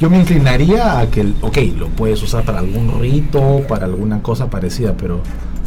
yo 0.00 0.10
me 0.10 0.18
inclinaría 0.20 0.98
a 0.98 1.06
que, 1.06 1.24
ok, 1.40 1.58
lo 1.78 1.88
puedes 1.88 2.20
usar 2.22 2.42
para 2.44 2.58
algún 2.60 3.00
rito, 3.00 3.62
para 3.68 3.84
alguna 3.84 4.22
cosa 4.22 4.48
parecida, 4.50 4.94
pero 4.98 5.20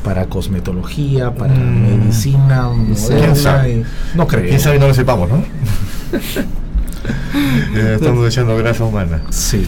para 0.03 0.25
cosmetología, 0.25 1.33
para 1.33 1.53
Mm. 1.53 1.81
medicina, 1.99 2.69
¿Quién 2.73 2.91
moderna, 3.01 3.35
sabe? 3.35 3.83
no 4.15 4.27
creo. 4.27 4.47
quién 4.47 4.59
sabe 4.59 4.79
no 4.79 4.87
lo 4.87 4.93
sepamos 4.93 5.29
no 5.29 5.35
Eh, 5.37 6.45
estamos 7.95 8.27
echando 8.27 8.57
grasa 8.57 8.83
humana 8.83 9.21
Sí. 9.29 9.65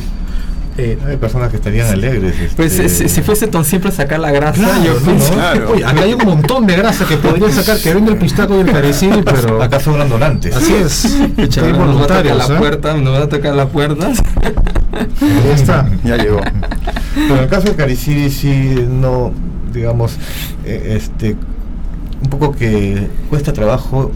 Eh, 0.81 0.97
hay 1.05 1.17
personas 1.17 1.49
que 1.49 1.57
estarían 1.57 1.87
alegres 1.89 2.53
Pues 2.55 2.79
este, 2.79 3.09
si, 3.09 3.15
si 3.15 3.21
fuese 3.21 3.47
tan 3.47 3.65
simple 3.65 3.91
sacar 3.91 4.17
la 4.19 4.31
grasa, 4.31 4.63
Claro, 4.63 4.81
yo 4.85 4.93
no, 4.93 4.99
pienso- 5.01 5.31
no. 5.31 5.35
Claro. 5.35 5.71
Oye, 5.71 5.83
acá 5.83 6.01
hay 6.03 6.13
un 6.13 6.23
montón 6.25 6.65
de 6.67 6.77
grasa 6.77 7.05
que 7.05 7.17
podrían 7.17 7.51
sacar, 7.51 7.77
que 7.79 7.93
venga 7.93 8.11
el 8.13 8.17
pistaco 8.17 8.55
y 8.55 8.61
el 8.61 9.23
pero 9.25 9.61
acá 9.61 9.77
sobran 9.81 10.07
donantes 10.07 10.55
así 10.55 10.73
es. 10.73 11.17
Pucha, 11.35 11.65
Hay 11.65 11.73
nos 11.73 11.79
va 11.81 11.83
a 11.83 12.07
tocar 12.07 12.23
voluntarios, 12.23 12.37
la 12.37 12.55
¿eh? 12.55 12.57
puerta, 12.57 12.93
nos 12.93 13.13
va 13.13 13.23
a 13.23 13.27
tocar 13.29 13.55
la 13.55 13.67
puerta. 13.67 14.07
Ahí 14.07 15.51
está. 15.53 15.89
Ya 16.05 16.15
llegó. 16.15 16.39
Pero 17.13 17.35
en 17.35 17.43
el 17.43 17.49
caso 17.49 17.67
de 17.67 17.75
Cariciri 17.75 18.29
sí 18.29 18.85
no, 18.89 19.33
digamos, 19.73 20.13
eh, 20.65 20.97
este 20.97 21.35
un 22.21 22.29
poco 22.29 22.51
que 22.53 23.07
cuesta 23.29 23.53
trabajo 23.53 24.11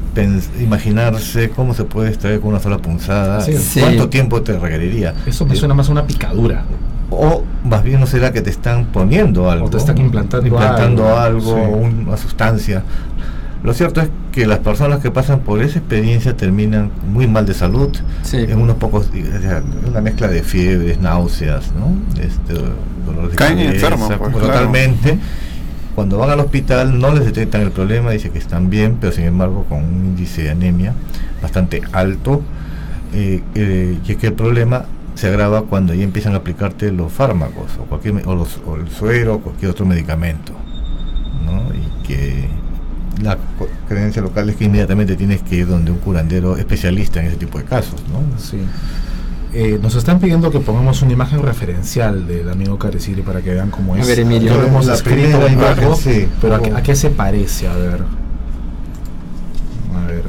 imaginarse 0.60 1.50
cómo 1.50 1.74
se 1.74 1.84
puede 1.86 2.10
extraer 2.10 2.40
con 2.40 2.50
una 2.50 2.60
sola 2.60 2.78
punzada, 2.78 3.42
Sí. 3.42 3.58
Sí. 3.58 3.80
cuánto 3.80 4.10
tiempo 4.10 4.42
te 4.42 4.58
requeriría. 4.58 5.14
Eso 5.26 5.46
me 5.46 5.54
Eh, 5.54 5.58
suena 5.58 5.74
más 5.74 5.90
a 5.90 5.92
una 5.92 6.06
picadura. 6.06 6.64
O 7.10 7.44
más 7.64 7.84
bien 7.84 8.00
no 8.00 8.08
será 8.08 8.32
que 8.34 8.42
te 8.42 8.50
están 8.50 8.86
poniendo 8.88 9.50
algo. 9.50 9.70
te 9.70 9.78
están 9.78 9.98
implantando 10.00 10.48
implantando 10.48 11.16
algo, 11.18 11.56
algo, 11.56 11.78
sí. 11.78 12.02
una 12.08 12.18
sustancia. 12.18 12.84
Lo 13.64 13.74
cierto 13.74 14.02
es 14.02 14.10
que 14.34 14.46
las 14.46 14.60
personas 14.60 15.00
que 15.00 15.10
pasan 15.10 15.40
por 15.40 15.62
esa 15.62 15.80
experiencia 15.80 16.36
terminan 16.36 16.92
muy 17.08 17.28
mal 17.28 17.46
de 17.46 17.54
salud, 17.54 17.90
Sí. 18.24 18.38
en 18.38 18.60
unos 18.60 18.76
pocos 18.76 19.10
días, 19.14 19.30
o 19.38 19.42
sea, 19.42 19.64
una 19.88 20.02
mezcla 20.02 20.28
de 20.28 20.44
fiebres, 20.44 21.00
náuseas, 21.00 21.72
¿no? 21.74 22.22
Este, 22.22 22.54
dolor 23.06 23.30
de 23.30 23.36
Caen 23.38 23.56
cabeza, 23.58 23.74
enfermos, 23.74 24.12
pues, 24.20 24.36
claro. 24.44 24.70
Cuando 25.96 26.18
van 26.18 26.32
al 26.32 26.40
hospital 26.40 27.00
no 27.00 27.14
les 27.14 27.26
detectan 27.26 27.62
el 27.62 27.72
problema, 27.72 28.12
dice 28.12 28.30
que 28.32 28.40
están 28.40 28.70
bien, 28.70 28.98
pero 29.00 29.14
sin 29.14 29.26
embargo 29.26 29.66
con 29.70 29.80
un 29.84 30.06
índice 30.08 30.44
de 30.44 30.50
anemia 30.52 30.94
bastante 31.42 31.82
alto, 31.92 32.42
eh, 33.14 33.44
eh, 33.54 33.98
y 34.06 34.12
es 34.12 34.18
que 34.18 34.28
el 34.28 34.34
problema 34.34 34.86
se 35.14 35.28
agrava 35.28 35.62
cuando 35.64 35.94
ya 35.94 36.04
empiezan 36.04 36.34
a 36.34 36.38
aplicarte 36.38 36.92
los 36.92 37.12
fármacos 37.12 37.72
o 37.80 37.84
cualquier 37.84 38.26
los- 38.26 38.60
o 38.66 38.76
el 38.78 38.90
suero 38.90 39.36
o 39.36 39.40
cualquier 39.42 39.70
otro 39.70 39.86
medicamento, 39.86 40.54
¿no? 41.46 41.62
Y 41.76 42.08
que 42.08 42.48
la 43.22 43.38
creencia 43.88 44.24
local 44.24 44.50
es 44.50 44.56
que 44.56 44.64
inmediatamente 44.66 45.16
tienes 45.16 45.44
que 45.44 45.58
ir 45.58 45.68
donde 45.68 45.92
un 45.92 46.00
curandero 46.00 46.58
especialista 46.58 47.20
en 47.20 47.28
ese 47.28 47.36
tipo 47.38 47.60
de 47.60 47.66
casos, 47.66 48.02
¿no? 48.12 48.22
Sí. 48.40 48.58
Eh, 49.56 49.78
nos 49.82 49.94
están 49.96 50.20
pidiendo 50.20 50.50
que 50.50 50.60
pongamos 50.60 51.02
una 51.04 51.14
imagen 51.14 51.44
referencial 51.44 52.26
del 52.28 52.50
amigo 52.50 52.80
Careciri 52.80 53.22
para 53.22 53.42
que 53.42 53.52
vean 53.52 53.70
cómo 53.70 53.94
A 53.94 54.00
es. 54.00 54.08
ver, 54.08 54.20
Emilio. 54.22 54.52
Ya 54.52 54.58
lo 54.58 54.68
hemos 54.68 54.86
La 54.88 54.96
escrito 54.96 55.38
primera 55.40 55.52
imagen, 55.52 55.96
sí. 55.96 56.28
pero 56.42 56.56
¿a, 56.56 56.62
qué- 56.62 56.72
a 56.74 56.82
qué 56.82 56.96
se 56.96 57.12
parece? 57.12 57.68
A 57.68 57.76
ver. 57.76 58.00
A 59.96 60.08
ver. 60.08 60.24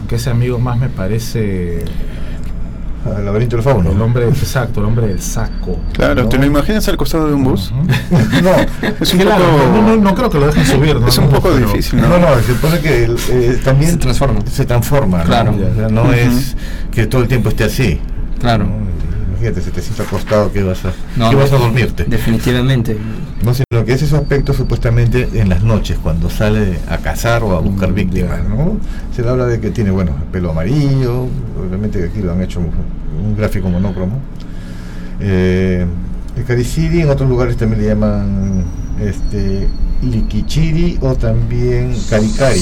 Aunque 0.00 0.16
ese 0.16 0.30
amigo 0.30 0.58
más 0.58 0.78
me 0.78 0.88
parece 0.88 1.84
El 3.16 3.24
laberinto 3.24 3.54
del 3.54 3.62
fauno. 3.64 3.92
el 3.92 4.02
hombre, 4.02 4.26
exacto, 4.28 4.80
el 4.80 4.86
hombre 4.86 5.06
del 5.06 5.20
saco. 5.22 5.78
Claro, 5.92 6.24
¿no? 6.24 6.28
¿te 6.28 6.36
lo 6.36 6.44
imaginas 6.46 6.88
al 6.88 6.96
costado 6.96 7.28
de 7.28 7.34
un 7.34 7.44
bus? 7.44 7.72
No, 8.10 8.50
Es 9.00 9.14
un 9.14 9.20
Claro, 9.20 9.44
poco, 9.44 9.68
no, 9.80 9.82
no, 9.82 9.96
no 9.96 10.14
creo 10.16 10.28
que 10.28 10.38
lo 10.40 10.46
dejen 10.48 10.66
subir. 10.66 10.98
¿no? 10.98 11.06
es 11.08 11.18
un 11.18 11.26
No, 11.26 11.30
poco 11.30 11.50
pero- 11.54 11.66
difícil, 11.68 12.00
no, 12.00 12.08
¿no? 12.08 12.18
no, 12.18 12.34
se 12.42 12.52
supone 12.54 12.80
que 12.80 13.04
eh, 13.30 13.60
también 13.64 13.92
Se 13.92 13.96
transforma. 13.98 14.40
Se 14.50 14.64
transforma, 14.64 15.18
¿no? 15.18 15.24
Claro. 15.24 15.52
O 15.54 15.74
sea, 15.76 15.88
no 15.88 16.12
es 16.12 16.56
que 16.90 17.06
todo 17.06 17.22
el 17.22 17.28
tiempo 17.28 17.50
esté 17.50 17.62
así. 17.64 18.00
Claro. 18.40 18.64
¿no? 18.64 18.90
Imagínate, 19.30 19.62
si 19.62 19.70
te 19.70 19.80
sientes 19.80 20.06
acostado, 20.06 20.52
¿qué 20.52 20.62
vas 20.62 20.84
a, 20.84 20.92
No, 21.16 21.30
qué 21.30 21.36
vas 21.36 21.50
a 21.52 21.56
dormirte? 21.58 22.04
Definitivamente. 22.04 22.96
No, 23.44 23.54
sino 23.54 23.84
que 23.86 23.92
es 23.94 24.02
ese 24.02 24.14
aspecto 24.16 24.52
supuestamente 24.52 25.28
en 25.34 25.48
las 25.48 25.62
noches, 25.62 25.98
cuando 26.02 26.28
sale 26.28 26.78
a 26.90 26.98
cazar 26.98 27.42
o 27.42 27.56
a 27.56 27.60
buscar 27.60 27.90
Mm, 27.90 27.94
víctimas. 27.94 28.40
¿no? 28.46 28.76
Se 29.16 29.22
le 29.22 29.30
habla 29.30 29.46
de 29.46 29.58
que 29.60 29.70
tiene, 29.70 29.90
bueno, 29.90 30.14
pelo 30.30 30.50
amarillo, 30.50 31.26
obviamente 31.58 32.04
aquí 32.04 32.20
lo 32.20 32.32
han 32.32 32.42
hecho 32.42 32.60
un, 32.60 32.70
un 33.24 33.34
gráfico 33.36 33.70
monócromo. 33.70 34.18
Eh, 35.20 35.86
el 36.36 36.44
cariciri 36.44 37.00
en 37.02 37.08
otros 37.10 37.28
lugares 37.28 37.56
también 37.56 37.82
le 37.82 37.88
llaman 37.88 38.64
este 39.00 39.68
liquichiri 40.02 40.98
o 41.00 41.14
también 41.14 41.94
caricari. 42.10 42.60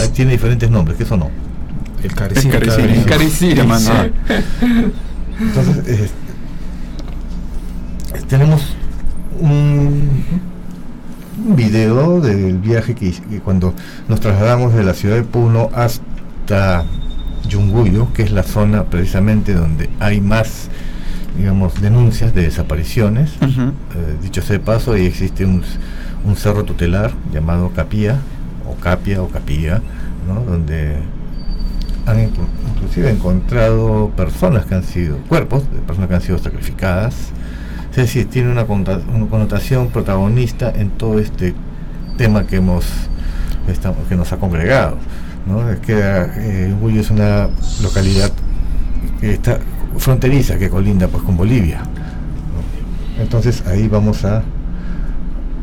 Ah, 0.00 0.06
Tiene 0.12 0.32
diferentes 0.32 0.68
nombres, 0.70 0.96
que 0.96 1.04
eso 1.04 1.16
no. 1.16 1.30
El 2.02 2.14
Careciri. 2.14 2.54
El 2.54 2.60
Careciri. 2.60 2.88
claro. 2.94 3.06
Careciri. 3.08 3.54
Llamando 3.56 3.90
a- 3.92 4.08
Entonces, 5.40 5.86
eh, 5.86 6.10
tenemos 8.28 8.62
un, 9.40 10.08
un 11.46 11.56
video 11.56 12.20
del 12.20 12.58
viaje 12.58 12.94
que, 12.94 13.06
hice- 13.06 13.22
que 13.22 13.40
cuando 13.40 13.74
nos 14.08 14.20
trasladamos 14.20 14.74
de 14.74 14.82
la 14.84 14.94
ciudad 14.94 15.16
de 15.16 15.22
Puno 15.22 15.70
hasta 15.74 16.84
Yunguyo, 17.48 18.12
que 18.12 18.22
es 18.22 18.32
la 18.32 18.42
zona 18.42 18.84
precisamente 18.84 19.54
donde 19.54 19.88
hay 20.00 20.20
más, 20.20 20.68
digamos, 21.36 21.80
denuncias 21.80 22.34
de 22.34 22.42
desapariciones. 22.42 23.30
Eh, 23.40 24.16
dicho 24.22 24.42
sea 24.42 24.58
de 24.58 24.64
paso, 24.64 24.92
ahí 24.92 25.06
existe 25.06 25.44
un, 25.44 25.62
un 26.24 26.36
cerro 26.36 26.64
tutelar 26.64 27.12
llamado 27.32 27.70
Capía, 27.70 28.18
o 28.68 28.74
Capia 28.80 29.22
o 29.22 29.28
Capía, 29.28 29.80
¿no? 30.26 30.40
donde 30.42 30.96
han 32.06 32.18
inclusive 32.88 33.10
encontrado 33.10 34.10
personas 34.16 34.64
que 34.66 34.74
han 34.74 34.82
sido, 34.82 35.18
cuerpos 35.28 35.62
de 35.72 35.78
personas 35.80 36.08
que 36.08 36.14
han 36.16 36.20
sido 36.22 36.38
sacrificadas. 36.38 37.14
Es 37.90 37.96
decir, 37.96 38.28
tiene 38.30 38.50
una, 38.50 38.66
conta- 38.66 39.00
una 39.14 39.26
connotación 39.26 39.88
protagonista 39.88 40.70
en 40.74 40.90
todo 40.90 41.18
este 41.18 41.54
tema 42.16 42.46
que 42.46 42.56
hemos 42.56 42.84
estamos, 43.68 43.98
que 44.08 44.16
nos 44.16 44.32
ha 44.32 44.36
congregado. 44.38 44.96
¿no? 45.46 45.68
Es 45.70 45.78
que 45.80 45.94
eh, 45.98 46.74
Huyo 46.80 47.00
es 47.00 47.10
una 47.10 47.48
localidad 47.82 48.30
que 49.20 49.32
está 49.34 49.58
fronteriza, 49.98 50.58
que 50.58 50.68
colinda 50.70 51.08
pues 51.08 51.22
con 51.24 51.36
Bolivia. 51.36 51.80
¿no? 51.80 53.22
Entonces 53.22 53.64
ahí 53.66 53.88
vamos 53.88 54.24
a 54.24 54.42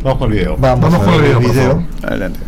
Vamos 0.04 0.20
con 0.20 0.32
el 0.32 0.38
video. 0.38 0.58
vamos, 0.58 0.92
Vamos 0.92 1.02
a 1.02 1.06
con 1.06 1.14
el 1.16 1.22
ver 1.22 1.32
el 1.32 1.38
video, 1.40 1.48
por 1.48 1.56
video. 1.56 1.70
favor. 1.72 1.84
Adelante. 2.12 2.40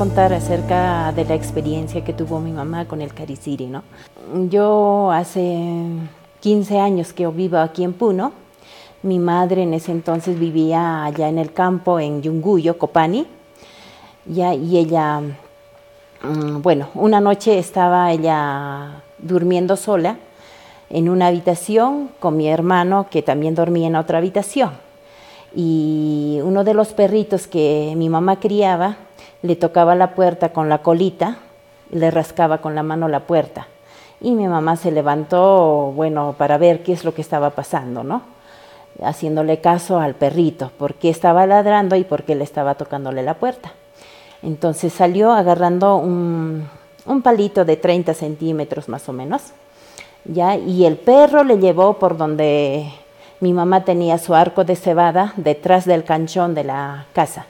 Contar 0.00 0.32
acerca 0.32 1.12
de 1.12 1.26
la 1.26 1.34
experiencia 1.34 2.02
que 2.02 2.14
tuvo 2.14 2.40
mi 2.40 2.52
mamá 2.52 2.86
con 2.86 3.02
el 3.02 3.12
cariciri, 3.12 3.66
¿no? 3.66 3.82
Yo 4.48 5.10
hace 5.12 5.60
15 6.40 6.80
años 6.80 7.12
que 7.12 7.26
vivo 7.26 7.58
aquí 7.58 7.84
en 7.84 7.92
Puno. 7.92 8.32
Mi 9.02 9.18
madre 9.18 9.64
en 9.64 9.74
ese 9.74 9.92
entonces 9.92 10.38
vivía 10.38 11.04
allá 11.04 11.28
en 11.28 11.36
el 11.36 11.52
campo, 11.52 12.00
en 12.00 12.22
Yunguyo, 12.22 12.78
Copani. 12.78 13.26
Ya, 14.24 14.54
y 14.54 14.78
ella, 14.78 15.20
mm, 15.20 16.62
bueno, 16.62 16.88
una 16.94 17.20
noche 17.20 17.58
estaba 17.58 18.10
ella 18.10 19.02
durmiendo 19.18 19.76
sola 19.76 20.16
en 20.88 21.10
una 21.10 21.26
habitación 21.26 22.08
con 22.20 22.38
mi 22.38 22.48
hermano 22.48 23.08
que 23.10 23.20
también 23.20 23.54
dormía 23.54 23.88
en 23.88 23.96
otra 23.96 24.16
habitación. 24.16 24.70
Y 25.54 26.38
uno 26.42 26.64
de 26.64 26.72
los 26.72 26.94
perritos 26.94 27.46
que 27.46 27.92
mi 27.98 28.08
mamá 28.08 28.40
criaba 28.40 28.96
le 29.42 29.56
tocaba 29.56 29.94
la 29.94 30.14
puerta 30.14 30.50
con 30.50 30.68
la 30.68 30.78
colita 30.78 31.38
le 31.92 32.10
rascaba 32.10 32.58
con 32.58 32.74
la 32.74 32.82
mano 32.82 33.08
la 33.08 33.20
puerta. 33.20 33.66
Y 34.20 34.32
mi 34.32 34.46
mamá 34.46 34.76
se 34.76 34.90
levantó, 34.90 35.92
bueno, 35.94 36.34
para 36.36 36.58
ver 36.58 36.82
qué 36.82 36.92
es 36.92 37.04
lo 37.04 37.14
que 37.14 37.22
estaba 37.22 37.50
pasando, 37.50 38.04
¿no? 38.04 38.22
Haciéndole 39.02 39.60
caso 39.60 39.98
al 39.98 40.14
perrito, 40.14 40.70
por 40.78 40.94
qué 40.94 41.08
estaba 41.08 41.46
ladrando 41.46 41.96
y 41.96 42.04
por 42.04 42.24
qué 42.24 42.34
le 42.34 42.44
estaba 42.44 42.74
tocándole 42.74 43.22
la 43.22 43.34
puerta. 43.34 43.72
Entonces 44.42 44.92
salió 44.92 45.32
agarrando 45.32 45.96
un, 45.96 46.68
un 47.06 47.22
palito 47.22 47.64
de 47.64 47.76
30 47.76 48.12
centímetros 48.14 48.88
más 48.88 49.08
o 49.08 49.12
menos, 49.12 49.42
¿ya? 50.24 50.56
Y 50.56 50.84
el 50.84 50.96
perro 50.96 51.44
le 51.44 51.58
llevó 51.58 51.94
por 51.94 52.16
donde 52.18 52.90
mi 53.40 53.54
mamá 53.54 53.84
tenía 53.84 54.18
su 54.18 54.34
arco 54.34 54.64
de 54.64 54.76
cebada 54.76 55.32
detrás 55.36 55.86
del 55.86 56.04
canchón 56.04 56.54
de 56.54 56.64
la 56.64 57.06
casa. 57.14 57.46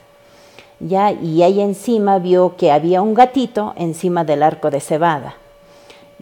¿Ya? 0.87 1.11
Y 1.11 1.43
ahí 1.43 1.61
encima 1.61 2.19
vio 2.19 2.55
que 2.57 2.71
había 2.71 3.01
un 3.01 3.13
gatito 3.13 3.73
encima 3.77 4.23
del 4.23 4.43
arco 4.43 4.69
de 4.69 4.79
cebada. 4.79 5.35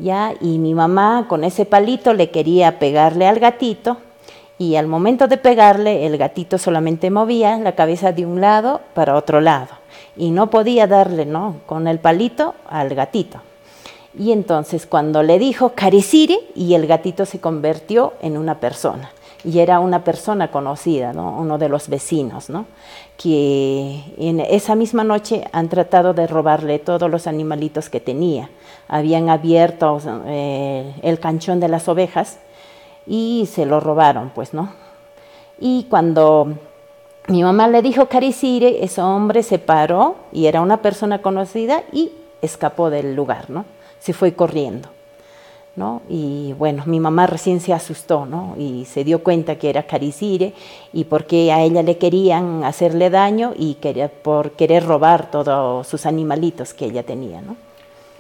¿ya? 0.01 0.34
Y 0.39 0.57
mi 0.57 0.74
mamá 0.74 1.26
con 1.28 1.43
ese 1.43 1.66
palito 1.66 2.14
le 2.14 2.30
quería 2.30 2.80
pegarle 2.80 3.28
al 3.28 3.39
gatito 3.39 3.97
y 4.57 4.76
al 4.76 4.88
momento 4.88 5.28
de 5.28 5.38
pegarle 5.38 6.05
el 6.05 6.18
gatito 6.18 6.57
solamente 6.57 7.10
movía 7.10 7.57
la 7.57 7.76
cabeza 7.76 8.12
de 8.12 8.26
un 8.26 8.41
lado 8.41 8.82
para 8.93 9.16
otro 9.16 9.41
lado 9.41 9.70
y 10.18 10.32
no 10.32 10.49
podía 10.49 10.88
darle 10.88 11.26
no 11.26 11.57
con 11.66 11.88
el 11.88 11.99
palito 11.99 12.55
al 12.70 12.93
gatito. 12.93 13.39
Y 14.18 14.32
entonces 14.32 14.86
cuando 14.86 15.24
le 15.24 15.39
dijo 15.39 15.74
Cariciri 15.76 16.39
y 16.55 16.74
el 16.74 16.88
gatito 16.88 17.26
se 17.26 17.39
convirtió 17.39 18.14
en 18.22 18.38
una 18.38 18.60
persona 18.60 19.12
y 19.45 19.60
era 19.60 19.80
una 19.80 20.03
persona 20.03 20.51
conocida, 20.51 21.14
¿no? 21.14 21.38
uno 21.39 21.57
de 21.57 21.70
los 21.70 21.88
vecinos, 21.88 22.49
¿no? 22.49 22.66
Que 23.22 24.01
en 24.17 24.39
esa 24.39 24.76
misma 24.76 25.03
noche 25.03 25.43
han 25.51 25.67
tratado 25.67 26.13
de 26.13 26.26
robarle 26.26 26.80
todos 26.80 27.11
los 27.11 27.28
animalitos 27.28 27.89
que 27.89 27.99
tenía. 27.99 28.49
Habían 28.88 29.30
abierto 29.30 29.99
eh, 30.26 30.95
el 31.01 31.20
canchón 31.20 31.59
de 31.59 31.67
las 31.67 31.89
ovejas 31.89 32.39
y 33.05 33.49
se 33.51 33.65
lo 33.65 33.82
robaron, 33.82 34.32
pues, 34.34 34.53
¿no? 34.53 34.72
Y 35.59 35.88
cuando 35.89 36.53
mi 37.28 37.43
mamá 37.43 37.67
le 37.67 37.82
dijo 37.82 38.05
Caricire, 38.05 38.86
ese 38.86 39.01
hombre 39.01 39.43
se 39.43 39.59
paró 39.59 40.15
y 40.32 40.45
era 40.45 40.61
una 40.61 40.78
persona 40.78 41.22
conocida 41.22 41.84
y 41.91 42.13
escapó 42.41 42.89
del 42.89 43.15
lugar, 43.15 43.49
¿no? 43.49 43.65
Se 43.99 44.13
fue 44.13 44.34
corriendo. 44.34 44.88
Y 46.09 46.53
bueno, 46.53 46.84
mi 46.88 46.99
mamá 46.99 47.26
recién 47.26 47.61
se 47.61 47.72
asustó, 47.72 48.26
¿no? 48.26 48.55
Y 48.57 48.86
se 48.86 49.03
dio 49.05 49.24
cuenta 49.24 49.57
que 49.57 49.70
era 49.70 49.84
Caricire 49.84 50.53
y 50.91 51.05
porque 51.05 51.53
a 51.53 51.61
ella 51.61 51.84
le 51.84 51.97
querían 51.97 52.65
hacerle 52.65 53.09
daño 53.09 53.53
y 53.57 53.76
quería, 53.76 54.09
por 54.09 54.51
querer 54.51 54.86
robar 54.86 55.32
todos 55.32 55.88
sus 55.88 56.05
animalitos 56.05 56.74
que 56.74 56.86
ella 56.86 57.03
tenía, 57.03 57.41
¿no? 57.41 57.55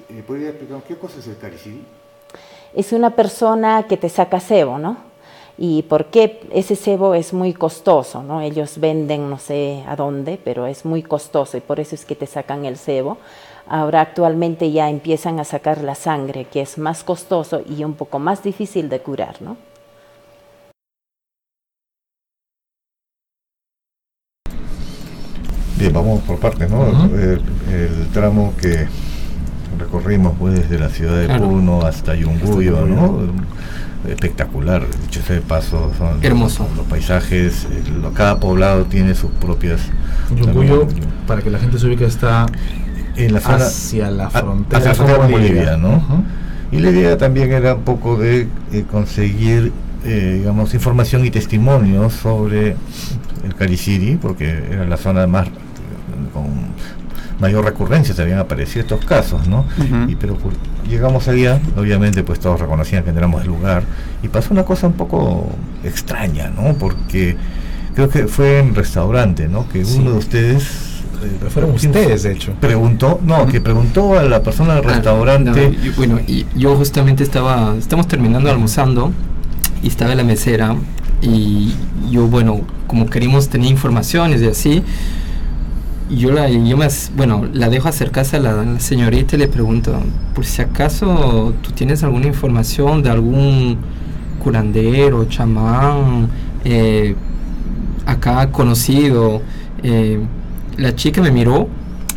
¿Me 0.07 0.23
podría 0.23 0.49
explicar 0.49 0.81
qué 0.87 0.95
cosa 0.95 1.19
es 1.19 1.27
el 1.27 1.37
Cariciri? 1.37 1.83
Es 2.73 2.93
una 2.93 3.09
persona 3.09 3.83
que 3.89 3.97
te 3.97 4.07
saca 4.07 4.39
cebo, 4.39 4.77
¿no? 4.77 4.97
Y 5.57 5.83
porque 5.83 6.41
ese 6.53 6.77
cebo 6.77 7.13
es 7.13 7.33
muy 7.33 7.53
costoso, 7.53 8.23
¿no? 8.23 8.39
Ellos 8.39 8.79
venden 8.79 9.29
no 9.29 9.37
sé 9.37 9.83
a 9.85 9.97
dónde, 9.97 10.39
pero 10.41 10.65
es 10.65 10.85
muy 10.85 11.03
costoso 11.03 11.57
y 11.57 11.61
por 11.61 11.81
eso 11.81 11.95
es 11.95 12.05
que 12.05 12.15
te 12.15 12.25
sacan 12.25 12.63
el 12.63 12.77
cebo 12.77 13.17
Ahora 13.71 14.01
actualmente 14.01 14.71
ya 14.71 14.89
empiezan 14.89 15.39
a 15.39 15.43
sacar 15.43 15.83
la 15.83 15.93
sangre, 15.93 16.45
que 16.45 16.61
es 16.61 16.79
más 16.79 17.03
costoso 17.03 17.61
y 17.69 17.83
un 17.83 17.93
poco 17.93 18.17
más 18.17 18.41
difícil 18.41 18.89
de 18.89 18.99
curar, 18.99 19.43
¿no? 19.43 19.57
Bien, 25.77 25.93
vamos 25.93 26.21
por 26.23 26.39
partes, 26.39 26.69
¿no? 26.69 26.83
el, 27.15 28.07
tramo 28.11 28.53
que 28.59 28.87
recorrimos 29.77 30.33
pues, 30.39 30.55
desde 30.55 30.79
la 30.79 30.89
ciudad 30.89 31.19
de 31.19 31.39
Puno 31.39 31.83
hasta 31.83 32.15
Yunguyo, 32.15 32.87
¿no? 32.87 33.19
Espectacular, 34.09 34.83
dicho 35.03 35.19
ese 35.19 35.41
paso, 35.41 35.91
son 35.95 36.23
Hermoso. 36.23 36.67
Los, 36.75 36.87
paisajes, 36.87 37.67
cada 38.15 38.39
poblado 38.39 38.85
tiene 38.85 39.13
sus 39.13 39.29
propias... 39.29 39.81
Yunguyo, 40.35 40.87
para 41.27 41.43
que 41.43 41.51
la 41.51 41.59
gente 41.59 41.77
se 41.77 41.85
ubique, 41.85 42.05
está 42.05 42.47
en 43.25 43.33
la 43.33 43.39
zona, 43.39 43.65
hacia 43.65 44.09
la 44.11 44.29
frontera, 44.29 44.91
hacia 44.91 45.05
con 45.05 45.31
Bolivia, 45.31 45.77
¿no? 45.77 46.01
Y 46.71 46.79
la 46.79 46.91
idea 46.91 47.17
también 47.17 47.51
era 47.51 47.75
un 47.75 47.81
poco 47.81 48.17
de 48.17 48.47
eh, 48.71 48.85
conseguir, 48.89 49.71
eh, 50.05 50.35
digamos, 50.39 50.73
información 50.73 51.25
y 51.25 51.31
testimonios 51.31 52.13
sobre 52.13 52.75
el 53.43 53.55
Cariciri, 53.57 54.17
porque 54.17 54.63
era 54.71 54.85
la 54.85 54.97
zona 54.97 55.25
más 55.25 55.47
con 56.33 56.69
mayor 57.39 57.63
recurrencia 57.63 58.13
se 58.13 58.21
habían 58.21 58.39
aparecido 58.39 58.81
estos 58.81 59.05
casos, 59.05 59.47
¿no? 59.47 59.65
y, 60.07 60.15
pero 60.15 60.35
pues, 60.35 60.55
llegamos 60.89 61.27
allá, 61.27 61.59
obviamente 61.77 62.23
pues 62.23 62.39
todos 62.39 62.59
reconocían 62.59 63.03
que 63.03 63.11
éramos 63.11 63.41
el 63.43 63.47
lugar, 63.47 63.83
y 64.21 64.27
pasó 64.27 64.53
una 64.53 64.63
cosa 64.63 64.87
un 64.87 64.93
poco 64.93 65.49
extraña, 65.83 66.49
¿no? 66.49 66.73
Porque 66.73 67.37
creo 67.95 68.09
que 68.09 68.27
fue 68.27 68.59
en 68.59 68.75
restaurante, 68.75 69.47
¿no? 69.47 69.69
Que 69.69 69.83
uno 69.85 70.11
de 70.11 70.17
ustedes 70.17 70.88
eh, 71.23 71.49
fueron 71.49 71.71
ustedes, 71.71 72.23
de 72.23 72.33
hecho. 72.33 72.53
Preguntó, 72.59 73.19
no, 73.23 73.45
que 73.47 73.61
preguntó 73.61 74.17
a 74.17 74.23
la 74.23 74.41
persona 74.41 74.75
del 74.75 74.85
ah, 74.85 74.93
restaurante. 74.93 75.73
bueno, 75.97 76.19
y 76.27 76.45
yo 76.55 76.75
justamente 76.75 77.23
estaba, 77.23 77.75
estamos 77.77 78.07
terminando 78.07 78.49
almorzando 78.49 79.11
y 79.83 79.87
estaba 79.87 80.15
la 80.15 80.23
mesera 80.23 80.75
y 81.21 81.73
yo, 82.09 82.27
bueno, 82.27 82.61
como 82.87 83.09
queríamos 83.09 83.49
tener 83.49 83.69
informaciones 83.69 84.41
y 84.41 84.47
así, 84.47 84.83
yo 86.09 86.31
la, 86.31 86.49
yo 86.49 86.77
me, 86.77 86.87
bueno, 87.15 87.45
la 87.53 87.69
dejo 87.69 87.87
acercarse 87.87 88.37
a 88.37 88.39
la, 88.39 88.79
señorita 88.79 89.35
y 89.35 89.39
le 89.39 89.47
pregunto, 89.47 89.99
por 90.33 90.45
si 90.45 90.61
acaso 90.61 91.53
tú 91.61 91.71
tienes 91.71 92.03
alguna 92.03 92.27
información 92.27 93.03
de 93.03 93.09
algún 93.09 93.77
curandero, 94.41 95.25
chamán, 95.25 96.29
eh, 96.63 97.15
acá 98.05 98.51
conocido, 98.51 99.41
eh, 99.83 100.19
la 100.79 100.95
chica 100.95 101.21
me 101.21 101.31
miró. 101.31 101.67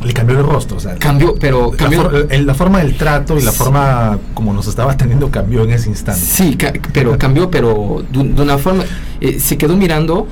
Le 0.04 0.12
cambió 0.12 0.38
el 0.38 0.44
rostro, 0.44 0.78
o 0.78 0.80
sea. 0.80 0.96
Cambió, 0.96 1.36
pero 1.38 1.70
cambió. 1.70 2.10
La, 2.28 2.54
forma 2.54 2.80
del 2.80 2.96
trato 2.96 3.38
y 3.38 3.42
la 3.42 3.52
forma 3.52 4.18
como 4.34 4.52
nos 4.52 4.66
estaba 4.66 4.92
atendiendo 4.92 5.30
cambió 5.30 5.62
en 5.62 5.70
ese 5.70 5.88
instante. 5.90 6.20
Sí, 6.20 6.58
pero 6.92 7.16
cambió, 7.18 7.50
pero 7.50 8.04
de, 8.10 8.42
una 8.42 8.58
forma. 8.58 8.82
Eh, 9.20 9.38
se 9.38 9.56
quedó 9.56 9.76
mirando, 9.76 10.26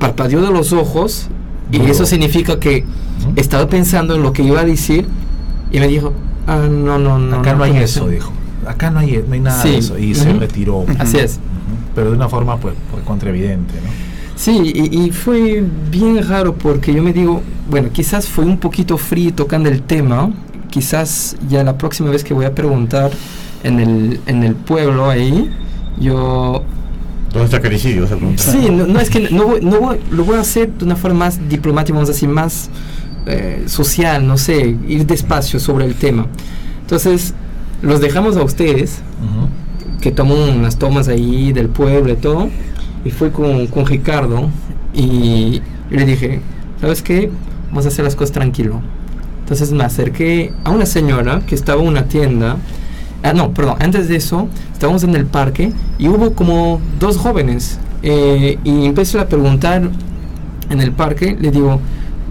parpadeó 0.00 0.42
de 0.42 0.50
los 0.50 0.72
ojos, 0.72 1.28
y 1.70 1.80
eso 1.82 2.06
significa 2.06 2.58
que 2.58 2.84
estaba 3.36 3.68
pensando 3.68 4.16
en 4.16 4.22
lo 4.22 4.32
que 4.32 4.42
iba 4.42 4.60
a 4.60 4.64
decir, 4.64 5.06
y 5.70 5.78
me 5.78 5.86
dijo: 5.86 6.12
Ah, 6.48 6.66
no, 6.68 6.98
no, 6.98 7.18
no. 7.18 7.36
Acá 7.36 7.54
no, 7.54 7.62
hay 7.62 7.76
eso, 7.76 8.08
dijo. 8.08 8.32
Acá 8.66 8.90
no 8.90 8.98
hay, 8.98 9.22
no 9.26 9.34
hay 9.34 9.40
nada 9.40 9.62
de 9.62 9.78
eso. 9.78 9.96
Y 9.96 10.16
se 10.16 10.32
retiró. 10.32 10.84
Así 10.98 11.18
es. 11.18 11.38
Pero 11.94 12.10
de 12.10 12.16
una 12.16 12.28
forma, 12.28 12.56
pues, 12.56 12.74
pues 12.90 13.04
contraevidente, 13.04 13.74
¿no? 13.74 14.09
Sí, 14.40 14.72
y, 14.90 15.10
fue 15.10 15.62
bien 15.90 16.26
raro 16.26 16.54
porque 16.54 16.94
yo 16.94 17.02
me 17.02 17.12
digo, 17.12 17.42
bueno, 17.68 17.90
quizás 17.92 18.26
fue 18.26 18.42
un 18.42 18.56
poquito 18.56 18.96
frío 18.96 19.34
tocando 19.34 19.68
el 19.68 19.82
tema, 19.82 20.32
quizás 20.70 21.36
ya 21.46 21.62
la 21.62 21.76
próxima 21.76 22.08
vez 22.08 22.24
que 22.24 22.32
voy 22.32 22.46
a 22.46 22.54
preguntar 22.54 23.10
en 23.64 23.80
el, 23.80 24.18
en 24.26 24.42
el 24.42 24.54
pueblo 24.54 25.10
ahí, 25.10 25.50
yo... 26.00 26.64
¿Dónde 27.34 27.44
está 27.44 27.60
Caricidio? 27.60 28.08
Sí, 28.36 28.70
no, 28.70 28.98
es 28.98 29.10
que 29.10 29.28
no, 29.28 29.58
no 29.60 29.94
lo 30.10 30.24
voy 30.24 30.36
a 30.36 30.40
hacer 30.40 30.72
de 30.72 30.86
una 30.86 30.96
forma 30.96 31.26
más 31.26 31.50
diplomática, 31.50 31.92
vamos 31.92 32.08
a 32.08 32.12
decir, 32.12 32.30
más 32.30 32.70
eh, 33.26 33.64
social, 33.66 34.26
no 34.26 34.38
sé, 34.38 34.74
ir 34.88 35.04
despacio 35.04 35.60
sobre 35.60 35.84
el 35.84 35.96
tema. 35.96 36.26
Entonces, 36.80 37.34
los 37.82 38.00
dejamos 38.00 38.38
a 38.38 38.42
ustedes, 38.42 39.02
que 40.00 40.12
toman 40.12 40.38
unas 40.38 40.78
tomas 40.78 41.08
ahí 41.08 41.52
del 41.52 41.68
pueblo 41.68 42.10
y 42.10 42.16
todo 42.16 42.48
y 43.04 43.10
fui 43.10 43.30
con, 43.30 43.66
con 43.68 43.86
Ricardo 43.86 44.48
y, 44.94 45.60
le 45.90 46.04
dije, 46.04 46.40
¿sabes 46.80 47.02
qué? 47.02 47.30
Vamos 47.68 47.84
a 47.84 47.88
hacer 47.88 48.04
las 48.04 48.14
cosas 48.14 48.32
tranquilo. 48.32 48.80
Entonces 49.40 49.72
me 49.72 49.84
acerqué 49.84 50.52
a 50.64 50.70
una 50.70 50.86
señora 50.86 51.42
que 51.46 51.54
estaba 51.54 51.82
en 51.82 51.88
una 51.88 52.04
tienda. 52.04 52.56
Ah, 53.22 53.32
no, 53.32 53.52
perdón, 53.52 53.76
antes 53.80 54.08
de 54.08 54.16
eso, 54.16 54.48
estábamos 54.72 55.02
en 55.02 55.14
el 55.14 55.26
parque 55.26 55.72
y 55.98 56.08
hubo 56.08 56.32
como 56.34 56.80
dos 56.98 57.16
jóvenes. 57.16 57.78
Eh, 58.02 58.58
y 58.64 58.86
empecé 58.86 59.18
a 59.18 59.28
preguntar 59.28 59.90
en 60.70 60.80
el 60.80 60.92
parque, 60.92 61.36
le 61.38 61.50
digo, 61.50 61.80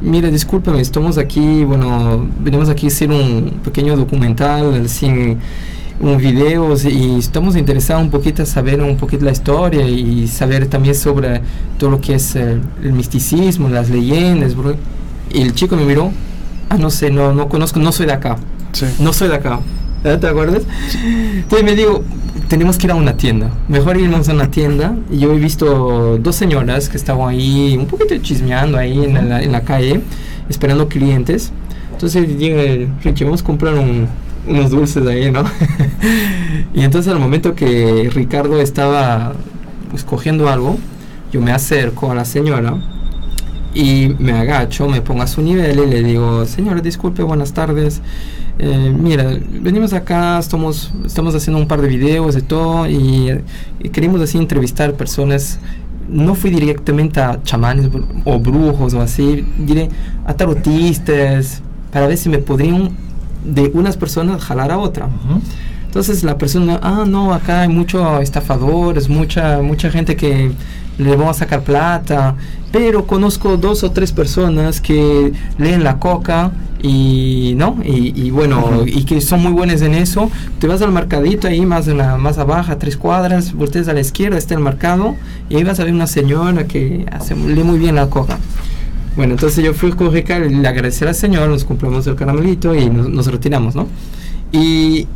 mira, 0.02 0.32
discúlpame, 0.32 0.80
estamos 0.82 1.18
aquí, 1.18 1.64
bueno, 1.64 2.28
venimos 2.40 2.70
aquí 2.70 2.88
a 2.88 2.90
hacer 2.90 3.12
un 3.12 3.60
pequeño 3.64 3.96
documental, 3.98 4.88
sin 4.88 5.38
un 6.00 6.18
video 6.18 6.76
y 6.90 7.20
estamos 7.20 7.56
interesados 7.58 8.04
un 8.04 8.10
poquito 8.10 8.44
a 8.44 8.46
saber 8.46 8.82
un 8.82 8.96
poquito 8.96 9.26
la 9.26 9.32
historia 9.32 9.86
y 9.88 10.28
saber 10.28 10.68
también 10.68 10.96
sobre 10.96 11.42
todo 11.78 11.90
lo 11.92 12.00
que 12.02 12.16
es 12.16 12.36
el, 12.36 12.62
el 12.84 12.94
misticismo, 12.94 13.68
las 13.70 13.90
leyendas. 13.90 14.56
bro. 14.56 14.76
Y 15.32 15.42
el 15.42 15.54
chico 15.54 15.76
me 15.76 15.84
miró, 15.84 16.12
ah, 16.70 16.78
no 16.78 16.90
sé, 16.90 17.12
no, 17.12 17.34
no 17.34 17.50
conozco, 17.50 17.80
no 17.80 17.92
soy 17.92 18.06
de 18.06 18.14
acá, 18.14 18.38
Sí. 18.72 18.86
no 19.00 19.12
soy 19.14 19.28
de 19.30 19.36
acá. 19.36 19.60
¿Eh? 20.04 20.18
¿Te 20.20 20.28
acuerdas? 20.28 20.62
Entonces 21.36 21.64
me 21.66 21.76
digo, 21.76 22.04
tenemos 22.48 22.78
que 22.78 22.88
ir 22.88 22.92
a 22.92 22.96
una 22.96 23.18
tienda. 23.18 23.52
Mejor 23.68 23.98
irnos 23.98 24.30
a 24.30 24.34
una 24.34 24.50
tienda. 24.50 24.96
Y 25.12 25.18
yo 25.20 25.34
he 25.34 25.38
visto 25.38 26.18
dos 26.18 26.36
señoras 26.38 26.88
que 26.88 26.96
estaban 26.96 27.28
ahí, 27.28 27.76
un 27.78 27.86
poquito 27.86 28.16
chismeando 28.20 28.78
ahí 28.78 29.04
en 29.04 29.28
la, 29.30 29.44
en 29.44 29.52
la 29.52 29.62
calle, 29.62 30.00
esperando 30.48 30.88
clientes. 30.88 31.52
Entonces 31.92 32.38
dije, 32.38 32.88
Richie, 33.04 33.26
vamos 33.26 33.42
a 33.42 33.44
comprar 33.44 33.74
un- 33.74 34.08
unos 34.50 34.72
dulces 34.72 35.06
ahí, 35.08 35.32
¿no? 35.32 35.44
y 36.74 36.82
entonces 36.82 37.12
al 37.12 37.20
momento 37.20 37.56
que 37.56 38.10
Ricardo 38.14 38.60
estaba 38.60 39.34
escogiendo 39.94 40.50
algo, 40.50 40.78
yo 41.32 41.42
me 41.42 41.52
acerco 41.52 42.12
a 42.12 42.16
la 42.16 42.26
señora 42.26 42.76
y 43.74 44.16
me 44.18 44.34
agacho, 44.34 44.90
me 44.90 45.02
pongo 45.02 45.22
a 45.22 45.28
su 45.28 45.42
nivel 45.42 45.80
y 45.80 45.86
le 45.86 46.04
digo, 46.04 46.46
señora, 46.46 46.82
disculpe, 46.82 47.22
buenas 47.22 47.54
tardes. 47.54 48.02
Eh, 48.58 48.94
mira, 48.98 49.38
venimos 49.62 49.94
acá, 49.94 50.40
estamos, 50.40 50.92
estamos 51.06 51.36
haciendo 51.36 51.62
un 51.62 51.68
par 51.68 51.82
de 51.82 51.88
videos 51.88 52.36
de 52.36 52.42
todo 52.42 52.88
y, 52.90 53.42
y 53.80 53.90
queremos 53.90 54.22
así 54.22 54.38
entrevistar 54.38 54.94
personas. 54.96 55.60
No 56.10 56.34
fui 56.34 56.50
directamente 56.50 57.22
a 57.22 57.42
chamanes 57.44 57.90
o 58.26 58.40
brujos 58.40 58.96
o 58.96 59.02
así, 59.02 59.46
diré 59.60 59.90
a 60.26 60.34
tarotistas 60.34 61.62
para 61.92 62.08
ver 62.08 62.18
si 62.18 62.30
me 62.30 62.40
podrían 62.40 62.90
de 63.44 63.72
unas 63.74 63.98
personas 63.98 64.44
jalar 64.44 64.72
a 64.72 64.78
otra. 64.78 65.06
Ujú. 65.08 65.42
Entonces 65.86 66.24
la 66.24 66.38
persona, 66.38 66.80
ah, 66.84 67.04
no, 67.08 67.34
acá 67.34 67.62
hay 67.62 67.68
muchos 67.68 68.22
estafadores, 68.22 69.10
mucha, 69.10 69.62
mucha 69.62 69.90
gente 69.90 70.16
que 70.16 70.52
le 71.00 71.16
vamos 71.16 71.38
a 71.38 71.40
sacar 71.40 71.64
plata, 71.64 72.36
pero 72.72 73.08
conozco 73.08 73.58
dos 73.58 73.84
o 73.84 73.92
tres 73.92 74.12
personas 74.12 74.82
que 74.82 75.34
leen 75.58 75.84
la 75.84 75.98
coca 75.98 76.52
y, 76.84 77.54
¿no? 77.58 77.78
Y, 77.84 78.14
y 78.16 78.30
bueno, 78.32 78.84
y 78.86 79.04
que 79.06 79.20
son 79.22 79.42
muy 79.42 79.52
buenas 79.52 79.82
en 79.82 79.96
eso. 79.96 80.30
Te 80.60 80.68
vas 80.68 80.82
al 80.82 80.92
mercadito 80.92 81.48
ahí 81.48 81.66
más, 81.66 81.88
en 81.88 81.98
la, 81.98 82.18
más 82.18 82.38
abajo, 82.38 82.78
tres 82.78 82.96
cuadras, 82.96 83.54
volteas 83.54 83.88
a 83.88 83.94
la 83.94 84.02
izquierda, 84.02 84.38
está 84.38 84.54
el 84.54 84.60
mercado, 84.60 85.16
y 85.50 85.56
ahí 85.56 85.64
vas 85.64 85.80
a 85.80 85.86
ver 85.86 85.94
una 85.94 86.08
señora 86.08 86.68
que 86.68 87.06
hace, 87.12 87.36
lee 87.36 87.64
muy 87.64 87.80
bien 87.80 87.96
la 87.96 88.10
coca. 88.10 88.38
Bueno, 89.16 89.34
entonces 89.34 89.64
yo 89.64 89.74
fui 89.74 89.92
con 89.92 90.12
Ricardo, 90.14 90.48
le 90.48 90.68
agradecí 90.68 91.04
al 91.04 91.16
señor, 91.16 91.50
nos 91.50 91.66
compramos 91.66 92.08
el 92.08 92.16
caramelito 92.16 92.74
y 92.74 92.90
nos, 92.90 93.10
nos 93.10 93.28
retiramos, 93.28 93.76
¿no? 93.76 93.88
Y 94.52 95.08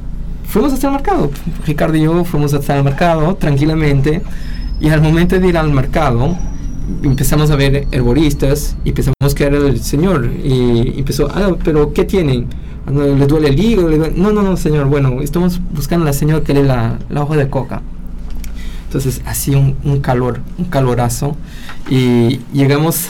fuimos 0.45 0.73
hasta 0.73 0.87
el 0.87 0.93
mercado. 0.93 1.31
Ricardo 1.65 1.95
y 1.95 2.01
yo 2.01 2.23
fuimos 2.25 2.53
hasta 2.53 2.77
el 2.77 2.83
mercado 2.83 3.35
tranquilamente. 3.35 4.21
Y 4.79 4.89
al 4.89 5.01
momento 5.01 5.39
de 5.39 5.47
ir 5.47 5.57
al 5.57 5.71
mercado, 5.71 6.37
empezamos 7.03 7.49
a 7.51 7.55
ver 7.55 7.87
herboristas 7.91 8.75
y 8.83 8.91
pensamos 8.91 9.33
que 9.33 9.45
era 9.45 9.57
el 9.57 9.81
señor. 9.81 10.29
Y 10.43 10.99
empezó, 10.99 11.29
ah, 11.33 11.55
pero 11.63 11.93
¿qué 11.93 12.03
tienen? 12.03 12.47
Ah, 12.85 12.91
¿Le 12.91 13.25
duele 13.25 13.49
el 13.49 13.59
hígado? 13.59 13.89
¿Le 13.89 13.97
duele-?" 13.97 14.17
No, 14.17 14.31
no, 14.31 14.41
no, 14.41 14.57
señor. 14.57 14.87
Bueno, 14.87 15.21
estamos 15.21 15.61
buscando 15.73 16.03
a 16.03 16.07
la 16.07 16.13
señora 16.13 16.43
que 16.43 16.53
lee 16.53 16.63
la, 16.63 16.97
la 17.09 17.23
hoja 17.23 17.37
de 17.37 17.49
coca. 17.49 17.81
Entonces, 18.93 19.23
así 19.25 19.55
un, 19.55 20.01
calor, 20.01 20.39
un 20.59 20.65
calorazo. 20.65 21.35
Y 21.89 22.41
llegamos, 22.53 23.07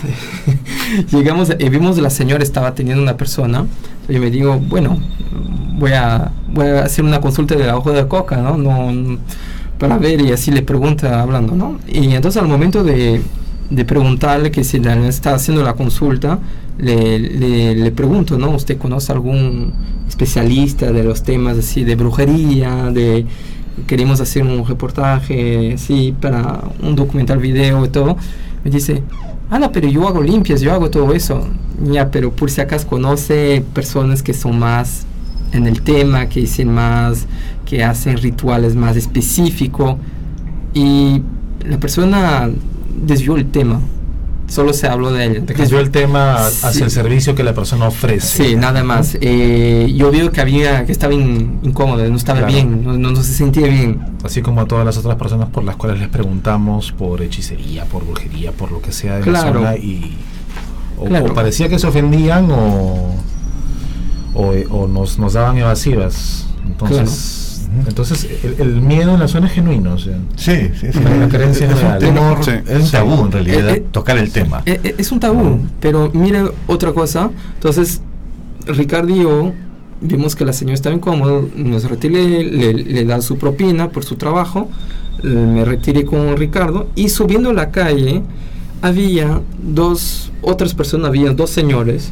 llegamos 1.11 1.51
y 1.59 1.67
vimos 1.67 1.97
la 1.97 2.09
señora 2.09 2.41
estaba 2.41 2.73
teniendo 2.73 3.03
una 3.03 3.17
persona. 3.17 3.65
Y 4.07 4.17
me 4.17 4.31
digo, 4.31 4.57
bueno, 4.59 4.97
voy 5.77 5.91
a, 5.91 6.31
voy 6.53 6.67
a 6.67 6.85
hacer 6.85 7.03
una 7.03 7.19
consulta 7.19 7.55
de 7.55 7.65
la 7.65 7.75
hoja 7.75 7.91
de 7.91 8.07
coca, 8.07 8.37
¿no? 8.37 8.57
no 8.57 9.19
para 9.77 9.97
ver 9.97 10.21
y 10.21 10.31
así 10.31 10.51
le 10.51 10.61
pregunta 10.61 11.21
hablando, 11.21 11.53
¿no? 11.53 11.79
Y 11.85 12.13
entonces 12.13 12.41
al 12.41 12.47
momento 12.47 12.85
de, 12.85 13.21
de 13.69 13.83
preguntarle 13.83 14.51
que 14.51 14.63
si 14.63 14.79
le 14.79 15.07
está 15.09 15.35
haciendo 15.35 15.63
la 15.63 15.73
consulta, 15.73 16.39
le, 16.77 17.19
le, 17.19 17.75
le 17.75 17.91
pregunto, 17.91 18.37
¿no? 18.37 18.51
¿Usted 18.51 18.77
conoce 18.77 19.11
algún 19.11 19.73
especialista 20.07 20.93
de 20.93 21.03
los 21.03 21.23
temas 21.23 21.57
así 21.57 21.83
de 21.83 21.95
brujería, 21.95 22.89
de 22.91 23.25
queremos 23.87 24.21
hacer 24.21 24.43
un 24.43 24.65
reportaje 24.65 25.73
así 25.73 26.15
para 26.19 26.61
un 26.81 26.95
documental 26.95 27.39
video 27.39 27.85
y 27.85 27.89
todo? 27.89 28.17
Me 28.63 28.71
dice, 28.71 29.03
ah, 29.49 29.59
no, 29.59 29.71
pero 29.71 29.87
yo 29.87 30.07
hago 30.07 30.21
limpias, 30.21 30.61
yo 30.61 30.73
hago 30.73 30.89
todo 30.89 31.13
eso. 31.13 31.47
Ya, 31.83 32.09
pero 32.11 32.31
por 32.31 32.49
si 32.49 32.61
acaso 32.61 32.87
conoce 32.87 33.63
personas 33.73 34.23
que 34.23 34.33
son 34.33 34.59
más 34.59 35.05
en 35.51 35.67
el 35.67 35.81
tema, 35.81 36.27
que 36.27 36.41
dicen 36.41 36.73
más, 36.73 37.27
que 37.65 37.83
hacen 37.83 38.17
rituales 38.17 38.75
más 38.75 38.95
específicos. 38.95 39.97
Y 40.73 41.21
la 41.65 41.79
persona 41.79 42.49
desvió 43.05 43.35
el 43.35 43.45
tema. 43.51 43.79
Solo 44.47 44.73
se 44.73 44.87
habló 44.87 45.11
de 45.11 45.25
él. 45.25 45.45
Te 45.45 45.53
cambió 45.53 45.79
el 45.79 45.89
tema 45.89 46.45
hacia 46.45 46.83
el 46.85 46.91
servicio 46.91 47.33
que 47.33 47.43
la 47.43 47.53
persona 47.53 47.87
ofrece. 47.87 48.43
Sí, 48.49 48.55
nada 48.55 48.83
más. 48.83 49.17
Eh, 49.21 49.91
yo 49.95 50.11
veo 50.11 50.31
que 50.31 50.41
había 50.41 50.85
que 50.85 50.91
estaba 50.91 51.13
in- 51.13 51.59
incómodo, 51.63 52.07
no 52.07 52.15
estaba 52.17 52.39
Claro. 52.39 52.53
bien, 52.53 52.83
no, 52.83 52.93
no- 52.97 53.11
no 53.11 53.23
se 53.23 53.33
sentía 53.33 53.67
bien. 53.67 54.01
Así 54.23 54.41
como 54.41 54.61
a 54.61 54.65
todas 54.65 54.85
las 54.85 54.97
otras 54.97 55.15
personas 55.15 55.49
por 55.49 55.63
las 55.63 55.75
cuales 55.77 55.99
les 55.99 56.09
preguntamos 56.09 56.91
por 56.91 57.21
hechicería, 57.21 57.85
por 57.85 58.05
brujería, 58.05 58.51
por 58.51 58.71
lo 58.71 58.81
que 58.81 58.91
sea 58.91 59.15
de 59.15 59.21
Claro. 59.21 59.61
la 59.61 59.71
zona 59.71 59.75
y 59.77 60.17
o, 60.99 61.05
Claro. 61.05 61.25
o 61.31 61.33
parecía 61.33 61.67
que 61.69 61.79
se 61.79 61.87
ofendían 61.87 62.51
o, 62.51 63.15
o, 64.35 64.53
o 64.69 64.87
nos, 64.87 65.17
nos 65.17 65.33
daban 65.33 65.57
evasivas. 65.57 66.45
Entonces, 66.65 67.42
entonces 67.87 68.27
el, 68.43 68.55
el 68.59 68.81
miedo 68.81 69.13
en 69.13 69.19
la 69.19 69.27
zona 69.27 69.47
es 69.47 69.53
genuino. 69.53 69.93
O 69.93 69.97
sea, 69.97 70.17
Sí, 70.35 70.69
sí, 70.79 70.87
sí. 70.91 70.99
La 71.19 71.27
creencia 71.27 71.67
es 71.71 71.83
un 71.83 71.99
temor, 71.99 72.43
Sí. 72.43 72.51
es 72.67 72.83
un 72.85 72.91
tabú 72.91 73.25
en 73.25 73.31
realidad 73.31 73.69
Eh, 73.69 73.73
eh, 73.77 73.85
tocar 73.91 74.17
el 74.17 74.31
tema. 74.31 74.61
Eh, 74.65 74.79
eh, 74.83 74.95
es 74.97 75.11
un 75.11 75.19
tabú, 75.19 75.59
pero 75.79 76.09
mira 76.13 76.49
otra 76.67 76.91
cosa. 76.93 77.29
Entonces, 77.55 78.01
Ricardo 78.67 79.09
y 79.15 79.21
yo 79.23 79.51
vimos 80.01 80.35
que 80.35 80.45
la 80.45 80.53
señora 80.53 80.75
estaba 80.75 80.95
incómoda, 80.95 81.41
nos 81.55 81.83
retiré, 81.89 82.43
le, 82.43 82.73
le 82.73 83.05
da 83.05 83.21
su 83.21 83.37
propina 83.37 83.89
por 83.89 84.03
su 84.03 84.15
trabajo, 84.15 84.69
eh, 85.23 85.27
me 85.27 85.63
retiré 85.65 86.03
con 86.05 86.35
Ricardo 86.37 86.87
y 86.95 87.09
subiendo 87.09 87.53
la 87.53 87.71
calle 87.71 88.21
había 88.81 89.39
dos, 89.61 90.31
otras 90.41 90.73
personas, 90.73 91.07
había 91.07 91.31
dos 91.31 91.49
señores. 91.51 92.11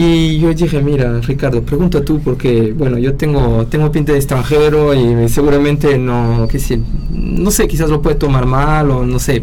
Y 0.00 0.38
yo 0.38 0.54
dije, 0.54 0.80
mira, 0.80 1.20
Ricardo, 1.20 1.62
pregunta 1.62 2.04
tú 2.04 2.20
porque, 2.20 2.72
bueno, 2.72 2.98
yo 2.98 3.14
tengo, 3.14 3.66
tengo 3.66 3.90
pinta 3.90 4.12
de 4.12 4.18
extranjero 4.18 4.94
y 4.94 5.28
seguramente 5.28 5.98
no, 5.98 6.46
qué 6.48 6.60
sé, 6.60 6.80
no 7.10 7.50
sé, 7.50 7.66
quizás 7.66 7.90
lo 7.90 8.00
puede 8.00 8.14
tomar 8.14 8.46
mal 8.46 8.92
o 8.92 9.04
no 9.04 9.18
sé. 9.18 9.42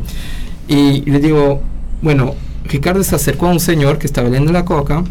Y 0.70 1.02
le 1.12 1.20
digo, 1.20 1.62
bueno, 2.02 2.36
Ricardo 2.64 3.04
se 3.04 3.16
acercó 3.16 3.48
a 3.48 3.52
un 3.52 3.60
señor 3.60 3.98
que 3.98 4.08
estaba 4.08 4.30
leyendo 4.30 4.54
la 4.54 4.64
coca 4.64 5.04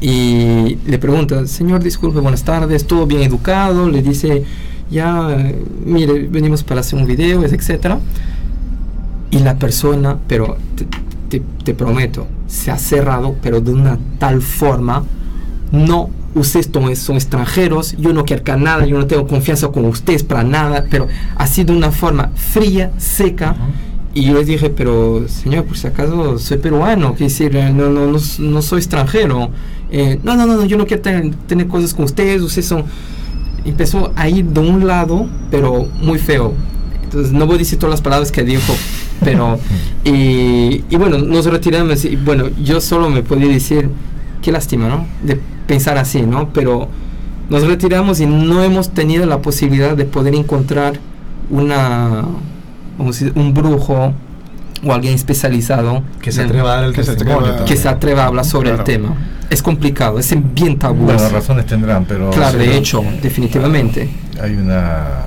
y 0.00 0.78
le 0.86 0.98
pregunta, 1.00 1.44
señor, 1.48 1.82
disculpe, 1.82 2.20
buenas 2.20 2.44
tardes, 2.44 2.86
todo 2.86 3.04
bien 3.04 3.22
educado, 3.22 3.90
le 3.90 4.00
dice, 4.00 4.44
ya, 4.92 5.36
mire, 5.84 6.28
venimos 6.28 6.62
para 6.62 6.82
hacer 6.82 7.00
un 7.00 7.06
video, 7.06 7.42
etcétera. 7.44 7.98
Y 9.32 9.40
la 9.40 9.58
persona, 9.58 10.18
pero 10.28 10.56
te, 11.28 11.42
te- 11.64 11.74
prometo, 11.74 12.26
se 12.46 12.70
ha 12.70 12.78
cerrado, 12.78 13.36
pero 13.42 13.60
de 13.60 13.72
una 13.72 13.98
tal 14.18 14.42
forma, 14.42 15.04
no, 15.72 16.10
ustedes 16.34 16.70
son, 16.98 17.16
extranjeros, 17.16 17.96
yo 17.98 18.12
no 18.12 18.24
quiero 18.24 18.56
nada, 18.56 18.86
yo 18.86 18.98
no 18.98 19.06
tengo 19.06 19.26
confianza 19.26 19.68
con 19.68 19.84
ustedes 19.84 20.22
para 20.22 20.44
nada, 20.44 20.86
pero 20.90 21.08
así 21.36 21.64
de 21.64 21.72
una 21.72 21.90
forma 21.90 22.30
fría, 22.34 22.92
seca. 22.98 23.56
Y 24.14 24.24
yo 24.24 24.34
les 24.34 24.46
dije, 24.46 24.70
pero 24.70 25.28
señor, 25.28 25.64
por 25.64 25.76
si 25.76 25.86
acaso 25.86 26.38
soy 26.38 26.56
peruano, 26.58 27.14
que 27.14 27.24
decir, 27.24 27.54
eh, 27.54 27.70
no, 27.72 27.90
no, 27.90 28.06
no, 28.06 28.18
no 28.38 28.62
soy 28.62 28.78
extranjero. 28.78 29.50
Eh, 29.90 30.18
no, 30.24 30.34
no, 30.34 30.46
no, 30.46 30.56
no, 30.56 30.64
yo 30.64 30.76
no 30.76 30.86
quiero 30.86 31.02
tener, 31.02 31.34
tener 31.46 31.68
cosas 31.68 31.94
con 31.94 32.04
ustedes, 32.06 32.42
ustedes 32.42 32.66
son... 32.66 32.84
Empezó 33.64 34.12
a 34.16 34.28
ir 34.28 34.46
de 34.46 34.60
un 34.60 34.86
lado, 34.86 35.26
pero 35.50 35.86
muy 36.00 36.18
feo. 36.18 36.54
Entonces, 37.04 37.32
no 37.32 37.46
voy 37.46 37.56
a 37.56 37.58
decir 37.58 37.78
todas 37.78 37.92
las 37.92 38.00
palabras 38.00 38.32
que 38.32 38.42
dijo, 38.42 38.72
pero... 39.24 39.58
y, 40.04 40.84
y 40.90 40.96
bueno, 40.96 41.18
nos 41.18 41.46
retiramos 41.46 42.04
y 42.04 42.16
bueno, 42.16 42.46
yo 42.62 42.80
solo 42.80 43.08
me 43.10 43.22
podía 43.22 43.48
decir, 43.48 43.88
qué 44.42 44.52
lástima, 44.52 44.88
¿no? 44.88 45.06
De 45.22 45.38
pensar 45.66 45.98
así, 45.98 46.22
¿no? 46.22 46.48
Pero 46.52 46.88
nos 47.50 47.66
retiramos 47.66 48.20
y 48.20 48.26
no 48.26 48.62
hemos 48.62 48.90
tenido 48.90 49.26
la 49.26 49.40
posibilidad 49.42 49.96
de 49.96 50.04
poder 50.04 50.34
encontrar 50.34 50.98
una 51.50 52.24
vamos 52.98 53.16
a 53.16 53.24
decir, 53.24 53.32
un 53.36 53.54
brujo 53.54 54.12
o 54.84 54.92
alguien 54.92 55.14
especializado 55.14 56.02
que 56.20 56.30
se 56.30 56.42
atreva 56.42 56.72
a 56.72 56.76
dar 56.76 56.84
el 56.84 56.92
Que 56.94 57.02
se 57.04 57.14
testimonio. 57.14 57.64
que 57.64 57.76
se 57.76 57.88
atreva 57.88 58.24
a 58.24 58.26
hablar 58.26 58.44
sobre 58.44 58.68
Claro. 58.70 58.80
el 58.80 58.84
tema. 58.84 59.14
Es 59.50 59.62
complicado, 59.62 60.18
es 60.18 60.34
bien 60.54 60.78
tabú. 60.78 61.04
Bueno, 61.06 61.24
es- 61.24 61.32
razones 61.32 61.64
tendrán, 61.66 62.04
pero... 62.04 62.30
claro, 62.30 62.58
de 62.58 62.76
hecho, 62.76 63.02
definitivamente. 63.22 64.08
Hay 64.42 64.52
una 64.54 65.24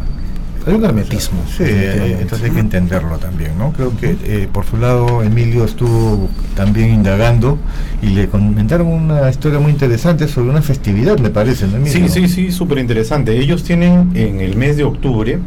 Hay 0.66 0.74
un 0.76 0.86
hermetismo. 0.86 1.40
Sí, 1.48 1.64
eh, 1.66 2.18
entonces 2.22 2.48
hay 2.48 2.54
que 2.54 2.60
entenderlo 2.60 3.18
también, 3.18 3.58
¿no? 3.58 3.74
Creo 3.74 3.96
que 3.98 4.16
eh, 4.24 4.48
por 4.52 4.66
su 4.66 4.78
lado 4.78 5.24
Emilio 5.24 5.66
estuvo 5.66 6.30
también 6.56 6.94
indagando 6.94 7.58
y 8.02 8.08
le 8.08 8.28
comentaron 8.28 8.88
una 8.88 9.30
historia 9.30 9.60
muy 9.60 9.72
interesante 9.72 10.28
sobre 10.28 10.50
una 10.50 10.62
festividad, 10.62 11.18
me 11.20 11.30
parece, 11.30 11.68
¿no, 11.68 11.78
Emilio? 11.78 12.08
Sí, 12.08 12.10
sí, 12.10 12.28
sí, 12.28 12.52
súper 12.52 12.78
interesante. 12.78 13.38
Ellos 13.38 13.64
tienen 13.64 14.12
en 14.14 14.40
el 14.40 14.56
mes 14.56 14.78
de 14.78 14.84
octubre, 14.84 15.40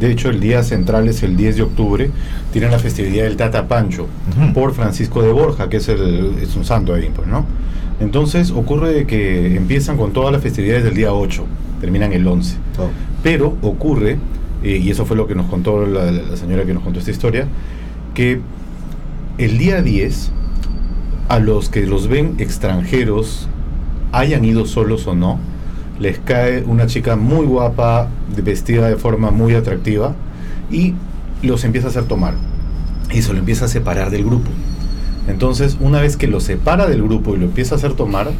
de 0.00 0.10
hecho 0.10 0.28
el 0.28 0.40
día 0.40 0.62
central 0.62 1.08
es 1.08 1.22
el 1.22 1.36
10 1.36 1.56
de 1.56 1.62
octubre, 1.62 2.10
tienen 2.52 2.70
la 2.70 2.78
festividad 2.78 3.24
del 3.24 3.36
Tata 3.36 3.68
Pancho 3.68 4.08
por 4.52 4.74
Francisco 4.74 5.22
de 5.22 5.32
Borja, 5.32 5.68
que 5.68 5.78
es, 5.78 5.88
el, 5.88 6.34
es 6.42 6.56
un 6.56 6.64
santo 6.64 6.94
ahí, 6.94 7.10
pues, 7.14 7.28
¿no? 7.28 7.46
Entonces 8.00 8.50
ocurre 8.50 8.92
de 8.92 9.06
que 9.06 9.56
empiezan 9.56 9.96
con 9.96 10.12
todas 10.12 10.32
las 10.32 10.42
festividades 10.42 10.84
del 10.84 10.94
día 10.94 11.12
8, 11.12 11.44
terminan 11.80 12.12
el 12.12 12.26
11. 12.26 12.56
Oh. 12.78 12.88
Pero 13.22 13.56
ocurre, 13.62 14.18
eh, 14.62 14.80
y 14.82 14.90
eso 14.90 15.04
fue 15.04 15.16
lo 15.16 15.26
que 15.26 15.34
nos 15.34 15.46
contó 15.46 15.86
la, 15.86 16.36
señora 16.36 16.64
que 16.64 16.74
nos 16.74 16.82
contó 16.82 16.98
esta 16.98 17.10
historia, 17.10 17.46
que 18.14 18.40
el 19.38 19.58
día 19.58 19.82
10, 19.82 20.32
a 21.28 21.38
los 21.38 21.68
que 21.68 21.86
los 21.86 22.08
ven 22.08 22.36
extranjeros, 22.38 23.48
hayan 24.12 24.44
ido 24.44 24.66
solos 24.66 25.06
o 25.06 25.14
no, 25.14 25.38
les 26.00 26.18
cae 26.18 26.62
una 26.64 26.86
chica 26.86 27.16
muy 27.16 27.46
guapa, 27.46 28.08
vestida 28.42 28.88
de 28.88 28.96
forma 28.96 29.30
muy 29.30 29.54
atractiva, 29.54 30.14
y 30.70 30.94
los 31.42 31.64
empieza 31.64 31.88
a 31.88 31.90
hacer 31.90 32.04
tomar. 32.04 32.34
Y 33.12 33.22
se 33.22 33.32
lo 33.32 33.38
empieza 33.38 33.66
a 33.66 33.68
separar 33.68 34.10
del 34.10 34.24
grupo. 34.24 34.50
Entonces, 35.28 35.76
una 35.80 36.00
vez 36.00 36.16
que 36.16 36.26
lo 36.26 36.40
separa 36.40 36.86
del 36.86 37.02
grupo 37.02 37.34
y 37.34 37.38
lo 37.38 37.44
empieza 37.44 37.74
a 37.74 37.78
hacer 37.78 37.94
tomar, 37.94 38.30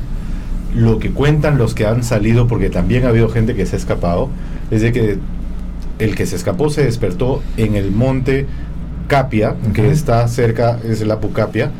lo 0.74 0.98
que 0.98 1.10
cuentan 1.10 1.58
los 1.58 1.74
que 1.74 1.86
han 1.86 2.04
salido, 2.04 2.46
porque 2.46 2.70
también 2.70 3.04
ha 3.04 3.08
habido 3.08 3.28
gente 3.28 3.54
que 3.54 3.66
se 3.66 3.76
ha 3.76 3.78
escapado, 3.78 4.28
es 4.70 4.82
de 4.82 4.92
que 4.92 5.18
el 5.98 6.14
que 6.14 6.26
se 6.26 6.36
escapó 6.36 6.70
se 6.70 6.84
despertó 6.84 7.42
en 7.56 7.74
el 7.74 7.90
monte 7.90 8.46
Capia, 9.08 9.54
que 9.72 9.90
está 9.90 10.26
cerca, 10.28 10.78
es 10.84 11.00
el 11.00 11.10
Apu 11.10 11.32
Capia, 11.32 11.70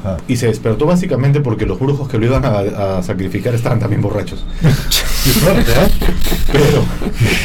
Ajá. 0.00 0.18
y 0.28 0.36
se 0.36 0.46
despertó 0.46 0.86
básicamente 0.86 1.40
porque 1.40 1.66
los 1.66 1.78
brujos 1.78 2.08
que 2.08 2.18
lo 2.18 2.26
iban 2.26 2.44
a, 2.44 2.98
a 2.98 3.02
sacrificar 3.02 3.54
estaban 3.54 3.80
también 3.80 4.02
borrachos. 4.02 4.44
Pero 6.52 6.84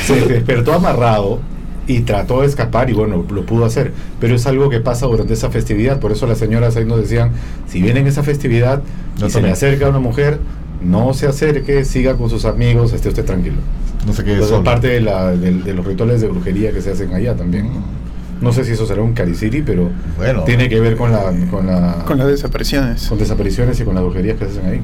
se 0.05 0.27
despertó 0.27 0.73
amarrado 0.73 1.39
y 1.87 2.01
trató 2.01 2.41
de 2.41 2.47
escapar 2.47 2.89
y 2.89 2.93
bueno, 2.93 3.25
lo 3.29 3.45
pudo 3.45 3.65
hacer. 3.65 3.93
Pero 4.19 4.35
es 4.35 4.45
algo 4.47 4.69
que 4.69 4.79
pasa 4.79 5.05
durante 5.05 5.33
esa 5.33 5.49
festividad. 5.49 5.99
Por 5.99 6.11
eso 6.11 6.25
las 6.27 6.37
señoras 6.37 6.75
ahí 6.75 6.85
nos 6.85 6.99
decían, 6.99 7.31
si 7.67 7.81
viene 7.81 7.99
en 7.99 8.07
esa 8.07 8.23
festividad 8.23 8.81
No 9.19 9.27
y 9.27 9.29
se 9.29 9.41
le 9.41 9.51
acerca 9.51 9.89
una 9.89 9.99
mujer, 9.99 10.39
no 10.83 11.13
se 11.13 11.27
acerque, 11.27 11.83
siga 11.85 12.15
con 12.15 12.29
sus 12.29 12.45
amigos, 12.45 12.93
esté 12.93 13.09
usted 13.09 13.25
tranquilo. 13.25 13.57
No 14.05 14.13
sé 14.13 14.23
qué 14.23 14.31
es. 14.33 14.35
Entonces, 14.41 14.59
parte 14.65 14.87
de, 14.87 15.01
la- 15.01 15.31
de- 15.31 15.53
de 15.63 15.73
los 15.73 15.85
rituales 15.85 16.21
de 16.21 16.27
brujería 16.27 16.71
que 16.71 16.81
se 16.81 16.91
hacen 16.91 17.13
allá 17.13 17.35
también. 17.35 17.65
¿no? 17.73 17.81
No 18.41 18.51
sé 18.53 18.65
si 18.65 18.71
eso 18.73 18.85
será 18.85 19.01
un 19.01 19.13
cariciri, 19.13 19.61
pero 19.61 19.89
Bueno. 20.17 20.43
tiene 20.43 20.67
que 20.69 20.79
ver 20.79 20.95
con 20.97 21.11
la, 21.11 21.33
con 21.49 21.65
la 21.67 22.03
Con 22.05 22.17
las 22.17 22.27
desapariciones. 22.27 23.07
con 23.07 23.17
desapariciones 23.17 23.79
y 23.79 23.83
con 23.83 23.95
las 23.95 24.03
brujerías 24.03 24.37
que 24.37 24.45
se 24.45 24.51
hacen 24.59 24.65
ahí. 24.69 24.81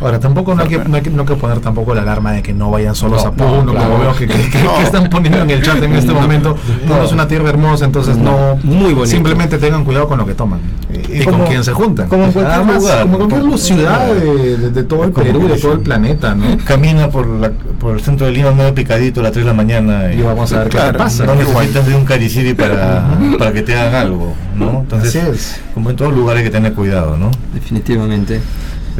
Ahora, 0.00 0.18
tampoco 0.18 0.54
no 0.54 0.62
hay, 0.62 0.68
que, 0.68 0.78
no, 0.78 0.96
hay 0.96 1.02
que, 1.02 1.10
no 1.10 1.22
hay 1.22 1.28
que 1.28 1.34
poner 1.34 1.58
tampoco 1.60 1.94
la 1.94 2.00
alarma 2.02 2.32
de 2.32 2.42
que 2.42 2.54
no 2.54 2.70
vayan 2.70 2.94
solos 2.94 3.22
No, 3.22 3.28
a 3.28 3.32
Puno, 3.32 3.64
no, 3.64 3.72
claro. 3.72 3.88
como 3.90 4.00
veo 4.00 4.14
que, 4.16 4.26
que- 4.26 4.48
que- 4.50 4.62
No. 4.62 4.76
que 4.78 4.82
están 4.84 5.10
poniendo 5.10 5.40
en 5.42 5.50
el 5.50 5.62
chat 5.62 5.82
en 5.82 5.94
este 5.94 6.12
momento. 6.12 6.56
Puno 6.88 7.02
es 7.04 7.12
una 7.12 7.28
tierra 7.28 7.50
hermosa, 7.50 7.84
entonces 7.84 8.16
no, 8.16 8.56
Muy 8.62 8.94
bonito. 8.94 9.06
simplemente 9.06 9.58
tengan 9.58 9.84
cuidado 9.84 10.08
con 10.08 10.16
lo 10.18 10.24
que 10.24 10.32
toman 10.34 10.60
Y- 10.90 11.12
y, 11.18 11.20
y 11.20 11.24
con 11.24 11.34
como- 11.34 11.44
quién 11.46 11.62
se 11.64 11.72
juntan. 11.72 12.08
como 12.08 12.24
en 12.24 12.32
cualquier 12.32 12.54
Además, 12.56 12.76
lugar, 12.82 13.02
como 13.02 13.12
en 13.14 13.18
cualquier 13.18 13.42
como- 13.42 13.58
ciudad 13.58 14.06
de, 14.14 14.56
de- 14.58 14.70
de 14.70 14.82
todo 14.84 15.04
el 15.04 15.12
Como 15.12 15.26
Perú, 15.26 15.48
de 15.48 15.58
todo 15.58 15.72
el 15.74 15.80
planeta, 15.80 16.34
¿no? 16.34 16.44
Camina 16.64 17.08
por, 17.10 17.26
la, 17.26 17.50
por 17.78 17.94
el 17.94 18.00
centro 18.00 18.26
de 18.26 18.32
Lima 18.32 18.52
medio 18.52 18.74
picadito 18.74 19.20
a 19.20 19.24
las 19.24 19.32
3 19.32 19.44
de 19.44 19.50
la 19.50 19.56
mañana 19.56 20.12
Y 20.14 20.22
vamos 20.22 20.50
a 20.54 20.60
ver 20.60 20.68
qué 20.68 20.76
Claro. 20.78 20.92
te 20.92 20.98
pasa. 20.98 21.24
no 21.26 21.34
necesitas 21.34 21.86
de 21.86 21.94
un 21.94 22.04
cariciri 22.06 22.54
para, 22.54 23.04
para 23.38 23.52
que 23.52 23.60
te 23.62 23.74
hagan 23.76 23.94
algo, 23.96 24.34
¿no? 24.56 24.80
Entonces, 24.80 25.14
Así 25.16 25.30
es. 25.30 25.60
como 25.74 25.90
en 25.90 25.96
todos 25.96 26.14
lugares 26.14 26.38
hay 26.40 26.44
que 26.46 26.50
tener 26.56 26.72
cuidado, 26.72 27.18
¿no? 27.18 27.30
Definitivamente. 27.52 28.40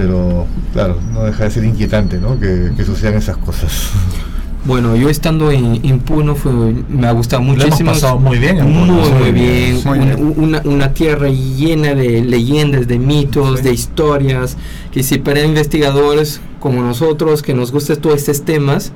Pero, 0.01 0.47
claro, 0.73 0.97
no 1.13 1.25
deja 1.25 1.45
de 1.45 1.51
ser 1.51 1.65
inquietante, 1.65 2.19
¿no? 2.19 2.39
Que, 2.41 2.73
que 2.77 2.85
sucedan 2.85 3.15
esas 3.15 3.37
cosas. 3.37 3.91
Bueno, 4.63 4.95
yo 4.95 5.09
estando 5.09 5.51
en, 5.51 5.81
en 5.87 6.01
Puno 6.01 6.35
fue, 6.35 6.53
me 6.87 7.07
ha 7.07 7.13
gustado 7.13 7.41
Lo 7.43 7.49
hemos 7.53 7.65
muchísimo. 7.65 7.93
pasado 7.93 8.19
muy 8.19 8.39
bien 8.39 8.59
en 8.59 8.67
Puno, 8.67 8.93
Muy, 8.93 9.11
muy 9.11 9.33
bien. 9.33 9.81
Muy 9.87 9.99
Un- 9.99 10.05
bien. 10.05 10.35
Una, 10.37 10.61
una 10.67 10.93
tierra 10.93 11.31
llena 11.31 11.95
de 11.95 12.21
leyendas, 12.23 12.87
de 12.87 12.99
mitos, 12.99 13.61
Sí. 13.61 13.65
de 13.65 13.73
historias, 13.73 14.59
que 14.93 15.03
si 15.03 15.17
para 15.17 15.43
investigadores 15.43 16.43
como 16.61 16.83
nosotros, 16.83 17.41
que 17.41 17.55
nos 17.55 17.73
gustan 17.73 17.97
todos 18.03 18.17
estos 18.17 18.43
temas, 18.45 18.93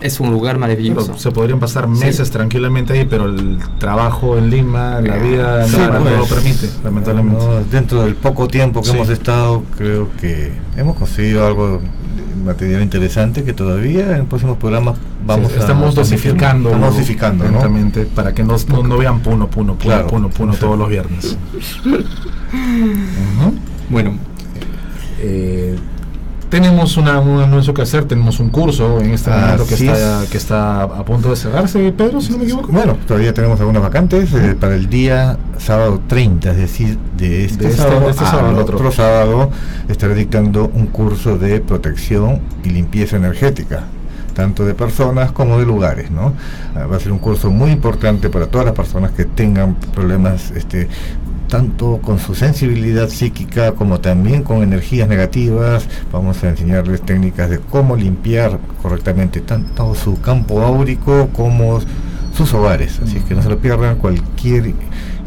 es 0.00 0.20
un 0.20 0.30
lugar 0.30 0.58
maravilloso. 0.58 1.16
Se 1.18 1.30
podrían 1.30 1.58
pasar 1.60 1.84
Sí. 1.92 2.04
meses 2.04 2.30
tranquilamente 2.30 2.92
ahí, 2.92 3.04
pero 3.04 3.26
el 3.26 3.58
trabajo 3.78 4.38
en 4.38 4.50
Lima, 4.50 5.00
la 5.00 5.16
vida 5.16 5.66
Sí, 5.66 5.76
no, 5.76 5.92
no 5.94 6.00
pues. 6.02 6.16
lo 6.18 6.26
permite, 6.26 6.70
lamentablemente. 6.84 7.44
No, 7.44 7.60
dentro 7.70 8.02
del 8.02 8.14
poco 8.14 8.46
tiempo 8.48 8.80
que 8.82 8.90
Sí. 8.90 8.94
hemos 8.96 9.08
estado, 9.08 9.62
creo 9.76 10.08
que 10.20 10.52
hemos 10.76 10.96
conseguido 10.96 11.46
algo 11.46 11.80
material 12.44 12.82
interesante 12.82 13.42
que 13.42 13.52
todavía 13.52 14.16
en 14.16 14.26
próximos 14.26 14.56
programas 14.58 14.96
vamos 15.26 15.50
Sí, 15.50 15.58
a 15.58 15.60
estamos 15.60 15.92
transmitir. 15.94 16.18
dosificando, 16.32 16.68
Estamos 16.70 16.94
dosificando, 16.94 17.44
¿no? 17.44 17.50
lentamente 17.50 18.04
para 18.06 18.32
que 18.32 18.44
no, 18.44 18.56
no, 18.68 18.82
no 18.84 18.96
vean 18.96 19.18
Puno, 19.20 19.48
Puno, 19.50 19.74
Puno, 19.74 19.94
Claro. 19.94 20.06
Puno, 20.06 20.30
Puno 20.30 20.54
todos 20.54 20.78
los 20.78 20.88
viernes. 20.88 21.36
Bueno, 23.90 24.14
Eh, 25.20 25.57
tenemos 26.50 26.96
una- 26.96 27.20
un 27.20 27.40
anuncio 27.40 27.74
que 27.74 27.82
hacer, 27.82 28.04
tenemos 28.06 28.40
un 28.40 28.48
curso 28.50 29.00
en 29.00 29.10
este 29.12 29.30
momento 29.30 29.66
que 29.66 29.74
está, 29.74 30.22
es. 30.24 30.30
que 30.30 30.38
está 30.38 30.82
a 30.82 31.04
punto 31.04 31.30
de 31.30 31.36
cerrarse, 31.36 31.92
Pedro, 31.92 32.20
si 32.20 32.32
no 32.32 32.38
me 32.38 32.44
equivoco. 32.44 32.72
Bueno, 32.72 32.96
todavía 33.06 33.34
tenemos 33.34 33.60
algunas 33.60 33.82
vacantes 33.82 34.32
eh, 34.32 34.56
para 34.58 34.74
el 34.74 34.88
día 34.88 35.36
sábado 35.58 36.00
30, 36.06 36.50
es 36.52 36.56
decir, 36.56 36.98
de 37.16 37.44
este, 37.44 37.64
De 37.64 37.70
este- 37.70 37.82
sábado, 37.82 38.00
de 38.00 38.10
este 38.10 38.24
sábado 38.24 38.48
al 38.48 38.58
otro. 38.58 38.76
otro. 38.76 38.92
sábado 38.92 39.50
estaré 39.88 40.14
dictando 40.14 40.70
un 40.72 40.86
curso 40.86 41.36
de 41.36 41.60
protección 41.60 42.40
y 42.64 42.70
limpieza 42.70 43.16
energética 43.16 43.84
tanto 44.34 44.64
de 44.64 44.72
personas 44.72 45.32
como 45.32 45.58
de 45.58 45.66
lugares, 45.66 46.12
¿no? 46.12 46.32
Ah, 46.76 46.86
Va 46.86 46.96
a 46.96 47.00
ser 47.00 47.10
un 47.10 47.18
curso 47.18 47.50
muy 47.50 47.72
importante 47.72 48.30
para 48.30 48.46
todas 48.46 48.66
las 48.66 48.74
personas 48.76 49.10
que 49.10 49.24
tengan 49.24 49.74
problemas, 49.92 50.52
este, 50.52 50.86
tanto 51.48 51.98
con 52.02 52.18
su 52.18 52.34
sensibilidad 52.34 53.08
psíquica 53.08 53.72
como 53.72 54.00
también 54.00 54.42
con 54.42 54.62
energías 54.62 55.08
negativas. 55.08 55.88
Vamos 56.12 56.44
a 56.44 56.50
enseñarles 56.50 57.02
técnicas 57.02 57.50
de 57.50 57.58
cómo 57.58 57.96
limpiar 57.96 58.58
correctamente 58.82 59.40
tanto 59.40 59.94
su 59.94 60.20
campo 60.20 60.60
áurico 60.62 61.28
como 61.32 61.80
sus 62.32 62.54
hogares. 62.54 63.00
Así 63.02 63.20
que 63.20 63.34
no 63.34 63.42
se 63.42 63.48
lo 63.48 63.58
pierdan. 63.58 63.96
Cualquier 63.96 64.74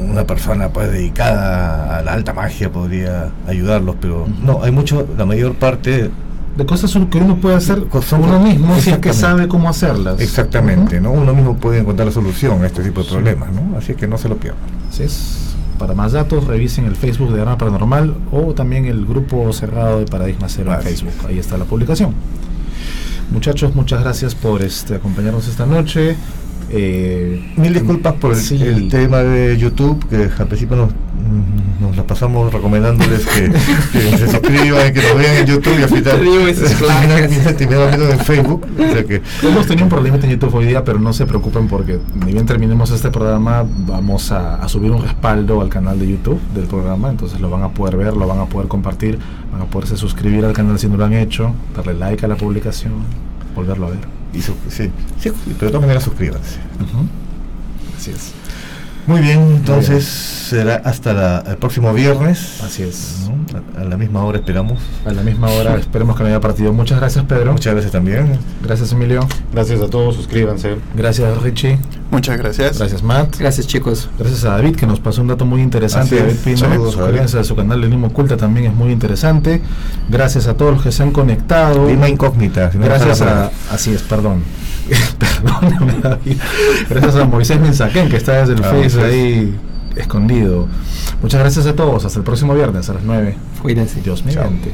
una 0.09 0.25
persona 0.25 0.69
pues 0.69 0.91
dedicada 0.91 1.97
a 1.99 2.01
la 2.03 2.13
alta 2.13 2.33
magia 2.33 2.71
podría 2.71 3.29
ayudarlos, 3.47 3.95
pero 4.01 4.27
no, 4.43 4.63
hay 4.63 4.71
mucho, 4.71 5.07
la 5.17 5.25
mayor 5.25 5.53
parte 5.55 6.09
de 6.57 6.65
cosas 6.65 6.91
que 7.09 7.17
uno 7.19 7.37
puede 7.37 7.55
hacer 7.55 7.85
Cosas- 7.85 8.19
uno 8.21 8.39
mismo 8.39 8.77
si 8.79 8.89
es 8.89 8.97
que 8.97 9.13
sabe 9.13 9.47
cómo 9.47 9.69
hacerlas. 9.69 10.19
Exactamente, 10.19 10.99
¿no? 10.99 11.11
Uno 11.11 11.33
mismo 11.33 11.55
puede 11.57 11.79
encontrar 11.79 12.07
la 12.07 12.11
solución 12.13 12.63
a 12.63 12.67
este 12.67 12.83
tipo 12.83 13.03
de 13.03 13.09
problemas, 13.09 13.49
¿no? 13.51 13.77
Así 13.77 13.93
que 13.93 14.07
no 14.07 14.17
se 14.17 14.27
lo 14.29 14.35
pierdan. 14.37 14.61
Así 14.89 15.03
es. 15.03 15.55
Para 15.77 15.93
más 15.93 16.11
datos, 16.11 16.43
revisen 16.45 16.85
el 16.85 16.95
Facebook 16.95 17.31
de 17.33 17.41
Arma 17.41 17.57
Paranormal 17.57 18.13
o 18.31 18.53
también 18.53 18.85
el 18.85 19.05
grupo 19.05 19.53
cerrado 19.53 19.99
de 19.99 20.05
Paradigma 20.05 20.49
Cero 20.49 20.73
en 20.73 20.81
Facebook. 20.81 21.13
Ahí 21.27 21.39
está 21.39 21.57
la 21.57 21.65
publicación. 21.65 22.13
Muchachos, 23.31 23.75
muchas 23.75 24.01
gracias 24.01 24.33
por 24.35 24.61
este 24.63 24.95
acompañarnos 24.95 25.47
esta 25.47 25.65
noche. 25.65 26.15
Eh, 26.71 27.51
Mil 27.57 27.73
disculpas 27.73 28.13
por 28.13 28.31
el, 28.33 28.37
sí. 28.37 28.61
el 28.61 28.89
tema 28.89 29.17
de 29.19 29.57
YouTube, 29.57 30.05
que 30.07 30.29
al 30.41 30.47
principio 30.47 30.77
nos, 30.77 30.89
mm, 30.91 31.81
nos 31.81 31.97
la 31.97 32.03
pasamos 32.03 32.53
recomendándoles 32.53 33.25
que, 33.25 33.51
que 33.91 34.17
se 34.17 34.27
suscriban 34.29 34.87
y 34.87 34.93
que 34.93 35.01
nos 35.01 35.17
vean 35.17 35.37
en 35.37 35.45
YouTube 35.47 35.79
y 35.79 35.83
al 35.83 35.89
final 35.89 36.03
terminan- 36.03 36.47
en 38.11 38.19
Facebook. 38.19 38.65
O 38.77 38.81
sea 38.93 39.03
que 39.03 39.21
Hemos 39.43 39.65
tenido 39.65 39.85
un 39.85 39.89
problema 39.89 40.17
en 40.17 40.29
YouTube 40.29 40.53
hoy 40.55 40.65
día, 40.65 40.83
pero 40.83 40.99
no 40.99 41.11
se 41.13 41.25
preocupen 41.25 41.67
porque 41.67 41.99
ni 42.23 42.33
bien 42.33 42.45
terminemos 42.45 42.91
este 42.91 43.09
programa, 43.09 43.65
vamos 43.87 44.31
a, 44.31 44.55
a 44.55 44.69
subir 44.69 44.91
un 44.91 45.01
respaldo 45.01 45.61
al 45.61 45.69
canal 45.69 45.97
de 45.99 46.07
YouTube 46.07 46.39
del 46.53 46.65
programa, 46.65 47.09
entonces 47.09 47.39
lo 47.41 47.49
van 47.49 47.63
a 47.63 47.69
poder 47.69 47.97
ver, 47.97 48.15
lo 48.15 48.27
van 48.27 48.39
a 48.39 48.45
poder 48.45 48.67
compartir, 48.67 49.17
van 49.51 49.61
a 49.61 49.65
poderse 49.65 49.97
suscribir 49.97 50.45
al 50.45 50.53
canal 50.53 50.77
si 50.77 50.87
no 50.87 50.97
lo 50.97 51.05
han 51.05 51.13
hecho, 51.13 51.51
darle 51.75 51.95
like 51.95 52.23
a 52.25 52.27
la 52.27 52.35
publicación. 52.35 52.91
volverlo 53.55 53.87
a 53.87 53.89
ver. 53.89 54.18
Y 54.33 54.41
sí, 54.41 54.53
sí, 54.69 55.31
pero 55.43 55.51
de 55.51 55.55
todas 55.67 55.81
maneras 55.81 56.03
suscríbanse. 56.03 56.57
Ujú. 56.81 57.05
Así 57.97 58.11
es. 58.11 58.31
Muy 59.09 59.21
bien, 59.21 59.39
entonces 59.55 60.05
será 60.05 60.75
hasta 60.85 61.13
la- 61.13 61.43
el 61.47 61.57
próximo 61.57 61.91
viernes. 61.93 62.61
Así 62.63 62.83
es. 62.83 63.27
¿no? 63.27 63.39
A, 63.77 63.81
a 63.81 63.85
la 63.85 63.97
misma 63.97 64.23
hora 64.23 64.37
esperamos. 64.37 64.79
A 65.03 65.11
la 65.11 65.23
misma 65.23 65.47
hora, 65.49 65.75
esperemos 65.77 66.15
que 66.15 66.21
no 66.23 66.29
haya 66.29 66.39
partido. 66.39 66.71
Muchas 66.73 66.99
gracias, 66.99 67.25
Pedro. 67.25 67.51
Muchas 67.53 67.73
gracias 67.73 67.91
también. 67.91 68.37
Gracias, 68.63 68.91
Emilio. 68.91 69.27
Gracias 69.51 69.81
a 69.81 69.87
todos, 69.89 70.15
suscríbanse. 70.15 70.75
Gracias, 70.95 71.41
Richie. 71.41 71.79
Muchas 72.11 72.37
gracias. 72.37 72.77
Gracias, 72.77 73.01
Matt. 73.01 73.37
Gracias 73.37 73.65
chicos. 73.65 74.09
Gracias 74.19 74.43
a 74.45 74.49
David 74.51 74.75
que 74.75 74.85
nos 74.85 74.99
pasó 74.99 75.21
un 75.21 75.27
dato 75.27 75.43
muy 75.45 75.61
interesante. 75.61 76.15
David 76.19 76.35
Pino, 76.43 76.57
Saludos, 76.57 76.93
suscríbanse 76.93 77.39
a 77.39 77.43
su 77.43 77.55
canal 77.55 77.81
de 77.81 77.87
Lima 77.87 78.07
Oculta 78.07 78.37
también 78.37 78.67
es 78.67 78.73
muy 78.75 78.91
interesante. 78.91 79.61
Gracias 80.09 80.45
a 80.47 80.53
todos 80.55 80.73
los 80.75 80.83
que 80.83 80.91
se 80.91 81.01
han 81.01 81.11
conectado. 81.11 81.87
Lima 81.87 82.07
incógnita. 82.09 82.71
si 82.71 82.77
no 82.77 82.85
Gracias 82.85 83.21
a. 83.21 83.49
Así 83.71 83.91
es, 83.91 84.03
perdón. 84.03 84.43
Perdóname, 85.19 85.93
David. 86.01 86.37
Gracias 86.89 87.15
a 87.15 87.25
Moisés 87.25 87.59
Mensaquén 87.59 88.09
que 88.09 88.17
está 88.17 88.33
desde 88.39 88.53
el 88.53 88.59
Ah, 88.59 88.63
Face 88.63 88.77
Moisés. 88.79 89.03
ahí 89.03 89.55
escondido. 89.95 90.67
Muchas 91.21 91.39
gracias 91.41 91.65
a 91.65 91.75
todos. 91.75 92.05
Hasta 92.05 92.19
el 92.19 92.25
próximo 92.25 92.53
viernes 92.55 92.89
a 92.89 92.93
las 92.93 93.03
9. 93.03 93.35
Cuídense. 93.61 94.01
Dios 94.01 94.23
mediante. 94.25 94.71